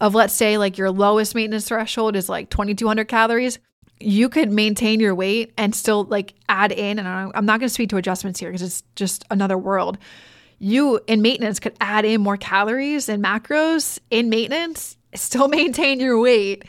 of, 0.00 0.14
let's 0.14 0.34
say, 0.34 0.58
like 0.58 0.78
your 0.78 0.90
lowest 0.90 1.34
maintenance 1.34 1.68
threshold 1.68 2.16
is 2.16 2.28
like 2.28 2.50
2200 2.50 3.06
calories. 3.06 3.58
You 3.98 4.28
could 4.28 4.50
maintain 4.50 4.98
your 4.98 5.14
weight 5.14 5.52
and 5.58 5.74
still 5.74 6.04
like 6.04 6.34
add 6.48 6.72
in, 6.72 6.98
and 6.98 7.06
I'm 7.06 7.44
not 7.44 7.60
going 7.60 7.68
to 7.68 7.74
speak 7.74 7.90
to 7.90 7.98
adjustments 7.98 8.40
here 8.40 8.50
because 8.50 8.62
it's 8.62 8.82
just 8.96 9.24
another 9.30 9.58
world 9.58 9.98
you 10.60 11.00
in 11.06 11.22
maintenance 11.22 11.58
could 11.58 11.74
add 11.80 12.04
in 12.04 12.20
more 12.20 12.36
calories 12.36 13.08
and 13.08 13.24
macros 13.24 13.98
in 14.10 14.28
maintenance, 14.28 14.96
still 15.14 15.48
maintain 15.48 15.98
your 15.98 16.20
weight, 16.20 16.64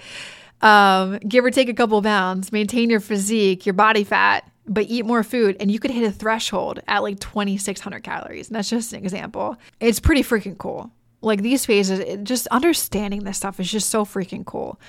um, 0.61 1.19
give 1.19 1.45
or 1.45 1.51
take 1.51 1.69
a 1.69 1.73
couple 1.73 2.01
pounds, 2.01 2.51
maintain 2.51 2.89
your 2.89 2.99
physique, 2.99 3.65
your 3.65 3.73
body 3.73 4.03
fat, 4.03 4.49
but 4.65 4.85
eat 4.87 5.05
more 5.05 5.23
food. 5.23 5.57
And 5.59 5.69
you 5.69 5.79
could 5.79 5.91
hit 5.91 6.03
a 6.03 6.11
threshold 6.11 6.79
at 6.87 7.03
like 7.03 7.19
2,600 7.19 8.03
calories. 8.03 8.47
And 8.47 8.55
that's 8.55 8.69
just 8.69 8.93
an 8.93 9.03
example. 9.03 9.57
It's 9.79 9.99
pretty 9.99 10.23
freaking 10.23 10.57
cool. 10.57 10.89
Like 11.21 11.41
these 11.41 11.65
phases, 11.65 11.99
it, 11.99 12.23
just 12.23 12.47
understanding 12.47 13.23
this 13.23 13.38
stuff 13.38 13.60
is 13.60 13.71
just 13.71 13.89
so 13.89 14.05
freaking 14.05 14.45
cool. 14.45 14.79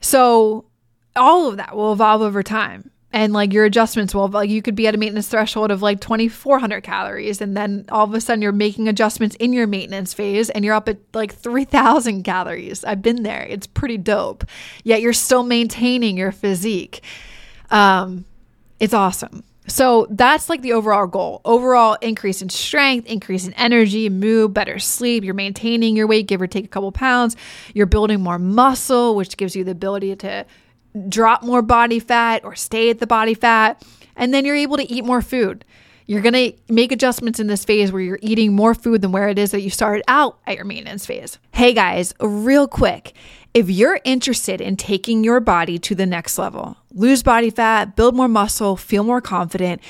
So, 0.00 0.66
all 1.14 1.48
of 1.48 1.56
that 1.56 1.74
will 1.74 1.92
evolve 1.92 2.22
over 2.22 2.42
time. 2.42 2.90
And 3.12 3.32
like 3.32 3.54
your 3.54 3.64
adjustments 3.64 4.14
will 4.14 4.28
like 4.28 4.50
you 4.50 4.60
could 4.60 4.74
be 4.74 4.86
at 4.86 4.94
a 4.94 4.98
maintenance 4.98 5.28
threshold 5.28 5.70
of 5.70 5.80
like 5.80 6.00
2400 6.00 6.82
calories 6.82 7.40
and 7.40 7.56
then 7.56 7.86
all 7.88 8.04
of 8.04 8.12
a 8.12 8.20
sudden 8.20 8.42
you're 8.42 8.52
making 8.52 8.88
adjustments 8.88 9.34
in 9.36 9.54
your 9.54 9.66
maintenance 9.66 10.12
phase 10.12 10.50
and 10.50 10.66
you're 10.66 10.74
up 10.74 10.86
at 10.86 10.98
like 11.14 11.32
3000 11.32 12.24
calories. 12.24 12.84
I've 12.84 13.00
been 13.00 13.22
there. 13.22 13.46
It's 13.48 13.66
pretty 13.66 13.96
dope. 13.96 14.44
Yet 14.84 15.00
you're 15.00 15.14
still 15.14 15.44
maintaining 15.44 16.18
your 16.18 16.30
physique. 16.30 17.02
Um 17.70 18.26
it's 18.78 18.92
awesome 18.92 19.44
so 19.68 20.06
that's 20.10 20.48
like 20.48 20.62
the 20.62 20.72
overall 20.72 21.06
goal 21.06 21.40
overall 21.44 21.96
increase 22.00 22.42
in 22.42 22.48
strength 22.48 23.06
increase 23.06 23.46
in 23.46 23.54
energy 23.54 24.08
mood 24.08 24.54
better 24.54 24.78
sleep 24.78 25.24
you're 25.24 25.34
maintaining 25.34 25.96
your 25.96 26.06
weight 26.06 26.26
give 26.26 26.40
or 26.40 26.46
take 26.46 26.64
a 26.64 26.68
couple 26.68 26.90
pounds 26.92 27.36
you're 27.74 27.86
building 27.86 28.20
more 28.20 28.38
muscle 28.38 29.16
which 29.16 29.36
gives 29.36 29.56
you 29.56 29.64
the 29.64 29.72
ability 29.72 30.14
to 30.14 30.44
drop 31.08 31.42
more 31.42 31.62
body 31.62 31.98
fat 31.98 32.44
or 32.44 32.54
stay 32.54 32.90
at 32.90 32.98
the 32.98 33.06
body 33.06 33.34
fat. 33.34 33.82
And 34.16 34.32
then 34.32 34.44
you're 34.44 34.56
able 34.56 34.76
to 34.76 34.90
eat 34.90 35.04
more 35.04 35.22
food. 35.22 35.64
You're 36.06 36.22
going 36.22 36.34
to 36.34 36.52
make 36.72 36.92
adjustments 36.92 37.40
in 37.40 37.48
this 37.48 37.64
phase 37.64 37.90
where 37.90 38.00
you're 38.00 38.18
eating 38.22 38.54
more 38.54 38.74
food 38.74 39.02
than 39.02 39.12
where 39.12 39.28
it 39.28 39.38
is 39.38 39.50
that 39.50 39.62
you 39.62 39.70
started 39.70 40.04
out 40.06 40.38
at 40.46 40.54
your 40.54 40.64
maintenance 40.64 41.04
phase. 41.04 41.38
Hey 41.52 41.72
guys, 41.72 42.14
real 42.20 42.68
quick. 42.68 43.12
If 43.56 43.70
you're 43.70 44.00
interested 44.04 44.60
in 44.60 44.76
taking 44.76 45.24
your 45.24 45.40
body 45.40 45.78
to 45.78 45.94
the 45.94 46.04
next 46.04 46.36
level, 46.36 46.76
lose 46.92 47.22
body 47.22 47.48
fat, 47.48 47.96
build 47.96 48.14
more 48.14 48.28
muscle, 48.28 48.76
feel 48.76 49.02
more 49.02 49.22
confident, 49.22 49.80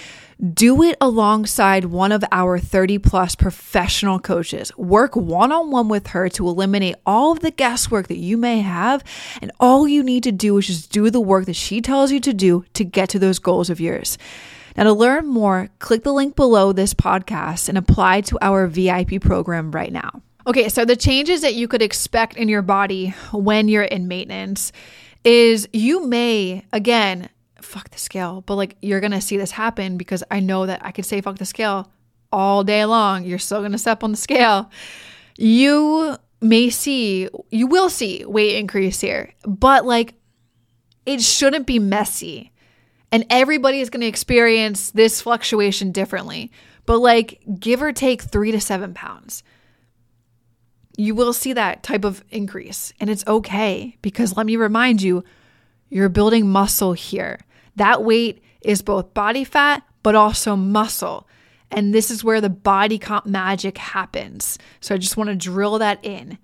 do 0.54 0.84
it 0.84 0.96
alongside 1.00 1.86
one 1.86 2.12
of 2.12 2.22
our 2.30 2.60
30 2.60 2.98
plus 2.98 3.34
professional 3.34 4.20
coaches. 4.20 4.70
Work 4.76 5.16
one 5.16 5.50
on 5.50 5.72
one 5.72 5.88
with 5.88 6.06
her 6.06 6.28
to 6.28 6.46
eliminate 6.46 6.94
all 7.04 7.32
of 7.32 7.40
the 7.40 7.50
guesswork 7.50 8.06
that 8.06 8.18
you 8.18 8.36
may 8.36 8.60
have. 8.60 9.02
And 9.42 9.50
all 9.58 9.88
you 9.88 10.04
need 10.04 10.22
to 10.22 10.30
do 10.30 10.56
is 10.58 10.68
just 10.68 10.92
do 10.92 11.10
the 11.10 11.20
work 11.20 11.46
that 11.46 11.56
she 11.56 11.80
tells 11.80 12.12
you 12.12 12.20
to 12.20 12.32
do 12.32 12.64
to 12.74 12.84
get 12.84 13.08
to 13.08 13.18
those 13.18 13.40
goals 13.40 13.68
of 13.68 13.80
yours. 13.80 14.16
Now, 14.76 14.84
to 14.84 14.92
learn 14.92 15.26
more, 15.26 15.70
click 15.80 16.04
the 16.04 16.12
link 16.12 16.36
below 16.36 16.70
this 16.70 16.94
podcast 16.94 17.68
and 17.68 17.76
apply 17.76 18.20
to 18.20 18.38
our 18.40 18.68
VIP 18.68 19.20
program 19.20 19.72
right 19.72 19.92
now. 19.92 20.22
Okay, 20.46 20.68
so 20.68 20.84
the 20.84 20.94
changes 20.94 21.40
that 21.40 21.54
you 21.54 21.66
could 21.66 21.82
expect 21.82 22.36
in 22.36 22.48
your 22.48 22.62
body 22.62 23.08
when 23.32 23.66
you're 23.66 23.82
in 23.82 24.06
maintenance 24.06 24.70
is 25.24 25.68
you 25.72 26.06
may, 26.06 26.64
again, 26.72 27.28
fuck 27.60 27.90
the 27.90 27.98
scale. 27.98 28.44
But 28.46 28.54
like 28.54 28.76
you're 28.80 29.00
gonna 29.00 29.20
see 29.20 29.36
this 29.36 29.50
happen 29.50 29.96
because 29.96 30.22
I 30.30 30.38
know 30.38 30.66
that 30.66 30.84
I 30.84 30.92
could 30.92 31.04
say 31.04 31.20
fuck 31.20 31.38
the 31.38 31.44
scale 31.44 31.90
all 32.30 32.62
day 32.62 32.84
long. 32.84 33.24
You're 33.24 33.40
still 33.40 33.60
gonna 33.60 33.76
step 33.76 34.04
on 34.04 34.12
the 34.12 34.16
scale. 34.16 34.70
You 35.36 36.16
may 36.40 36.70
see, 36.70 37.28
you 37.50 37.66
will 37.66 37.90
see 37.90 38.24
weight 38.24 38.56
increase 38.56 39.00
here, 39.00 39.32
but 39.44 39.84
like 39.84 40.14
it 41.06 41.20
shouldn't 41.22 41.66
be 41.66 41.80
messy. 41.80 42.52
And 43.10 43.26
everybody 43.30 43.80
is 43.80 43.90
gonna 43.90 44.06
experience 44.06 44.92
this 44.92 45.20
fluctuation 45.20 45.90
differently. 45.90 46.52
But 46.84 46.98
like 46.98 47.40
give 47.58 47.82
or 47.82 47.92
take 47.92 48.22
three 48.22 48.52
to 48.52 48.60
seven 48.60 48.94
pounds 48.94 49.42
you 50.96 51.14
will 51.14 51.32
see 51.32 51.52
that 51.52 51.82
type 51.82 52.04
of 52.04 52.24
increase. 52.30 52.92
And 53.00 53.10
it's 53.10 53.26
okay 53.26 53.96
because 54.02 54.36
let 54.36 54.46
me 54.46 54.56
remind 54.56 55.02
you, 55.02 55.24
you're 55.88 56.08
building 56.08 56.48
muscle 56.48 56.94
here. 56.94 57.40
That 57.76 58.02
weight 58.02 58.42
is 58.62 58.82
both 58.82 59.14
body 59.14 59.44
fat, 59.44 59.82
but 60.02 60.14
also 60.14 60.56
muscle. 60.56 61.28
And 61.70 61.94
this 61.94 62.10
is 62.10 62.24
where 62.24 62.40
the 62.40 62.48
body 62.50 62.98
comp 62.98 63.26
magic 63.26 63.78
happens. 63.78 64.58
So 64.80 64.94
I 64.94 64.98
just 64.98 65.16
want 65.16 65.28
to 65.30 65.36
drill 65.36 65.78
that 65.78 66.04
in. 66.04 66.38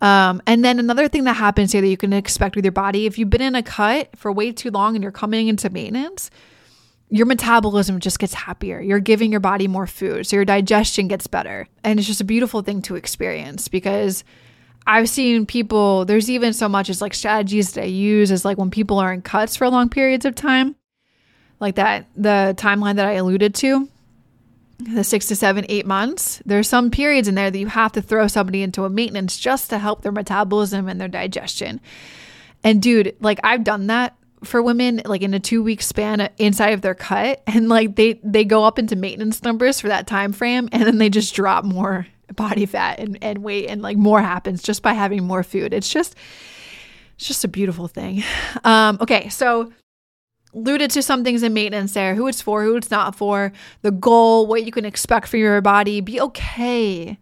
Um, 0.00 0.42
and 0.46 0.64
then 0.64 0.78
another 0.78 1.08
thing 1.08 1.24
that 1.24 1.34
happens 1.34 1.72
here 1.72 1.80
that 1.80 1.88
you 1.88 1.96
can 1.96 2.12
expect 2.12 2.54
with 2.54 2.64
your 2.64 2.72
body 2.72 3.06
if 3.06 3.18
you've 3.18 3.30
been 3.30 3.40
in 3.40 3.54
a 3.54 3.62
cut 3.62 4.14
for 4.14 4.30
way 4.30 4.52
too 4.52 4.70
long 4.70 4.94
and 4.94 5.02
you're 5.02 5.12
coming 5.12 5.48
into 5.48 5.70
maintenance, 5.70 6.30
your 7.08 7.26
metabolism 7.26 8.00
just 8.00 8.18
gets 8.18 8.34
happier. 8.34 8.80
You're 8.80 9.00
giving 9.00 9.30
your 9.30 9.40
body 9.40 9.68
more 9.68 9.86
food. 9.86 10.26
So 10.26 10.36
your 10.36 10.44
digestion 10.44 11.08
gets 11.08 11.26
better. 11.26 11.68
And 11.84 11.98
it's 11.98 12.08
just 12.08 12.20
a 12.20 12.24
beautiful 12.24 12.62
thing 12.62 12.82
to 12.82 12.96
experience 12.96 13.68
because 13.68 14.24
I've 14.86 15.08
seen 15.08 15.46
people, 15.46 16.04
there's 16.04 16.30
even 16.30 16.52
so 16.52 16.68
much 16.68 16.90
as 16.90 17.00
like 17.00 17.14
strategies 17.14 17.72
that 17.72 17.82
I 17.82 17.86
use 17.86 18.30
is 18.30 18.44
like 18.44 18.58
when 18.58 18.70
people 18.70 18.98
are 18.98 19.12
in 19.12 19.22
cuts 19.22 19.56
for 19.56 19.68
long 19.68 19.88
periods 19.88 20.24
of 20.24 20.34
time, 20.34 20.76
like 21.60 21.76
that, 21.76 22.06
the 22.16 22.54
timeline 22.56 22.96
that 22.96 23.06
I 23.06 23.12
alluded 23.12 23.54
to, 23.56 23.88
the 24.78 25.04
six 25.04 25.26
to 25.26 25.36
seven, 25.36 25.64
eight 25.68 25.86
months. 25.86 26.42
There's 26.44 26.68
some 26.68 26.90
periods 26.90 27.28
in 27.28 27.34
there 27.34 27.50
that 27.50 27.58
you 27.58 27.68
have 27.68 27.92
to 27.92 28.02
throw 28.02 28.26
somebody 28.26 28.62
into 28.62 28.84
a 28.84 28.90
maintenance 28.90 29.38
just 29.38 29.70
to 29.70 29.78
help 29.78 30.02
their 30.02 30.12
metabolism 30.12 30.88
and 30.88 31.00
their 31.00 31.08
digestion. 31.08 31.80
And 32.62 32.82
dude, 32.82 33.16
like 33.20 33.40
I've 33.42 33.64
done 33.64 33.86
that 33.86 34.15
for 34.44 34.62
women 34.62 35.00
like 35.04 35.22
in 35.22 35.34
a 35.34 35.40
two 35.40 35.62
week 35.62 35.80
span 35.82 36.28
inside 36.38 36.70
of 36.70 36.82
their 36.82 36.94
cut 36.94 37.42
and 37.46 37.68
like 37.68 37.96
they 37.96 38.20
they 38.22 38.44
go 38.44 38.64
up 38.64 38.78
into 38.78 38.94
maintenance 38.94 39.42
numbers 39.42 39.80
for 39.80 39.88
that 39.88 40.06
time 40.06 40.32
frame 40.32 40.68
and 40.72 40.82
then 40.82 40.98
they 40.98 41.08
just 41.08 41.34
drop 41.34 41.64
more 41.64 42.06
body 42.34 42.66
fat 42.66 42.98
and, 42.98 43.18
and 43.22 43.38
weight 43.38 43.68
and 43.68 43.82
like 43.82 43.96
more 43.96 44.20
happens 44.20 44.62
just 44.62 44.82
by 44.82 44.92
having 44.92 45.24
more 45.24 45.42
food. 45.42 45.72
It's 45.72 45.88
just 45.88 46.14
it's 47.16 47.26
just 47.26 47.44
a 47.44 47.48
beautiful 47.48 47.88
thing. 47.88 48.22
Um, 48.64 48.98
okay, 49.00 49.28
so 49.28 49.72
alluded 50.54 50.90
to 50.90 51.02
some 51.02 51.24
things 51.24 51.42
in 51.42 51.54
maintenance 51.54 51.92
there, 51.94 52.14
who 52.14 52.26
it's 52.26 52.42
for, 52.42 52.62
who 52.62 52.76
it's 52.76 52.90
not 52.90 53.14
for, 53.14 53.52
the 53.82 53.90
goal, 53.90 54.46
what 54.46 54.64
you 54.64 54.72
can 54.72 54.84
expect 54.84 55.28
for 55.28 55.36
your 55.36 55.60
body. 55.60 56.00
Be 56.00 56.20
okay 56.20 57.18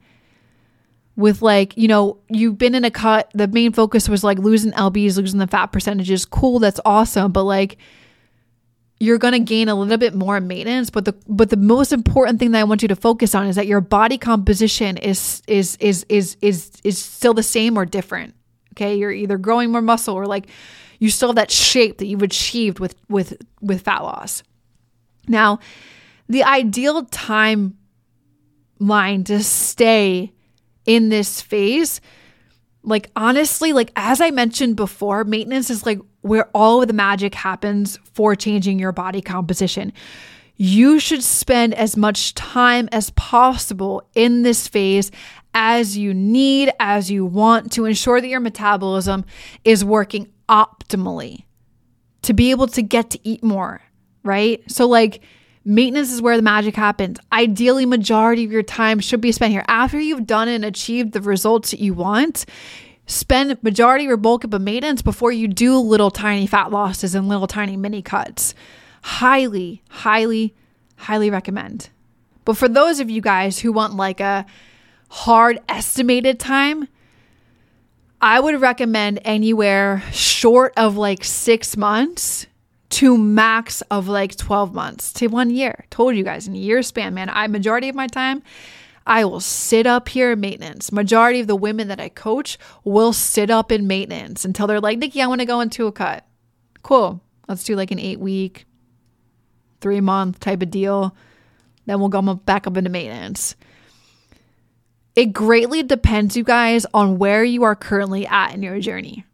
with 1.17 1.43
like, 1.43 1.77
you 1.77 1.89
know, 1.89 2.19
you've 2.29 2.59
been 2.59 2.75
in 2.75 2.85
a 2.85 2.91
cut, 2.91 3.31
the 3.35 3.47
main 3.49 3.73
focus 3.73 4.09
was 4.09 4.25
like 4.25 4.39
losing 4.39 4.73
LBs, 4.73 5.17
losing 5.17 5.39
the 5.39 5.47
fat 5.47 5.67
percentages. 5.67 6.25
Cool, 6.25 6.59
that's 6.59 6.81
awesome. 6.85 7.33
But 7.33 7.45
like 7.45 7.79
you're 9.01 9.19
going 9.19 9.33
to 9.33 9.41
gain 9.41 9.69
a 9.69 9.75
little 9.75 9.99
bit 9.99 10.15
more 10.15 10.41
maintenance 10.41 10.91
but 10.91 11.05
the 11.05 11.15
but 11.27 11.51
the 11.51 11.57
most 11.57 11.93
important 11.93 12.39
thing 12.39 12.53
that 12.53 12.61
I 12.61 12.65
want 12.65 12.83
you 12.83 12.89
to 12.89 12.97
focus 12.97 13.35
on 13.35 13.47
is 13.47 13.57
that 13.57 13.67
your 13.67 13.81
body 13.81 14.19
composition 14.19 14.97
is 14.97 15.43
is 15.47 15.77
is 15.77 16.07
is 16.09 16.37
is 16.41 16.71
is 16.85 16.99
still 16.99 17.35
the 17.35 17.43
same 17.43 17.77
or 17.77 17.85
different 17.85 18.35
okay 18.73 18.97
you're 18.97 19.13
either 19.13 19.37
growing 19.37 19.71
more 19.71 19.83
muscle 19.83 20.15
or 20.15 20.27
like 20.27 20.47
you 21.01 21.11
still 21.11 21.31
have 21.31 21.37
that 21.37 21.51
shape 21.51 21.99
that 21.99 22.07
you've 22.07 22.23
achieved 22.23 22.79
with 22.79 22.95
with 23.09 23.37
with 23.61 23.83
fat 23.83 24.03
loss 24.03 24.43
now 25.29 25.59
the 26.29 26.45
ideal 26.45 27.05
time 27.05 27.77
line 28.79 29.25
to 29.25 29.43
stay 29.43 30.33
in 30.87 31.09
this 31.09 31.41
phase 31.41 32.01
like 32.83 33.11
honestly 33.17 33.73
like 33.73 33.91
as 33.97 34.21
i 34.21 34.31
mentioned 34.31 34.77
before 34.77 35.25
maintenance 35.25 35.71
is 35.71 35.87
like 35.87 35.99
where 36.25 36.49
all 36.55 36.81
of 36.81 36.89
the 36.89 36.95
magic 36.95 37.35
happens 37.35 37.99
for 38.15 38.35
changing 38.35 38.79
your 38.79 38.93
body 38.93 39.21
composition. 39.21 39.93
You 40.57 40.99
should 40.99 41.23
spend 41.23 41.75
as 41.75 41.99
much 41.99 42.33
time 42.33 42.89
as 42.93 43.11
possible 43.11 44.09
in 44.15 44.41
this 44.41 44.67
phase 44.67 45.11
as 45.53 45.99
you 45.99 46.15
need 46.15 46.73
as 46.81 47.11
you 47.11 47.27
want 47.27 47.73
to 47.73 47.85
ensure 47.85 48.23
that 48.23 48.29
your 48.29 48.41
metabolism 48.41 49.27
is 49.65 49.85
working 49.85 50.33
optimally 50.49 51.45
to 52.23 52.33
be 52.33 52.51
able 52.51 52.69
to 52.69 52.81
get 52.81 53.11
to 53.11 53.19
eat 53.23 53.45
more 53.45 53.83
right? 54.23 54.63
So 54.73 54.89
like 54.89 55.21
Maintenance 55.65 56.13
is 56.13 56.21
where 56.21 56.37
the 56.37 56.43
magic 56.43 56.77
happens. 56.77 57.19
Ideally, 57.33 57.87
majority 57.87 58.45
of 58.45 58.53
your 58.53 58.63
time 58.63 59.01
should 59.01 59.21
be 59.21 59.33
spent 59.33 59.53
here. 59.53 59.65
After 59.67 59.99
you've 59.99 60.27
done 60.27 60.49
and 60.49 60.65
achieved 60.65 61.13
the 61.13 61.23
results 61.23 61.71
that 61.71 61.81
you 61.81 61.95
want, 61.95 62.45
spend 63.07 63.63
majority 63.63 64.05
your 64.05 64.19
bulk 64.19 64.45
of 64.45 64.61
maintenance 64.61 65.01
before 65.01 65.33
you 65.33 65.49
do 65.49 65.79
little 65.79 66.11
tiny 66.11 66.47
fat 66.47 66.71
losses 66.71 67.15
and 67.15 67.29
little 67.29 67.47
tiny 67.47 67.77
mini 67.77 68.03
cuts. 68.03 68.55
Highly, 69.03 69.83
highly, 69.89 70.55
highly 70.97 71.31
recommend. 71.31 71.89
But 72.45 72.59
for 72.59 72.69
those 72.69 73.01
of 73.01 73.09
you 73.09 73.23
guys 73.23 73.59
who 73.59 73.73
want 73.73 73.95
like 73.95 74.21
a 74.21 74.45
hard 75.09 75.61
estimated 75.69 76.39
time, 76.39 76.89
I 78.21 78.41
would 78.41 78.61
recommend 78.61 79.21
anywhere 79.25 80.03
short 80.13 80.75
of 80.77 80.97
like 80.97 81.25
six 81.25 81.77
months 81.77 82.47
to 82.95 83.19
max 83.19 83.81
of 83.83 84.09
like 84.09 84.37
12 84.37 84.75
months 84.75 85.13
to 85.15 85.27
one 85.29 85.51
year. 85.51 85.85
Told 85.91 86.17
you 86.17 86.25
guys 86.25 86.47
in 86.47 86.55
a 86.55 86.59
year 86.59 86.83
span, 86.83 87.15
man. 87.15 87.29
I 87.29 87.47
majority 87.47 87.89
of 87.89 87.95
my 87.95 88.07
time 88.07 88.43
I 89.07 89.25
will 89.25 89.41
sit 89.41 89.87
up 89.87 90.09
here 90.09 90.33
in 90.33 90.41
maintenance. 90.41 90.91
Majority 90.91 91.41
of 91.41 91.47
the 91.47 91.57
women 91.57 91.89
that 91.89 92.01
I 92.01 92.09
coach 92.09 92.59
will 92.85 93.13
sit 93.13 93.51
up 93.51 93.71
in 93.71 93.87
maintenance 93.87 94.45
until 94.45 94.67
they're 94.67 94.81
like, 94.81 94.99
Nikkiey, 94.99 95.23
I 95.23 95.27
want 95.27 95.41
to 95.41 95.47
go 95.47 95.61
into 95.61 95.87
a 95.87 95.93
cut. 95.93 96.27
Cool. 96.83 97.21
Let's 97.49 97.65
do 97.65 97.77
like 97.77 97.91
an 97.91 97.99
eight 97.99 98.19
week, 98.19 98.65
three 99.81 100.01
month 100.01 100.41
type 100.41 100.63
of 100.63 100.71
deal. 100.71 101.15
Then 101.87 102.01
we'll 102.01 102.09
go 102.09 102.23
back 102.23 102.67
up 102.67 102.77
into 102.77 102.91
maintenance. 102.91 103.57
It 105.15 105.27
greatly 105.27 105.83
depends, 105.83 106.37
you 106.37 106.43
guys, 106.43 106.87
on 106.95 107.19
where 107.19 107.45
you 107.45 107.63
are 107.63 107.77
currently 107.77 108.27
at 108.27 108.55
in 108.55 108.63
your 108.63 108.81
journey. 108.81 109.25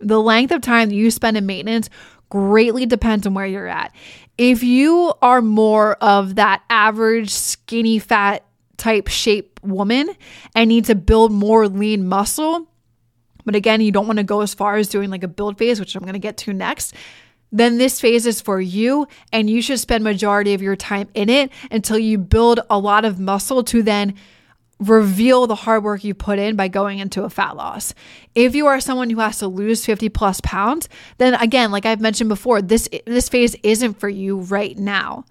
The 0.00 0.20
length 0.20 0.52
of 0.52 0.60
time 0.60 0.90
you 0.90 1.10
spend 1.10 1.36
in 1.36 1.46
maintenance 1.46 1.90
greatly 2.28 2.86
depends 2.86 3.26
on 3.26 3.34
where 3.34 3.46
you're 3.46 3.66
at. 3.66 3.94
If 4.36 4.62
you 4.62 5.12
are 5.22 5.42
more 5.42 5.94
of 5.94 6.36
that 6.36 6.62
average 6.70 7.30
skinny 7.30 7.98
fat 7.98 8.44
type 8.76 9.08
shape 9.08 9.58
woman 9.62 10.10
and 10.54 10.68
need 10.68 10.84
to 10.86 10.94
build 10.94 11.32
more 11.32 11.68
lean 11.68 12.06
muscle, 12.06 12.68
but 13.44 13.56
again, 13.56 13.80
you 13.80 13.90
don't 13.90 14.06
want 14.06 14.18
to 14.18 14.24
go 14.24 14.42
as 14.42 14.54
far 14.54 14.76
as 14.76 14.88
doing 14.88 15.10
like 15.10 15.24
a 15.24 15.28
build 15.28 15.58
phase, 15.58 15.80
which 15.80 15.96
I'm 15.96 16.02
going 16.02 16.12
to 16.12 16.18
get 16.18 16.36
to 16.38 16.52
next, 16.52 16.94
then 17.50 17.78
this 17.78 18.00
phase 18.00 18.26
is 18.26 18.40
for 18.40 18.60
you 18.60 19.08
and 19.32 19.48
you 19.48 19.62
should 19.62 19.80
spend 19.80 20.04
majority 20.04 20.54
of 20.54 20.62
your 20.62 20.76
time 20.76 21.08
in 21.14 21.30
it 21.30 21.50
until 21.70 21.98
you 21.98 22.18
build 22.18 22.60
a 22.68 22.78
lot 22.78 23.04
of 23.04 23.18
muscle 23.18 23.64
to 23.64 23.82
then 23.82 24.14
reveal 24.80 25.46
the 25.46 25.54
hard 25.54 25.82
work 25.82 26.04
you 26.04 26.14
put 26.14 26.38
in 26.38 26.56
by 26.56 26.68
going 26.68 26.98
into 26.98 27.24
a 27.24 27.30
fat 27.30 27.56
loss. 27.56 27.94
If 28.34 28.54
you 28.54 28.66
are 28.66 28.80
someone 28.80 29.10
who 29.10 29.18
has 29.18 29.38
to 29.38 29.48
lose 29.48 29.84
50 29.84 30.08
plus 30.10 30.40
pounds, 30.40 30.88
then 31.18 31.34
again, 31.34 31.70
like 31.70 31.86
I've 31.86 32.00
mentioned 32.00 32.28
before, 32.28 32.62
this 32.62 32.88
this 33.06 33.28
phase 33.28 33.56
isn't 33.62 33.98
for 33.98 34.08
you 34.08 34.38
right 34.38 34.78
now. 34.78 35.24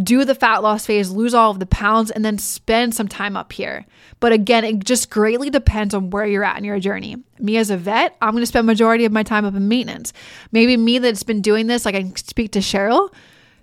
Do 0.00 0.24
the 0.24 0.34
fat 0.34 0.62
loss 0.62 0.86
phase, 0.86 1.10
lose 1.10 1.34
all 1.34 1.50
of 1.50 1.58
the 1.58 1.66
pounds 1.66 2.10
and 2.10 2.24
then 2.24 2.38
spend 2.38 2.94
some 2.94 3.08
time 3.08 3.36
up 3.36 3.52
here. 3.52 3.84
But 4.20 4.32
again, 4.32 4.64
it 4.64 4.84
just 4.84 5.10
greatly 5.10 5.50
depends 5.50 5.94
on 5.94 6.10
where 6.10 6.26
you're 6.26 6.44
at 6.44 6.58
in 6.58 6.64
your 6.64 6.78
journey. 6.78 7.16
Me 7.40 7.56
as 7.56 7.70
a 7.70 7.76
vet, 7.76 8.16
I'm 8.20 8.32
going 8.32 8.42
to 8.42 8.46
spend 8.46 8.66
majority 8.66 9.06
of 9.06 9.12
my 9.12 9.22
time 9.22 9.44
up 9.44 9.54
in 9.54 9.66
maintenance. 9.66 10.12
Maybe 10.52 10.76
me 10.76 10.98
that's 10.98 11.22
been 11.22 11.40
doing 11.40 11.66
this, 11.66 11.84
like 11.84 11.94
I 11.94 12.02
can 12.02 12.14
speak 12.16 12.52
to 12.52 12.58
Cheryl, 12.60 13.12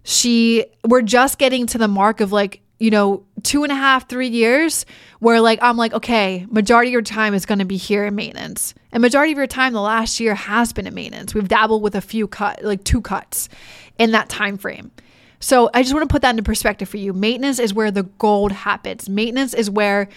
she 0.05 0.65
we're 0.87 1.01
just 1.01 1.39
getting 1.39 1.65
to 1.65 1.77
the 1.77 1.87
mark 1.87 2.21
of 2.21 2.31
like 2.31 2.61
you 2.79 2.89
know, 2.91 3.23
two 3.43 3.63
and 3.63 3.71
a 3.71 3.75
half, 3.75 4.09
three 4.09 4.27
years 4.27 4.85
where 5.19 5.39
like 5.39 5.59
I'm 5.61 5.77
like, 5.77 5.93
okay, 5.93 6.45
majority 6.49 6.89
of 6.89 6.93
your 6.93 7.01
time 7.01 7.33
is 7.33 7.45
going 7.45 7.59
to 7.59 7.65
be 7.65 7.77
here 7.77 8.05
in 8.05 8.15
maintenance. 8.15 8.73
And 8.91 9.01
majority 9.01 9.31
of 9.31 9.37
your 9.37 9.47
time 9.47 9.73
the 9.73 9.81
last 9.81 10.19
year 10.19 10.35
has 10.35 10.73
been 10.73 10.87
in 10.87 10.93
maintenance. 10.93 11.33
We've 11.33 11.47
dabbled 11.47 11.81
with 11.81 11.95
a 11.95 12.01
few 12.01 12.27
cut, 12.27 12.63
like 12.63 12.83
two 12.83 13.01
cuts 13.01 13.49
in 13.97 14.11
that 14.11 14.29
time 14.29 14.57
frame. 14.57 14.91
So 15.39 15.69
I 15.73 15.83
just 15.83 15.93
want 15.93 16.07
to 16.07 16.13
put 16.13 16.21
that 16.23 16.31
into 16.31 16.43
perspective 16.43 16.89
for 16.89 16.97
you. 16.97 17.13
Maintenance 17.13 17.59
is 17.59 17.73
where 17.73 17.91
the 17.91 18.03
gold 18.03 18.51
happens. 18.51 19.07
Maintenance 19.07 19.53
is 19.53 19.69
where 19.69 20.09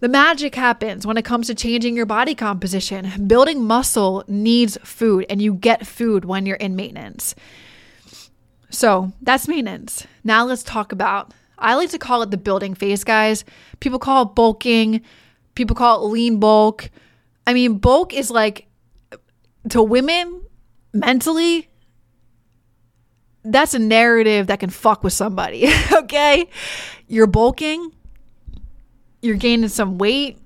the 0.00 0.08
magic 0.08 0.54
happens 0.54 1.06
when 1.06 1.16
it 1.16 1.24
comes 1.24 1.46
to 1.46 1.54
changing 1.54 1.96
your 1.96 2.06
body 2.06 2.34
composition. 2.34 3.26
Building 3.26 3.64
muscle 3.64 4.22
needs 4.28 4.76
food, 4.84 5.24
and 5.30 5.40
you 5.40 5.54
get 5.54 5.86
food 5.86 6.24
when 6.24 6.46
you're 6.46 6.56
in 6.56 6.76
maintenance. 6.76 7.34
So 8.70 9.12
that's 9.22 9.48
maintenance. 9.48 10.06
Now 10.22 10.44
let's 10.44 10.62
talk 10.62 10.92
about 10.92 11.32
I 11.58 11.74
like 11.74 11.90
to 11.90 11.98
call 11.98 12.22
it 12.22 12.30
the 12.30 12.36
building 12.36 12.74
phase, 12.74 13.04
guys. 13.04 13.44
People 13.80 13.98
call 13.98 14.22
it 14.24 14.34
bulking, 14.34 15.02
people 15.54 15.76
call 15.76 16.04
it 16.04 16.10
lean 16.10 16.40
bulk. 16.40 16.90
I 17.46 17.54
mean, 17.54 17.78
bulk 17.78 18.12
is 18.12 18.30
like 18.30 18.66
to 19.70 19.82
women 19.82 20.42
mentally, 20.92 21.68
that's 23.44 23.74
a 23.74 23.78
narrative 23.78 24.46
that 24.46 24.60
can 24.60 24.70
fuck 24.70 25.04
with 25.04 25.12
somebody, 25.12 25.68
okay? 25.92 26.48
You're 27.06 27.26
bulking, 27.26 27.92
you're 29.22 29.36
gaining 29.36 29.68
some 29.68 29.98
weight. 29.98 30.38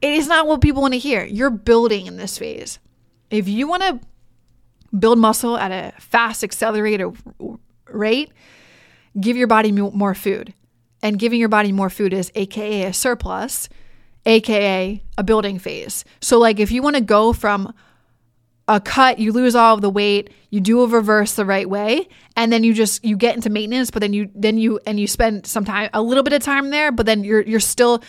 It 0.00 0.12
is 0.12 0.28
not 0.28 0.46
what 0.46 0.60
people 0.60 0.80
want 0.80 0.94
to 0.94 0.98
hear. 0.98 1.24
You're 1.24 1.50
building 1.50 2.06
in 2.06 2.16
this 2.16 2.38
phase. 2.38 2.78
If 3.30 3.48
you 3.48 3.68
want 3.68 3.82
to 3.82 4.00
build 4.96 5.18
muscle 5.18 5.56
at 5.56 5.70
a 5.70 6.00
fast, 6.00 6.42
accelerated 6.42 7.14
rate, 7.86 8.32
give 9.18 9.36
your 9.36 9.46
body 9.46 9.72
more 9.72 10.14
food. 10.14 10.54
And 11.02 11.18
giving 11.18 11.40
your 11.40 11.48
body 11.48 11.72
more 11.72 11.88
food 11.88 12.12
is 12.12 12.30
AKA 12.34 12.82
a 12.82 12.92
surplus, 12.92 13.70
AKA 14.26 15.02
a 15.16 15.24
building 15.24 15.58
phase. 15.58 16.04
So, 16.20 16.38
like, 16.38 16.60
if 16.60 16.70
you 16.70 16.82
want 16.82 16.96
to 16.96 17.02
go 17.02 17.32
from 17.32 17.72
a 18.68 18.80
cut, 18.80 19.18
you 19.18 19.32
lose 19.32 19.54
all 19.54 19.74
of 19.74 19.80
the 19.80 19.88
weight, 19.88 20.30
you 20.50 20.60
do 20.60 20.82
a 20.82 20.86
reverse 20.86 21.34
the 21.34 21.46
right 21.46 21.68
way, 21.68 22.06
and 22.36 22.52
then 22.52 22.62
you 22.64 22.74
just 22.74 23.02
you 23.02 23.16
get 23.16 23.34
into 23.34 23.48
maintenance, 23.48 23.90
but 23.90 24.00
then 24.00 24.12
you 24.12 24.30
then 24.34 24.58
you 24.58 24.78
and 24.86 25.00
you 25.00 25.06
spend 25.06 25.46
some 25.46 25.64
time 25.64 25.88
a 25.94 26.02
little 26.02 26.22
bit 26.22 26.34
of 26.34 26.42
time 26.42 26.70
there, 26.70 26.92
but 26.92 27.06
then 27.06 27.24
you're 27.24 27.40
you're 27.40 27.60
still 27.60 28.02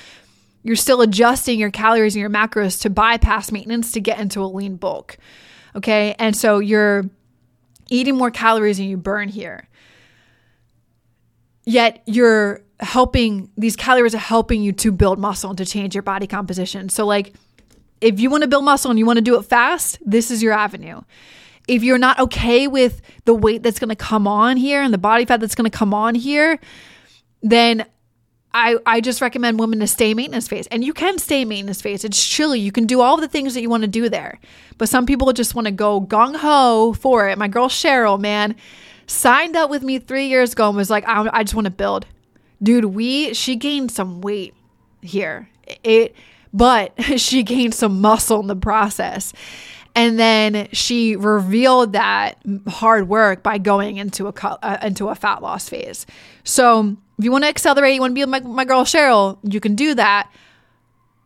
you're 0.64 0.76
still 0.76 1.02
adjusting 1.02 1.60
your 1.60 1.72
calories 1.72 2.16
and 2.16 2.22
your 2.22 2.30
macros 2.30 2.82
to 2.82 2.89
bypass 2.89 3.52
maintenance 3.52 3.93
to 3.93 4.02
get 4.02 4.20
into 4.20 4.43
a 4.43 4.45
lean 4.45 4.76
bulk. 4.76 5.18
Okay? 5.76 6.16
And 6.20 6.36
so 6.36 6.60
you're 6.60 7.10
eating 7.89 8.16
more 8.16 8.32
calories 8.32 8.78
than 8.78 8.88
you 8.88 8.97
burn 8.97 9.30
here 9.30 9.68
yet 11.66 12.01
you're 12.05 12.62
helping 12.80 13.49
these 13.57 13.76
calories 13.76 14.16
are 14.16 14.20
helping 14.20 14.62
you 14.62 14.72
to 14.72 14.91
build 14.91 15.20
muscle 15.20 15.51
and 15.51 15.57
to 15.57 15.66
change 15.66 15.93
your 15.93 16.01
body 16.01 16.28
composition. 16.28 16.89
So 16.89 17.05
like 17.05 17.34
if 18.01 18.20
you 18.20 18.30
want 18.30 18.41
to 18.41 18.47
build 18.47 18.66
muscle 18.66 18.89
and 18.89 18.99
you 18.99 19.05
want 19.05 19.18
to 19.18 19.22
do 19.22 19.38
it 19.38 19.43
fast, 19.43 19.99
this 20.03 20.32
is 20.32 20.41
your 20.41 20.53
avenue. 20.53 21.01
If 21.68 21.84
you're 21.84 21.99
not 21.99 22.20
okay 22.20 22.68
with 22.68 23.01
the 23.26 23.36
weight 23.36 23.62
that's 23.62 23.80
going 23.80 23.89
to 23.89 23.95
come 23.95 24.28
on 24.28 24.57
here 24.57 24.82
and 24.82 24.91
the 24.91 24.97
body 24.97 25.26
fat 25.26 25.39
that's 25.39 25.53
going 25.53 25.70
to 25.70 25.78
come 25.78 25.93
on 25.93 26.16
here, 26.16 26.59
then 27.43 27.86
I, 28.53 28.78
I 28.86 28.99
just 28.99 29.22
recommend 29.22 29.59
women 29.59 29.80
to 29.80 29.88
stay 29.88 30.14
maintenance 30.14 30.47
phase. 30.47 30.68
And 30.68 30.84
you 30.84 30.93
can 30.93 31.20
stay 31.20 31.45
maintenance 31.45 31.82
phase. 31.82 32.03
It's 32.03 32.28
chilly. 32.28 32.59
You 32.59 32.72
can 32.72 32.86
do 32.86 32.99
all 32.99 33.16
the 33.18 33.28
things 33.28 33.53
that 33.53 33.62
you 33.62 33.70
want 33.70 33.84
to 33.84 33.88
do 33.88 34.09
there. 34.09 34.39
But 34.78 34.89
some 34.89 35.05
people 35.05 35.32
just 35.32 35.55
want 35.55 35.66
to 35.68 35.72
go 35.72 36.01
gung 36.01 36.36
ho 36.36 36.93
for 36.93 37.30
it. 37.30 37.38
My 37.38 37.47
girl 37.47 37.70
Cheryl, 37.70 38.20
man, 38.20 38.55
signed 39.12 39.55
up 39.55 39.70
with 39.70 39.84
me 39.84 39.99
three 39.99 40.28
years 40.28 40.53
ago 40.53 40.68
and 40.68 40.78
was 40.78 40.89
like, 40.89 41.07
I, 41.07 41.30
I 41.32 41.43
just 41.43 41.53
want 41.53 41.66
to 41.66 41.72
build. 41.72 42.05
Dude, 42.64 42.86
we, 42.86 43.34
she 43.34 43.55
gained 43.55 43.91
some 43.91 44.22
weight 44.22 44.53
here. 45.01 45.49
It, 45.84 46.16
but 46.53 46.93
she 47.18 47.43
gained 47.43 47.74
some 47.74 48.01
muscle 48.01 48.39
in 48.39 48.47
the 48.47 48.55
process. 48.55 49.34
And 49.93 50.18
then 50.18 50.70
she 50.72 51.18
revealed 51.18 51.93
that 51.93 52.36
hard 52.68 53.09
work 53.09 53.43
by 53.43 53.57
going 53.57 53.97
into 53.97 54.28
a 54.28 54.34
uh, 54.64 54.78
into 54.82 55.09
a 55.09 55.16
fat 55.16 55.41
loss 55.41 55.68
phase. 55.68 56.05
So 56.45 56.95
if 57.20 57.26
you 57.26 57.32
want 57.32 57.43
to 57.43 57.49
accelerate, 57.49 57.95
you 57.95 57.99
want 57.99 58.12
to 58.12 58.16
be 58.16 58.24
like 58.24 58.43
my, 58.43 58.49
my 58.49 58.66
girl 58.66 58.86
Cheryl, 58.86 59.38
you 59.43 59.59
can 59.59 59.76
do 59.76 59.93
that. 59.95 60.32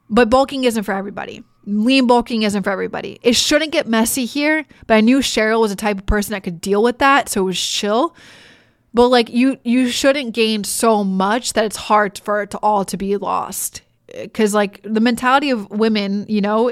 But 0.10 0.32
bulking 0.32 0.64
isn't 0.64 0.84
for 0.84 0.94
everybody 0.94 1.44
lean 1.66 2.08
bulking 2.08 2.44
isn't 2.44 2.64
for 2.64 2.70
everybody. 2.70 3.20
It 3.24 3.36
shouldn't 3.36 3.72
get 3.72 3.88
messy 3.88 4.26
here, 4.26 4.66
but 4.88 4.96
I 4.96 5.02
knew 5.02 5.20
Cheryl 5.20 5.62
was 5.62 5.72
the 5.72 5.76
type 5.76 5.98
of 5.98 6.06
person 6.06 6.32
that 6.34 6.44
could 6.44 6.62
deal 6.62 6.84
with 6.84 7.00
that, 7.00 7.30
so 7.30 7.42
it 7.42 7.46
was 7.46 7.60
chill. 7.60 8.16
But 8.94 9.10
like 9.10 9.30
you 9.30 9.58
you 9.64 9.90
shouldn't 9.90 10.34
gain 10.34 10.64
so 10.64 11.04
much 11.04 11.54
that 11.54 11.66
it's 11.66 11.76
hard 11.76 12.18
for 12.20 12.44
it 12.44 12.52
to 12.52 12.58
all 12.60 12.86
to 12.86 12.98
be 12.98 13.18
lost. 13.18 13.82
Cuz 14.34 14.54
like 14.54 14.80
the 14.84 15.02
mentality 15.02 15.50
of 15.50 15.70
women, 15.70 16.26
you 16.30 16.40
know, 16.40 16.72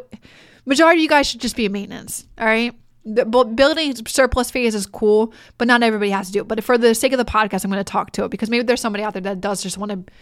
majority 0.66 1.00
of 1.00 1.04
you 1.04 1.10
guys 1.10 1.28
should 1.28 1.41
just 1.41 1.56
be 1.56 1.66
a 1.66 1.70
maintenance, 1.70 2.26
all 2.38 2.46
right? 2.46 2.74
The 3.06 3.26
building 3.26 3.94
surplus 4.08 4.50
phase 4.50 4.74
is 4.74 4.86
cool, 4.86 5.34
but 5.58 5.68
not 5.68 5.84
everybody 5.84 6.12
has 6.12 6.28
to 6.28 6.34
do 6.34 6.39
it. 6.39 6.48
But 6.48 6.64
for 6.64 6.78
the 6.78 6.96
sake 6.96 7.12
of 7.12 7.18
the 7.18 7.26
podcast, 7.26 7.66
I'm 7.66 7.72
going 7.72 7.84
to 7.84 7.91
talk 7.91 8.12
to 8.12 8.24
it 8.24 8.32
because 8.32 8.50
maybe 8.50 8.64
there's 8.64 8.80
somebody 8.80 9.04
out 9.04 9.12
there 9.12 9.22
that 9.24 9.41
does 9.41 9.62
just 9.62 9.78
want 9.78 9.91
to 9.91 10.14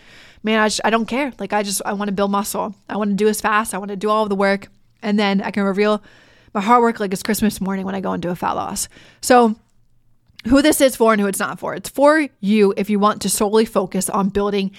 man, 0.43 0.59
I, 0.59 0.67
just, 0.67 0.81
I 0.83 0.89
don't 0.89 1.05
care. 1.05 1.33
Like, 1.39 1.53
I 1.53 1.63
just, 1.63 1.81
I 1.85 1.93
want 1.93 2.09
to 2.09 2.13
build 2.13 2.31
muscle. 2.31 2.75
I 2.89 2.97
want 2.97 3.11
to 3.11 3.15
do 3.15 3.27
as 3.27 3.41
fast. 3.41 3.73
I 3.73 3.77
want 3.77 3.89
to 3.89 3.95
do 3.95 4.09
all 4.09 4.23
of 4.23 4.29
the 4.29 4.35
work. 4.35 4.67
And 5.01 5.17
then 5.19 5.41
I 5.41 5.51
can 5.51 5.63
reveal 5.63 6.01
my 6.53 6.61
hard 6.61 6.81
work 6.81 6.99
like 6.99 7.13
it's 7.13 7.23
Christmas 7.23 7.61
morning 7.61 7.85
when 7.85 7.95
I 7.95 8.01
go 8.01 8.13
into 8.13 8.29
a 8.29 8.35
fat 8.35 8.53
loss. 8.53 8.87
So, 9.21 9.55
who 10.47 10.61
this 10.61 10.81
is 10.81 10.95
for 10.95 11.13
and 11.13 11.21
who 11.21 11.27
it's 11.27 11.39
not 11.39 11.59
for. 11.59 11.75
It's 11.75 11.89
for 11.89 12.27
you 12.39 12.73
if 12.75 12.89
you 12.89 12.99
want 12.99 13.21
to 13.21 13.29
solely 13.29 13.65
focus 13.65 14.09
on 14.09 14.29
building 14.29 14.71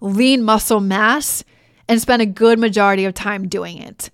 lean 0.00 0.44
muscle 0.44 0.80
mass 0.80 1.42
and 1.88 2.00
spend 2.00 2.22
a 2.22 2.26
good 2.26 2.58
majority 2.58 3.04
of 3.04 3.14
time 3.14 3.48
doing 3.48 3.78
it. 3.78 4.10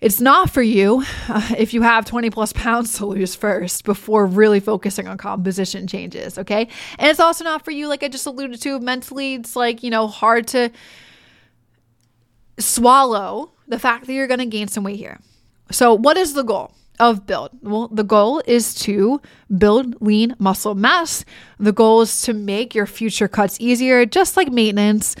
It's 0.00 0.20
not 0.20 0.50
for 0.50 0.62
you 0.62 1.04
uh, 1.28 1.54
if 1.56 1.72
you 1.72 1.82
have 1.82 2.04
20 2.04 2.28
plus 2.30 2.52
pounds 2.52 2.98
to 2.98 3.06
lose 3.06 3.34
first 3.34 3.84
before 3.84 4.26
really 4.26 4.60
focusing 4.60 5.08
on 5.08 5.16
composition 5.16 5.86
changes, 5.86 6.36
okay? 6.38 6.68
And 6.98 7.10
it's 7.10 7.20
also 7.20 7.44
not 7.44 7.64
for 7.64 7.70
you, 7.70 7.88
like 7.88 8.02
I 8.02 8.08
just 8.08 8.26
alluded 8.26 8.60
to, 8.62 8.78
mentally, 8.78 9.34
it's 9.34 9.56
like, 9.56 9.82
you 9.82 9.90
know, 9.90 10.06
hard 10.06 10.46
to 10.48 10.70
swallow 12.58 13.52
the 13.68 13.78
fact 13.78 14.06
that 14.06 14.12
you're 14.12 14.26
gonna 14.26 14.46
gain 14.46 14.68
some 14.68 14.84
weight 14.84 14.96
here. 14.96 15.18
So, 15.70 15.94
what 15.94 16.16
is 16.16 16.34
the 16.34 16.42
goal? 16.44 16.72
Of 16.98 17.26
build. 17.26 17.50
Well, 17.60 17.88
the 17.88 18.04
goal 18.04 18.42
is 18.46 18.74
to 18.76 19.20
build 19.58 20.00
lean 20.00 20.34
muscle 20.38 20.74
mass. 20.74 21.26
The 21.58 21.72
goal 21.72 22.00
is 22.00 22.22
to 22.22 22.32
make 22.32 22.74
your 22.74 22.86
future 22.86 23.28
cuts 23.28 23.58
easier, 23.60 24.06
just 24.06 24.34
like 24.34 24.50
maintenance 24.50 25.14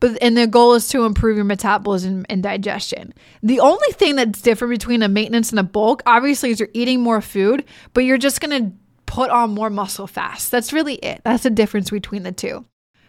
but 0.00 0.18
and 0.22 0.36
the 0.36 0.46
goal 0.46 0.74
is 0.74 0.88
to 0.88 1.04
improve 1.04 1.36
your 1.36 1.44
metabolism 1.44 2.24
and 2.28 2.42
digestion. 2.42 3.14
The 3.42 3.60
only 3.60 3.92
thing 3.92 4.16
that's 4.16 4.40
different 4.40 4.72
between 4.72 5.02
a 5.02 5.08
maintenance 5.08 5.50
and 5.50 5.58
a 5.58 5.62
bulk, 5.62 6.02
obviously, 6.06 6.50
is 6.50 6.58
you're 6.58 6.70
eating 6.72 7.00
more 7.00 7.20
food, 7.20 7.64
but 7.92 8.04
you're 8.04 8.18
just 8.18 8.40
gonna 8.40 8.72
put 9.06 9.30
on 9.30 9.50
more 9.50 9.70
muscle 9.70 10.06
fast. 10.06 10.50
That's 10.50 10.72
really 10.72 10.94
it. 10.94 11.20
That's 11.24 11.42
the 11.42 11.50
difference 11.50 11.90
between 11.90 12.22
the 12.22 12.32
two. 12.32 12.64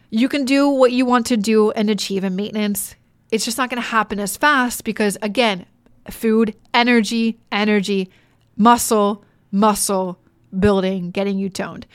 You 0.09 0.27
can 0.27 0.45
do 0.45 0.67
what 0.67 0.91
you 0.91 1.05
want 1.05 1.27
to 1.27 1.37
do 1.37 1.71
and 1.71 1.89
achieve 1.89 2.23
in 2.23 2.35
maintenance. 2.35 2.95
It's 3.31 3.45
just 3.45 3.57
not 3.57 3.69
gonna 3.69 3.81
happen 3.81 4.19
as 4.19 4.35
fast 4.35 4.83
because 4.83 5.17
again, 5.21 5.65
food, 6.09 6.55
energy, 6.73 7.39
energy, 7.51 8.09
muscle, 8.57 9.23
muscle 9.51 10.19
building, 10.59 11.11
getting 11.11 11.39
you 11.39 11.49
toned. 11.49 11.87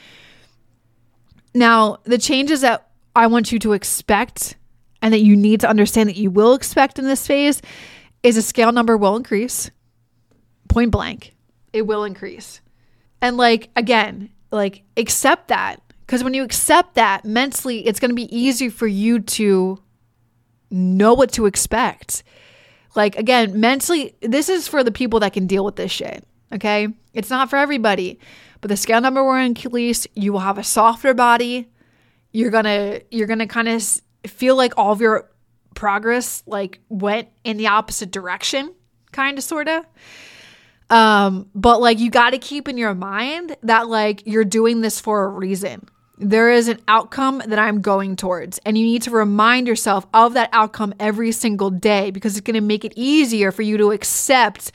Now, 1.53 1.97
the 2.03 2.17
changes 2.17 2.61
that 2.61 2.89
I 3.15 3.27
want 3.27 3.51
you 3.51 3.59
to 3.59 3.73
expect 3.73 4.55
and 5.01 5.13
that 5.13 5.21
you 5.21 5.35
need 5.35 5.61
to 5.61 5.69
understand 5.69 6.09
that 6.09 6.17
you 6.17 6.31
will 6.31 6.53
expect 6.53 6.99
in 6.99 7.05
this 7.05 7.25
phase 7.27 7.61
is 8.23 8.37
a 8.37 8.41
scale 8.41 8.71
number 8.71 8.97
will 8.97 9.15
increase. 9.15 9.69
Point 10.69 10.91
blank. 10.91 11.33
It 11.73 11.83
will 11.83 12.03
increase. 12.03 12.61
And 13.21 13.37
like 13.37 13.69
again, 13.75 14.29
like 14.51 14.83
accept 14.95 15.49
that 15.49 15.81
Because 16.07 16.23
when 16.23 16.33
you 16.33 16.43
accept 16.43 16.95
that 16.95 17.25
mentally, 17.25 17.85
it's 17.85 17.99
going 17.99 18.11
to 18.11 18.15
be 18.15 18.33
easier 18.35 18.71
for 18.71 18.87
you 18.87 19.19
to 19.19 19.77
know 20.71 21.13
what 21.13 21.33
to 21.33 21.45
expect. 21.45 22.23
Like, 22.95 23.17
again, 23.17 23.59
mentally, 23.59 24.15
this 24.21 24.47
is 24.47 24.69
for 24.69 24.85
the 24.85 24.91
people 24.91 25.19
that 25.19 25.33
can 25.33 25.47
deal 25.47 25.65
with 25.65 25.75
this 25.75 25.91
shit. 25.91 26.25
Okay. 26.53 26.87
It's 27.13 27.29
not 27.29 27.49
for 27.49 27.57
everybody. 27.57 28.19
But 28.61 28.69
the 28.69 28.77
scale 28.77 29.01
number 29.01 29.21
one 29.23 29.53
release, 29.65 30.07
you 30.15 30.31
will 30.31 30.39
have 30.39 30.57
a 30.57 30.63
softer 30.63 31.13
body. 31.13 31.69
You're 32.31 32.51
gonna 32.51 33.01
you're 33.11 33.27
gonna 33.27 33.47
kind 33.47 33.67
of 33.67 34.01
feel 34.27 34.55
like 34.55 34.73
all 34.77 34.91
of 34.91 35.01
your 35.01 35.29
progress 35.75 36.43
like 36.45 36.79
went 36.89 37.29
in 37.43 37.57
the 37.57 37.67
opposite 37.67 38.11
direction, 38.11 38.73
kind 39.11 39.37
of 39.37 39.43
sorta. 39.43 39.85
Um, 40.89 41.49
but 41.53 41.81
like 41.81 41.99
you 41.99 42.09
got 42.09 42.31
to 42.31 42.37
keep 42.37 42.67
in 42.67 42.77
your 42.77 42.93
mind 42.93 43.55
that 43.63 43.87
like 43.87 44.23
you're 44.25 44.45
doing 44.45 44.81
this 44.81 44.99
for 44.99 45.25
a 45.25 45.27
reason. 45.27 45.87
There 46.19 46.49
is 46.49 46.67
an 46.67 46.79
outcome 46.87 47.43
that 47.45 47.59
I'm 47.59 47.81
going 47.81 48.15
towards, 48.15 48.57
and 48.59 48.75
you 48.75 48.83
need 48.83 49.03
to 49.03 49.11
remind 49.11 49.67
yourself 49.67 50.07
of 50.15 50.33
that 50.33 50.49
outcome 50.51 50.95
every 50.99 51.31
single 51.31 51.69
day 51.69 52.09
because 52.09 52.35
it's 52.35 52.43
going 52.43 52.55
to 52.55 52.61
make 52.61 52.83
it 52.83 52.93
easier 52.95 53.51
for 53.51 53.61
you 53.61 53.77
to 53.77 53.91
accept 53.91 54.71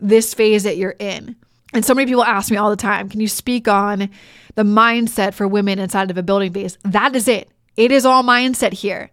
this 0.00 0.34
phase 0.34 0.64
that 0.64 0.76
you're 0.76 0.96
in. 0.98 1.34
And 1.72 1.82
so 1.82 1.94
many 1.94 2.06
people 2.06 2.24
ask 2.24 2.50
me 2.50 2.58
all 2.58 2.68
the 2.68 2.76
time, 2.76 3.08
can 3.08 3.20
you 3.20 3.28
speak 3.28 3.68
on 3.68 4.10
the 4.54 4.64
mindset 4.64 5.32
for 5.32 5.48
women 5.48 5.78
inside 5.78 6.10
of 6.10 6.18
a 6.18 6.22
building 6.22 6.52
phase? 6.52 6.76
That 6.84 7.16
is 7.16 7.26
it. 7.26 7.48
It 7.76 7.92
is 7.92 8.04
all 8.04 8.22
mindset 8.22 8.72
here. 8.72 9.10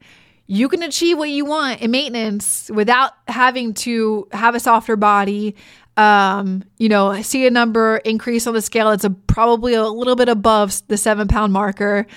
You 0.47 0.67
can 0.67 0.81
achieve 0.81 1.17
what 1.17 1.29
you 1.29 1.45
want 1.45 1.81
in 1.81 1.91
maintenance 1.91 2.71
without 2.73 3.11
having 3.27 3.73
to 3.75 4.27
have 4.31 4.55
a 4.55 4.59
softer 4.59 4.95
body, 4.95 5.55
um, 5.95 6.63
you 6.77 6.89
know, 6.89 7.21
see 7.21 7.45
a 7.45 7.51
number 7.51 7.97
increase 7.97 8.47
on 8.47 8.53
the 8.53 8.61
scale. 8.61 8.89
It's 8.91 9.03
a, 9.03 9.11
probably 9.11 9.75
a 9.75 9.83
little 9.83 10.15
bit 10.15 10.27
above 10.27 10.81
the 10.87 10.97
seven 10.97 11.27
pound 11.27 11.53
marker. 11.53 12.07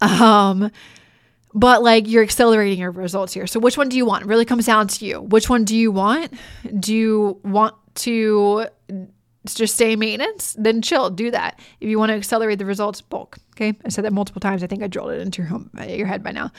Um, 0.00 0.70
but 1.54 1.82
like 1.82 2.08
you're 2.08 2.22
accelerating 2.22 2.78
your 2.78 2.90
results 2.90 3.32
here. 3.32 3.46
So 3.46 3.60
which 3.60 3.78
one 3.78 3.88
do 3.88 3.96
you 3.96 4.06
want? 4.06 4.24
It 4.24 4.28
really 4.28 4.44
comes 4.44 4.66
down 4.66 4.88
to 4.88 5.04
you. 5.04 5.20
Which 5.20 5.48
one 5.48 5.64
do 5.64 5.76
you 5.76 5.90
want? 5.90 6.32
Do 6.78 6.94
you 6.94 7.40
want 7.44 7.74
to 7.96 8.66
just 9.46 9.74
stay 9.74 9.96
maintenance? 9.96 10.56
Then 10.58 10.82
chill, 10.82 11.10
do 11.10 11.30
that. 11.30 11.60
If 11.80 11.88
you 11.88 11.98
want 11.98 12.10
to 12.10 12.16
accelerate 12.16 12.58
the 12.58 12.64
results, 12.64 13.00
bulk. 13.00 13.38
Okay. 13.54 13.74
I 13.84 13.88
said 13.88 14.04
that 14.04 14.12
multiple 14.12 14.40
times. 14.40 14.62
I 14.62 14.66
think 14.66 14.82
I 14.82 14.86
drilled 14.88 15.10
it 15.10 15.20
into 15.20 15.42
your 15.42 15.48
home, 15.48 15.70
uh, 15.78 15.84
your 15.84 16.06
head 16.06 16.22
by 16.22 16.32
now. 16.32 16.52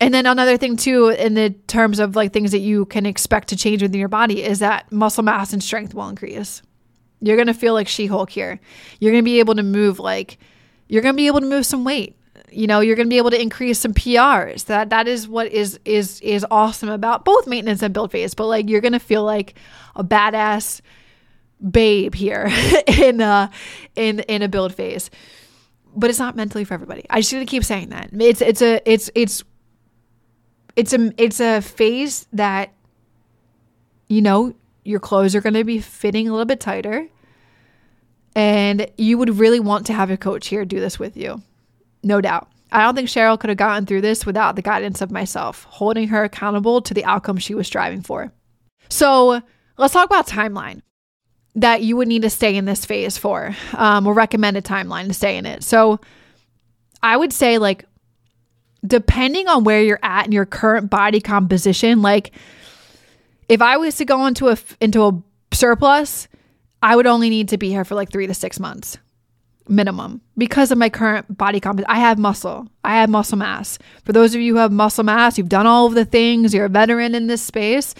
And 0.00 0.12
then 0.12 0.26
another 0.26 0.56
thing 0.56 0.76
too, 0.76 1.08
in 1.08 1.34
the 1.34 1.50
terms 1.66 2.00
of 2.00 2.16
like 2.16 2.32
things 2.32 2.50
that 2.52 2.58
you 2.58 2.86
can 2.86 3.06
expect 3.06 3.48
to 3.48 3.56
change 3.56 3.82
within 3.82 3.98
your 3.98 4.08
body, 4.08 4.42
is 4.42 4.58
that 4.58 4.90
muscle 4.90 5.22
mass 5.22 5.52
and 5.52 5.62
strength 5.62 5.94
will 5.94 6.08
increase. 6.08 6.62
You're 7.20 7.36
gonna 7.36 7.54
feel 7.54 7.74
like 7.74 7.88
She-Hulk 7.88 8.30
here. 8.30 8.60
You're 9.00 9.12
gonna 9.12 9.22
be 9.22 9.38
able 9.38 9.54
to 9.54 9.62
move 9.62 9.98
like 9.98 10.38
you're 10.88 11.02
gonna 11.02 11.14
be 11.14 11.26
able 11.26 11.40
to 11.40 11.46
move 11.46 11.64
some 11.64 11.84
weight. 11.84 12.16
You 12.50 12.66
know, 12.66 12.80
you're 12.80 12.96
gonna 12.96 13.08
be 13.08 13.18
able 13.18 13.30
to 13.30 13.40
increase 13.40 13.78
some 13.78 13.94
PRs. 13.94 14.66
That 14.66 14.90
that 14.90 15.08
is 15.08 15.28
what 15.28 15.46
is 15.50 15.78
is 15.84 16.20
is 16.20 16.44
awesome 16.50 16.88
about 16.88 17.24
both 17.24 17.46
maintenance 17.46 17.82
and 17.82 17.94
build 17.94 18.10
phase. 18.10 18.34
But 18.34 18.46
like 18.46 18.68
you're 18.68 18.80
gonna 18.80 19.00
feel 19.00 19.24
like 19.24 19.54
a 19.94 20.04
badass 20.04 20.80
babe 21.68 22.14
here 22.14 22.50
in 22.86 23.20
uh 23.20 23.50
in 23.96 24.20
in 24.20 24.42
a 24.42 24.48
build 24.48 24.74
phase. 24.74 25.10
But 25.96 26.10
it's 26.10 26.18
not 26.18 26.34
mentally 26.34 26.64
for 26.64 26.74
everybody. 26.74 27.04
I 27.08 27.20
just 27.20 27.30
to 27.30 27.44
keep 27.44 27.64
saying 27.64 27.90
that. 27.90 28.10
It's 28.12 28.40
it's 28.40 28.62
a 28.62 28.80
it's 28.90 29.10
it's 29.14 29.44
it's 30.76 30.92
a 30.92 31.12
it's 31.16 31.40
a 31.40 31.60
phase 31.60 32.26
that 32.32 32.72
you 34.08 34.20
know 34.20 34.54
your 34.84 35.00
clothes 35.00 35.34
are 35.34 35.40
going 35.40 35.54
to 35.54 35.64
be 35.64 35.80
fitting 35.80 36.28
a 36.28 36.30
little 36.30 36.44
bit 36.44 36.60
tighter 36.60 37.08
and 38.36 38.86
you 38.98 39.16
would 39.16 39.38
really 39.38 39.60
want 39.60 39.86
to 39.86 39.92
have 39.92 40.10
a 40.10 40.16
coach 40.16 40.48
here 40.48 40.64
do 40.64 40.80
this 40.80 40.98
with 40.98 41.16
you 41.16 41.40
no 42.02 42.20
doubt 42.20 42.48
i 42.72 42.82
don't 42.82 42.94
think 42.94 43.08
cheryl 43.08 43.38
could 43.38 43.50
have 43.50 43.56
gotten 43.56 43.86
through 43.86 44.00
this 44.00 44.26
without 44.26 44.56
the 44.56 44.62
guidance 44.62 45.00
of 45.00 45.10
myself 45.10 45.64
holding 45.64 46.08
her 46.08 46.24
accountable 46.24 46.82
to 46.82 46.94
the 46.94 47.04
outcome 47.04 47.38
she 47.38 47.54
was 47.54 47.66
striving 47.66 48.02
for 48.02 48.32
so 48.88 49.40
let's 49.78 49.94
talk 49.94 50.06
about 50.06 50.26
timeline 50.26 50.82
that 51.56 51.82
you 51.82 51.96
would 51.96 52.08
need 52.08 52.22
to 52.22 52.30
stay 52.30 52.56
in 52.56 52.64
this 52.64 52.84
phase 52.84 53.16
for 53.16 53.54
um, 53.74 54.06
or 54.06 54.14
recommended 54.14 54.64
timeline 54.64 55.06
to 55.06 55.14
stay 55.14 55.36
in 55.36 55.46
it 55.46 55.62
so 55.62 56.00
i 57.02 57.16
would 57.16 57.32
say 57.32 57.58
like 57.58 57.84
depending 58.86 59.48
on 59.48 59.64
where 59.64 59.82
you're 59.82 59.98
at 60.02 60.26
in 60.26 60.32
your 60.32 60.46
current 60.46 60.90
body 60.90 61.20
composition, 61.20 62.02
like 62.02 62.32
if 63.48 63.62
I 63.62 63.76
was 63.76 63.96
to 63.96 64.04
go 64.04 64.26
into 64.26 64.48
a 64.48 64.58
into 64.80 65.04
a 65.04 65.22
surplus, 65.52 66.28
I 66.82 66.96
would 66.96 67.06
only 67.06 67.30
need 67.30 67.48
to 67.50 67.58
be 67.58 67.70
here 67.70 67.84
for 67.84 67.94
like 67.94 68.10
3 68.10 68.26
to 68.26 68.34
6 68.34 68.60
months 68.60 68.98
minimum 69.66 70.20
because 70.36 70.70
of 70.70 70.76
my 70.76 70.90
current 70.90 71.38
body 71.38 71.58
composition. 71.58 71.90
I 71.90 72.00
have 72.00 72.18
muscle. 72.18 72.68
I 72.82 72.96
have 72.96 73.08
muscle 73.08 73.38
mass. 73.38 73.78
For 74.04 74.12
those 74.12 74.34
of 74.34 74.42
you 74.42 74.54
who 74.54 74.58
have 74.58 74.72
muscle 74.72 75.04
mass, 75.04 75.38
you've 75.38 75.48
done 75.48 75.66
all 75.66 75.86
of 75.86 75.94
the 75.94 76.04
things, 76.04 76.52
you're 76.52 76.66
a 76.66 76.68
veteran 76.68 77.14
in 77.14 77.28
this 77.28 77.40
space. 77.40 77.94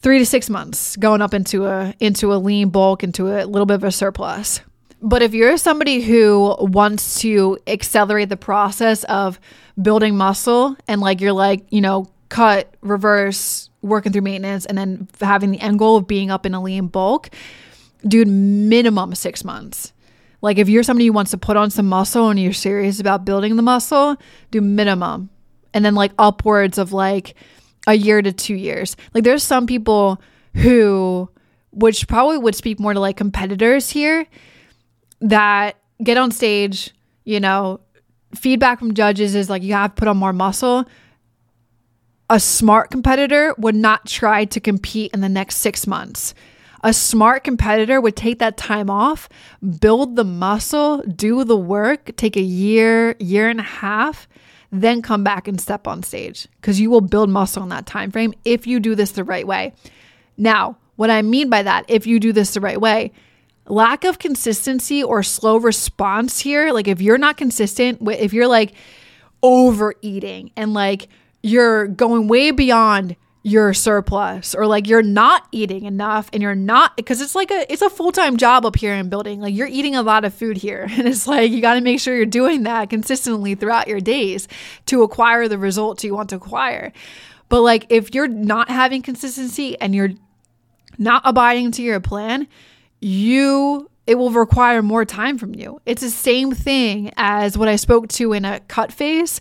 3 0.00 0.18
to 0.20 0.26
6 0.26 0.50
months 0.50 0.96
going 0.96 1.20
up 1.20 1.34
into 1.34 1.66
a 1.66 1.94
into 2.00 2.32
a 2.32 2.36
lean 2.36 2.70
bulk 2.70 3.02
into 3.02 3.28
a 3.28 3.44
little 3.44 3.66
bit 3.66 3.74
of 3.74 3.84
a 3.84 3.92
surplus. 3.92 4.60
But 5.00 5.22
if 5.22 5.34
you're 5.34 5.56
somebody 5.56 6.00
who 6.00 6.56
wants 6.58 7.20
to 7.20 7.58
accelerate 7.66 8.28
the 8.28 8.36
process 8.36 9.04
of 9.04 9.38
building 9.80 10.16
muscle 10.16 10.76
and 10.88 11.00
like 11.00 11.20
you're 11.20 11.32
like, 11.32 11.64
you 11.70 11.80
know, 11.80 12.10
cut, 12.28 12.74
reverse, 12.80 13.70
working 13.80 14.12
through 14.12 14.22
maintenance, 14.22 14.66
and 14.66 14.76
then 14.76 15.08
having 15.20 15.52
the 15.52 15.60
end 15.60 15.78
goal 15.78 15.96
of 15.96 16.08
being 16.08 16.30
up 16.30 16.44
in 16.44 16.54
a 16.54 16.60
lean 16.60 16.88
bulk, 16.88 17.30
dude, 18.06 18.28
minimum 18.28 19.14
six 19.14 19.44
months. 19.44 19.92
Like 20.42 20.58
if 20.58 20.68
you're 20.68 20.82
somebody 20.82 21.06
who 21.06 21.12
wants 21.12 21.30
to 21.32 21.38
put 21.38 21.56
on 21.56 21.70
some 21.70 21.86
muscle 21.86 22.28
and 22.28 22.38
you're 22.38 22.52
serious 22.52 23.00
about 23.00 23.24
building 23.24 23.56
the 23.56 23.62
muscle, 23.62 24.16
do 24.50 24.60
minimum. 24.60 25.30
And 25.74 25.84
then 25.84 25.94
like 25.94 26.12
upwards 26.18 26.78
of 26.78 26.92
like 26.92 27.34
a 27.88 27.94
year 27.94 28.20
to 28.22 28.30
two 28.30 28.54
years. 28.54 28.96
Like 29.14 29.24
there's 29.24 29.42
some 29.42 29.66
people 29.66 30.20
who, 30.54 31.28
which 31.72 32.06
probably 32.06 32.36
would 32.38 32.54
speak 32.54 32.78
more 32.78 32.92
to 32.92 33.00
like 33.00 33.16
competitors 33.16 33.88
here, 33.90 34.26
that 35.22 35.76
get 36.04 36.18
on 36.18 36.30
stage, 36.30 36.94
you 37.24 37.40
know, 37.40 37.80
feedback 38.34 38.78
from 38.78 38.92
judges 38.92 39.34
is 39.34 39.48
like 39.48 39.62
you 39.62 39.72
have 39.72 39.94
to 39.94 39.98
put 39.98 40.06
on 40.06 40.18
more 40.18 40.34
muscle. 40.34 40.84
A 42.28 42.38
smart 42.38 42.90
competitor 42.90 43.54
would 43.56 43.74
not 43.74 44.06
try 44.06 44.44
to 44.44 44.60
compete 44.60 45.10
in 45.14 45.22
the 45.22 45.28
next 45.30 45.56
six 45.56 45.86
months. 45.86 46.34
A 46.84 46.92
smart 46.92 47.42
competitor 47.42 48.02
would 48.02 48.16
take 48.16 48.38
that 48.38 48.58
time 48.58 48.90
off, 48.90 49.30
build 49.80 50.14
the 50.14 50.24
muscle, 50.24 50.98
do 51.02 51.42
the 51.42 51.56
work, 51.56 52.14
take 52.16 52.36
a 52.36 52.42
year, 52.42 53.16
year 53.18 53.48
and 53.48 53.60
a 53.60 53.64
half, 53.64 54.28
then 54.70 55.02
come 55.02 55.24
back 55.24 55.48
and 55.48 55.60
step 55.60 55.86
on 55.86 56.02
stage 56.02 56.46
because 56.60 56.80
you 56.80 56.90
will 56.90 57.00
build 57.00 57.30
muscle 57.30 57.62
in 57.62 57.68
that 57.70 57.86
time 57.86 58.10
frame 58.10 58.34
if 58.44 58.66
you 58.66 58.80
do 58.80 58.94
this 58.94 59.12
the 59.12 59.24
right 59.24 59.46
way. 59.46 59.72
Now, 60.36 60.76
what 60.96 61.10
I 61.10 61.22
mean 61.22 61.48
by 61.48 61.62
that, 61.62 61.84
if 61.88 62.06
you 62.06 62.20
do 62.20 62.32
this 62.32 62.54
the 62.54 62.60
right 62.60 62.80
way, 62.80 63.12
lack 63.66 64.04
of 64.04 64.18
consistency 64.18 65.02
or 65.02 65.22
slow 65.22 65.56
response 65.56 66.40
here, 66.40 66.72
like 66.72 66.88
if 66.88 67.00
you're 67.00 67.18
not 67.18 67.36
consistent, 67.36 68.00
if 68.08 68.32
you're 68.32 68.48
like 68.48 68.72
overeating 69.42 70.50
and 70.56 70.74
like 70.74 71.08
you're 71.42 71.86
going 71.86 72.28
way 72.28 72.50
beyond 72.50 73.16
your 73.48 73.72
surplus 73.74 74.54
or 74.54 74.66
like 74.66 74.86
you're 74.86 75.02
not 75.02 75.46
eating 75.52 75.84
enough 75.84 76.28
and 76.32 76.42
you're 76.42 76.54
not 76.54 76.96
because 76.96 77.20
it's 77.20 77.34
like 77.34 77.50
a 77.50 77.70
it's 77.72 77.82
a 77.82 77.90
full-time 77.90 78.36
job 78.36 78.66
up 78.66 78.76
here 78.76 78.94
in 78.94 79.08
building. 79.08 79.40
Like 79.40 79.54
you're 79.54 79.68
eating 79.68 79.96
a 79.96 80.02
lot 80.02 80.24
of 80.24 80.34
food 80.34 80.56
here. 80.56 80.86
And 80.98 81.06
it's 81.06 81.28
like 81.28 81.52
you 81.52 81.60
got 81.60 81.74
to 81.74 81.80
make 81.80 82.00
sure 82.00 82.16
you're 82.16 82.26
doing 82.26 82.64
that 82.64 82.90
consistently 82.90 83.54
throughout 83.54 83.86
your 83.86 84.00
days 84.00 84.48
to 84.86 85.02
acquire 85.02 85.46
the 85.46 85.58
results 85.58 86.02
you 86.02 86.12
want 86.14 86.30
to 86.30 86.36
acquire. 86.36 86.92
But 87.48 87.62
like 87.62 87.86
if 87.88 88.14
you're 88.14 88.26
not 88.28 88.68
having 88.68 89.00
consistency 89.02 89.78
and 89.80 89.94
you're 89.94 90.10
not 90.98 91.22
abiding 91.24 91.70
to 91.72 91.82
your 91.82 92.00
plan 92.00 92.48
you 93.00 93.88
it 94.08 94.16
will 94.16 94.30
require 94.30 94.82
more 94.82 95.04
time 95.04 95.36
from 95.36 95.54
you. 95.54 95.82
It's 95.84 96.00
the 96.00 96.10
same 96.10 96.52
thing 96.52 97.12
as 97.18 97.58
what 97.58 97.68
I 97.68 97.76
spoke 97.76 98.08
to 98.08 98.32
in 98.32 98.46
a 98.46 98.60
cut 98.60 98.90
phase 98.90 99.38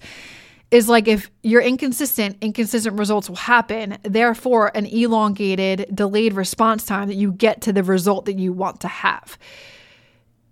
is 0.69 0.89
like 0.89 1.07
if 1.07 1.31
you're 1.43 1.61
inconsistent, 1.61 2.37
inconsistent 2.41 2.99
results 2.99 3.29
will 3.29 3.37
happen. 3.37 3.97
Therefore, 4.03 4.71
an 4.75 4.85
elongated, 4.85 5.87
delayed 5.93 6.33
response 6.33 6.83
time 6.83 7.07
that 7.07 7.15
you 7.15 7.31
get 7.31 7.61
to 7.61 7.73
the 7.73 7.83
result 7.83 8.25
that 8.25 8.37
you 8.37 8.51
want 8.51 8.81
to 8.81 8.87
have. 8.87 9.37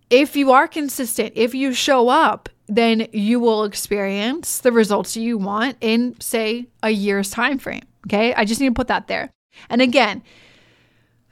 If 0.10 0.36
you 0.36 0.52
are 0.52 0.68
consistent, 0.68 1.34
if 1.36 1.54
you 1.54 1.74
show 1.74 2.10
up, 2.10 2.48
then 2.68 3.08
you 3.12 3.40
will 3.40 3.64
experience 3.64 4.60
the 4.60 4.72
results 4.72 5.18
you 5.18 5.38
want 5.38 5.78
in 5.82 6.20
say 6.20 6.68
a 6.82 6.90
year's 6.90 7.30
time 7.30 7.60
frame. 7.60 7.84
Okay? 8.08 8.34
I 8.34 8.46
just 8.46 8.62
need 8.62 8.70
to 8.70 8.74
put 8.74 8.88
that 8.88 9.08
there. 9.08 9.32
And 9.70 9.82
again, 9.82 10.24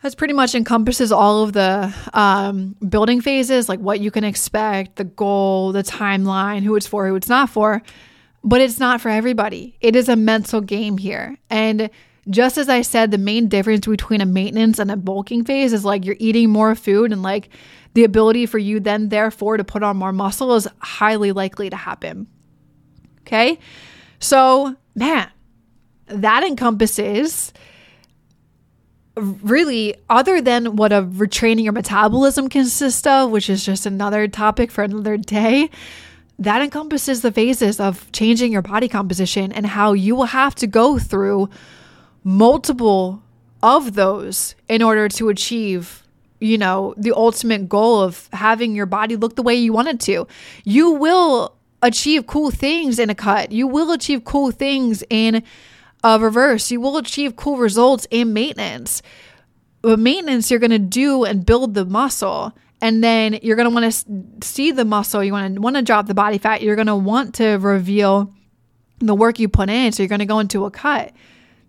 that's 0.01 0.15
pretty 0.15 0.33
much 0.33 0.53
encompasses 0.53 1.11
all 1.13 1.43
of 1.43 1.53
the 1.53 1.93
um, 2.13 2.75
building 2.87 3.21
phases, 3.21 3.69
like 3.69 3.79
what 3.79 4.01
you 4.01 4.11
can 4.11 4.25
expect, 4.25 4.97
the 4.97 5.05
goal, 5.05 5.71
the 5.71 5.83
timeline, 5.83 6.63
who 6.63 6.75
it's 6.75 6.87
for, 6.87 7.07
who 7.07 7.15
it's 7.15 7.29
not 7.29 7.49
for. 7.49 7.81
But 8.43 8.61
it's 8.61 8.79
not 8.79 9.01
for 9.01 9.09
everybody. 9.09 9.77
It 9.79 9.95
is 9.95 10.09
a 10.09 10.15
mental 10.15 10.61
game 10.61 10.97
here. 10.97 11.37
And 11.49 11.89
just 12.29 12.57
as 12.57 12.69
I 12.69 12.81
said, 12.81 13.11
the 13.11 13.17
main 13.17 13.47
difference 13.47 13.85
between 13.85 14.21
a 14.21 14.25
maintenance 14.25 14.79
and 14.79 14.91
a 14.91 14.97
bulking 14.97 15.43
phase 15.43 15.73
is 15.73 15.85
like 15.85 16.05
you're 16.05 16.15
eating 16.19 16.49
more 16.49 16.75
food 16.75 17.11
and 17.11 17.21
like 17.21 17.49
the 17.93 18.03
ability 18.03 18.45
for 18.45 18.57
you 18.57 18.79
then, 18.79 19.09
therefore, 19.09 19.57
to 19.57 19.63
put 19.63 19.83
on 19.83 19.97
more 19.97 20.13
muscle 20.13 20.55
is 20.55 20.67
highly 20.79 21.31
likely 21.31 21.69
to 21.69 21.75
happen. 21.75 22.27
Okay. 23.21 23.59
So, 24.19 24.75
man, 24.95 25.29
that 26.07 26.43
encompasses 26.43 27.53
really 29.15 29.95
other 30.09 30.41
than 30.41 30.75
what 30.75 30.91
a 30.91 31.03
retraining 31.03 31.63
your 31.63 31.73
metabolism 31.73 32.49
consists 32.49 33.05
of, 33.05 33.29
which 33.29 33.49
is 33.49 33.65
just 33.65 33.85
another 33.85 34.27
topic 34.27 34.71
for 34.71 34.83
another 34.83 35.17
day. 35.17 35.69
That 36.43 36.61
encompasses 36.61 37.21
the 37.21 37.31
phases 37.31 37.79
of 37.79 38.11
changing 38.11 38.51
your 38.51 38.61
body 38.61 38.89
composition 38.89 39.53
and 39.53 39.65
how 39.65 39.93
you 39.93 40.13
will 40.13 40.25
have 40.25 40.53
to 40.55 40.67
go 40.67 40.99
through 40.99 41.49
multiple 42.25 43.23
of 43.61 43.93
those 43.93 44.53
in 44.67 44.81
order 44.81 45.07
to 45.07 45.29
achieve 45.29 46.03
you 46.41 46.57
know 46.57 46.93
the 46.97 47.13
ultimate 47.13 47.69
goal 47.69 48.01
of 48.01 48.27
having 48.33 48.75
your 48.75 48.85
body 48.85 49.15
look 49.15 49.37
the 49.37 49.41
way 49.41 49.55
you 49.55 49.71
want 49.71 49.87
it 49.87 50.01
to. 50.01 50.27
You 50.65 50.91
will 50.91 51.55
achieve 51.81 52.27
cool 52.27 52.51
things 52.51 52.99
in 52.99 53.09
a 53.09 53.15
cut. 53.15 53.53
You 53.53 53.65
will 53.65 53.93
achieve 53.93 54.25
cool 54.25 54.51
things 54.51 55.01
in 55.09 55.43
a 56.03 56.19
reverse. 56.19 56.71
You 56.71 56.81
will 56.81 56.97
achieve 56.97 57.37
cool 57.37 57.55
results 57.55 58.05
in 58.11 58.33
maintenance. 58.33 59.01
But 59.81 59.97
maintenance 59.97 60.51
you're 60.51 60.59
going 60.59 60.71
to 60.71 60.79
do 60.79 61.23
and 61.23 61.45
build 61.45 61.73
the 61.73 61.85
muscle 61.85 62.53
and 62.83 63.03
then 63.03 63.39
you're 63.41 63.55
going 63.55 63.69
to 63.69 63.73
want 63.73 63.91
to 63.91 64.47
see 64.47 64.71
the 64.71 64.85
muscle 64.85 65.23
you 65.23 65.31
want 65.31 65.55
to 65.55 65.61
want 65.61 65.75
to 65.75 65.81
drop 65.81 66.05
the 66.05 66.13
body 66.13 66.37
fat 66.37 66.61
you're 66.61 66.75
going 66.75 66.87
to 66.87 66.95
want 66.95 67.35
to 67.35 67.53
reveal 67.55 68.31
the 68.99 69.15
work 69.15 69.39
you 69.39 69.47
put 69.49 69.69
in 69.69 69.91
so 69.91 70.03
you're 70.03 70.07
going 70.07 70.19
to 70.19 70.25
go 70.25 70.39
into 70.39 70.65
a 70.65 70.71
cut 70.71 71.11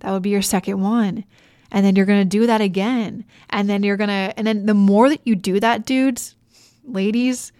that 0.05 0.12
would 0.12 0.23
be 0.23 0.31
your 0.31 0.43
second 0.43 0.83
one. 0.83 1.25
And 1.73 1.85
then 1.85 1.97
you're 1.97 2.07
going 2.07 2.21
to 2.21 2.39
do 2.39 2.47
that 2.47 2.61
again. 2.61 3.25
And 3.49 3.69
then 3.69 3.83
you're 3.83 3.97
going 3.97 4.09
to, 4.09 4.35
and 4.37 4.47
then 4.47 4.67
the 4.67 4.75
more 4.75 5.09
that 5.09 5.23
you 5.25 5.35
do 5.35 5.59
that, 5.61 5.87
dudes, 5.87 6.37
ladies, 6.85 7.53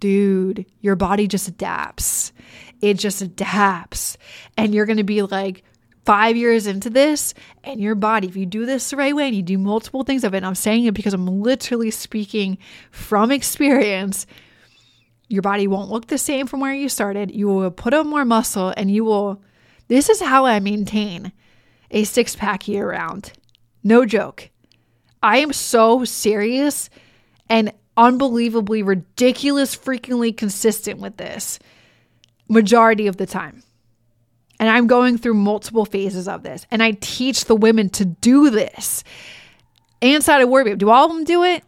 dude, 0.00 0.64
your 0.80 0.96
body 0.96 1.28
just 1.28 1.46
adapts. 1.46 2.32
It 2.80 2.94
just 2.94 3.20
adapts. 3.20 4.16
And 4.56 4.74
you're 4.74 4.86
going 4.86 4.96
to 4.96 5.04
be 5.04 5.20
like, 5.20 5.62
five 6.10 6.36
years 6.36 6.66
into 6.66 6.90
this 6.90 7.34
and 7.62 7.80
your 7.80 7.94
body, 7.94 8.26
if 8.26 8.34
you 8.34 8.44
do 8.44 8.66
this 8.66 8.90
the 8.90 8.96
right 8.96 9.14
way 9.14 9.28
and 9.28 9.36
you 9.36 9.44
do 9.44 9.56
multiple 9.56 10.02
things 10.02 10.24
of 10.24 10.34
it, 10.34 10.42
I'm 10.42 10.56
saying 10.56 10.84
it 10.86 10.92
because 10.92 11.14
I'm 11.14 11.40
literally 11.40 11.92
speaking 11.92 12.58
from 12.90 13.30
experience, 13.30 14.26
your 15.28 15.42
body 15.42 15.68
won't 15.68 15.88
look 15.88 16.08
the 16.08 16.18
same 16.18 16.48
from 16.48 16.58
where 16.58 16.74
you 16.74 16.88
started. 16.88 17.32
You 17.32 17.46
will 17.46 17.70
put 17.70 17.94
on 17.94 18.08
more 18.08 18.24
muscle 18.24 18.74
and 18.76 18.90
you 18.90 19.04
will, 19.04 19.40
this 19.86 20.08
is 20.08 20.20
how 20.20 20.46
I 20.46 20.58
maintain 20.58 21.30
a 21.92 22.02
six 22.02 22.34
pack 22.34 22.66
year 22.66 22.90
round. 22.90 23.32
No 23.84 24.04
joke. 24.04 24.50
I 25.22 25.36
am 25.36 25.52
so 25.52 26.04
serious 26.04 26.90
and 27.48 27.72
unbelievably 27.96 28.82
ridiculous, 28.82 29.76
freakingly 29.76 30.36
consistent 30.36 30.98
with 30.98 31.18
this 31.18 31.60
majority 32.48 33.06
of 33.06 33.16
the 33.16 33.26
time. 33.26 33.62
And 34.60 34.68
I'm 34.68 34.86
going 34.86 35.16
through 35.16 35.34
multiple 35.34 35.86
phases 35.86 36.28
of 36.28 36.42
this. 36.42 36.66
And 36.70 36.82
I 36.82 36.92
teach 37.00 37.46
the 37.46 37.56
women 37.56 37.88
to 37.90 38.04
do 38.04 38.50
this. 38.50 39.02
Inside 40.02 40.42
of 40.42 40.50
WarriorBabe, 40.50 40.78
do 40.78 40.90
all 40.90 41.06
of 41.06 41.12
them 41.12 41.24
do 41.24 41.42
it? 41.42 41.64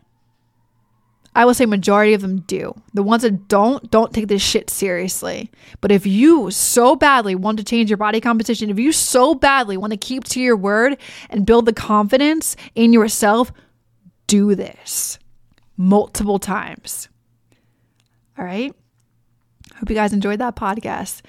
I 1.34 1.46
will 1.46 1.54
say 1.54 1.64
majority 1.64 2.12
of 2.12 2.20
them 2.20 2.40
do. 2.40 2.74
The 2.92 3.02
ones 3.02 3.22
that 3.22 3.48
don't, 3.48 3.90
don't 3.90 4.12
take 4.12 4.28
this 4.28 4.42
shit 4.42 4.68
seriously. 4.68 5.50
But 5.80 5.90
if 5.90 6.06
you 6.06 6.50
so 6.50 6.94
badly 6.94 7.34
want 7.34 7.56
to 7.58 7.64
change 7.64 7.88
your 7.88 7.96
body 7.96 8.20
composition, 8.20 8.68
if 8.68 8.78
you 8.78 8.92
so 8.92 9.34
badly 9.34 9.78
want 9.78 9.94
to 9.94 9.96
keep 9.96 10.24
to 10.24 10.40
your 10.40 10.56
word 10.56 10.98
and 11.30 11.46
build 11.46 11.64
the 11.64 11.72
confidence 11.72 12.56
in 12.74 12.92
yourself, 12.92 13.50
do 14.26 14.54
this 14.54 15.18
multiple 15.78 16.38
times. 16.38 17.08
All 18.38 18.44
right. 18.44 18.74
Hope 19.76 19.88
you 19.88 19.96
guys 19.96 20.12
enjoyed 20.12 20.40
that 20.40 20.56
podcast. 20.56 21.22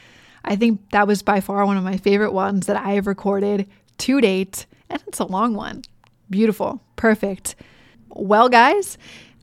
I 0.43 0.55
think 0.55 0.89
that 0.91 1.07
was 1.07 1.21
by 1.21 1.39
far 1.39 1.65
one 1.65 1.77
of 1.77 1.83
my 1.83 1.97
favorite 1.97 2.33
ones 2.33 2.65
that 2.67 2.77
I 2.77 2.91
have 2.93 3.07
recorded 3.07 3.67
to 3.99 4.21
date. 4.21 4.65
And 4.89 5.01
it's 5.07 5.19
a 5.19 5.25
long 5.25 5.55
one. 5.55 5.83
Beautiful. 6.29 6.81
Perfect. 6.95 7.55
Well, 8.09 8.49
guys, 8.49 8.97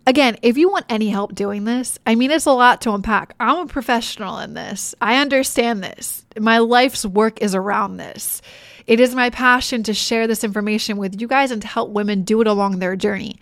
Again, 0.07 0.38
if 0.42 0.57
you 0.57 0.70
want 0.70 0.86
any 0.88 1.09
help 1.09 1.34
doing 1.34 1.64
this, 1.64 1.98
I 2.07 2.14
mean, 2.14 2.30
it's 2.30 2.46
a 2.46 2.53
lot 2.53 2.80
to 2.80 2.92
unpack. 2.92 3.34
I'm 3.38 3.59
a 3.59 3.66
professional 3.66 4.38
in 4.38 4.55
this. 4.55 4.94
I 5.01 5.18
understand 5.18 5.84
this. 5.84 6.24
My 6.38 6.59
life's 6.59 7.05
work 7.05 7.40
is 7.42 7.55
around 7.55 7.98
this. 7.98 8.40
It 8.86 8.98
is 8.98 9.14
my 9.14 9.30
passion 9.30 9.82
to 9.84 9.94
share 9.94 10.26
this 10.26 10.42
information 10.42 10.96
with 10.96 11.20
you 11.20 11.28
guys 11.28 11.51
and 11.51 11.62
to 11.62 11.68
help 11.68 11.90
women 11.90 12.22
do 12.22 12.40
it 12.40 12.46
along 12.46 12.78
their 12.78 12.96
journey. 12.96 13.38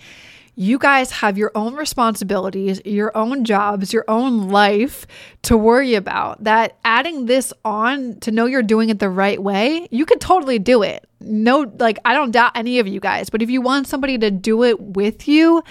You 0.61 0.77
guys 0.77 1.13
have 1.13 1.39
your 1.39 1.53
own 1.55 1.77
responsibilities, 1.77 2.81
your 2.85 3.17
own 3.17 3.45
jobs, 3.45 3.93
your 3.93 4.05
own 4.09 4.49
life 4.49 5.07
to 5.43 5.57
worry 5.57 5.95
about. 5.95 6.43
That 6.43 6.77
adding 6.85 7.27
this 7.27 7.53
on 7.65 8.19
to 8.23 8.33
know 8.33 8.47
you're 8.47 8.65
doing 8.65 8.89
it 8.89 8.99
the 8.99 9.09
right 9.09 9.41
way, 9.41 9.87
you 9.93 10.05
could 10.05 10.21
totally 10.21 10.59
do 10.59 10.83
it. 10.83 11.09
No, 11.21 11.73
like, 11.79 12.01
I 12.05 12.13
don't 12.13 12.33
doubt 12.33 12.57
any 12.57 12.81
of 12.81 12.89
you 12.89 12.99
guys, 12.99 13.31
but 13.31 13.41
if 13.41 13.51
you 13.51 13.61
want 13.61 13.87
somebody 13.87 14.19
to 14.19 14.33
do 14.33 14.65
it 14.65 14.81
with 14.81 15.29
you, 15.29 15.63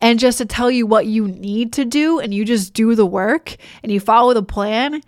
and 0.00 0.18
just 0.18 0.38
to 0.38 0.46
tell 0.46 0.70
you 0.70 0.86
what 0.86 1.04
you 1.04 1.28
need 1.28 1.74
to 1.74 1.84
do 1.84 2.18
and 2.18 2.32
you 2.32 2.46
just 2.46 2.72
do 2.72 2.94
the 2.94 3.04
work 3.04 3.54
and 3.82 3.92
you 3.92 4.00
follow 4.00 4.32
the 4.32 4.42
plan, 4.42 5.02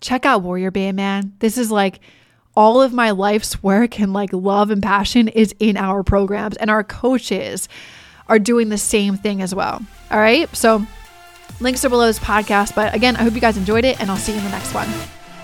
check 0.00 0.24
out 0.24 0.42
WarriorBabe, 0.42 0.94
man. 0.94 1.34
This 1.40 1.58
is 1.58 1.70
like 1.70 2.00
all 2.56 2.80
of 2.80 2.94
my 2.94 3.10
life's 3.10 3.62
work 3.62 4.00
and 4.00 4.14
like 4.14 4.32
love 4.32 4.70
and 4.70 4.82
passion 4.82 5.28
is 5.28 5.54
in 5.58 5.76
our 5.76 6.02
programs 6.02 6.56
and 6.56 6.70
our 6.70 6.82
coaches 6.82 7.68
are 8.28 8.38
doing 8.38 8.68
the 8.68 8.78
same 8.78 9.16
thing 9.16 9.42
as 9.42 9.54
well. 9.54 9.82
All 10.10 10.18
right. 10.18 10.54
So 10.54 10.86
links 11.60 11.84
are 11.84 11.88
below 11.88 12.06
this 12.06 12.18
podcast. 12.18 12.74
But 12.74 12.94
again, 12.94 13.16
I 13.16 13.22
hope 13.22 13.34
you 13.34 13.40
guys 13.40 13.56
enjoyed 13.56 13.84
it 13.84 14.00
and 14.00 14.10
I'll 14.10 14.16
see 14.16 14.32
you 14.32 14.38
in 14.38 14.44
the 14.44 14.50
next 14.50 14.74
one. 14.74 14.88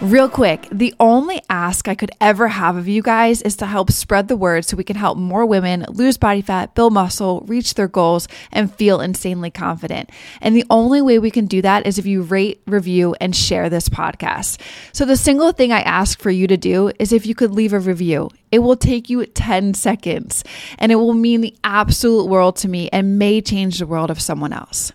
Real 0.00 0.28
quick, 0.28 0.68
the 0.70 0.94
only 1.00 1.40
ask 1.50 1.88
I 1.88 1.96
could 1.96 2.12
ever 2.20 2.46
have 2.46 2.76
of 2.76 2.86
you 2.86 3.02
guys 3.02 3.42
is 3.42 3.56
to 3.56 3.66
help 3.66 3.90
spread 3.90 4.28
the 4.28 4.36
word 4.36 4.64
so 4.64 4.76
we 4.76 4.84
can 4.84 4.94
help 4.94 5.18
more 5.18 5.44
women 5.44 5.84
lose 5.88 6.16
body 6.16 6.40
fat, 6.40 6.76
build 6.76 6.92
muscle, 6.92 7.42
reach 7.48 7.74
their 7.74 7.88
goals, 7.88 8.28
and 8.52 8.72
feel 8.72 9.00
insanely 9.00 9.50
confident. 9.50 10.10
And 10.40 10.54
the 10.54 10.64
only 10.70 11.02
way 11.02 11.18
we 11.18 11.32
can 11.32 11.46
do 11.46 11.60
that 11.62 11.84
is 11.84 11.98
if 11.98 12.06
you 12.06 12.22
rate, 12.22 12.62
review, 12.68 13.16
and 13.20 13.34
share 13.34 13.68
this 13.68 13.88
podcast. 13.88 14.60
So 14.92 15.04
the 15.04 15.16
single 15.16 15.50
thing 15.50 15.72
I 15.72 15.80
ask 15.80 16.20
for 16.20 16.30
you 16.30 16.46
to 16.46 16.56
do 16.56 16.92
is 17.00 17.12
if 17.12 17.26
you 17.26 17.34
could 17.34 17.50
leave 17.50 17.72
a 17.72 17.80
review. 17.80 18.30
It 18.52 18.60
will 18.60 18.76
take 18.76 19.10
you 19.10 19.26
10 19.26 19.74
seconds 19.74 20.44
and 20.78 20.92
it 20.92 20.96
will 20.96 21.12
mean 21.12 21.40
the 21.40 21.56
absolute 21.64 22.28
world 22.28 22.54
to 22.58 22.68
me 22.68 22.88
and 22.92 23.18
may 23.18 23.40
change 23.40 23.80
the 23.80 23.86
world 23.86 24.12
of 24.12 24.20
someone 24.22 24.52
else. 24.52 24.92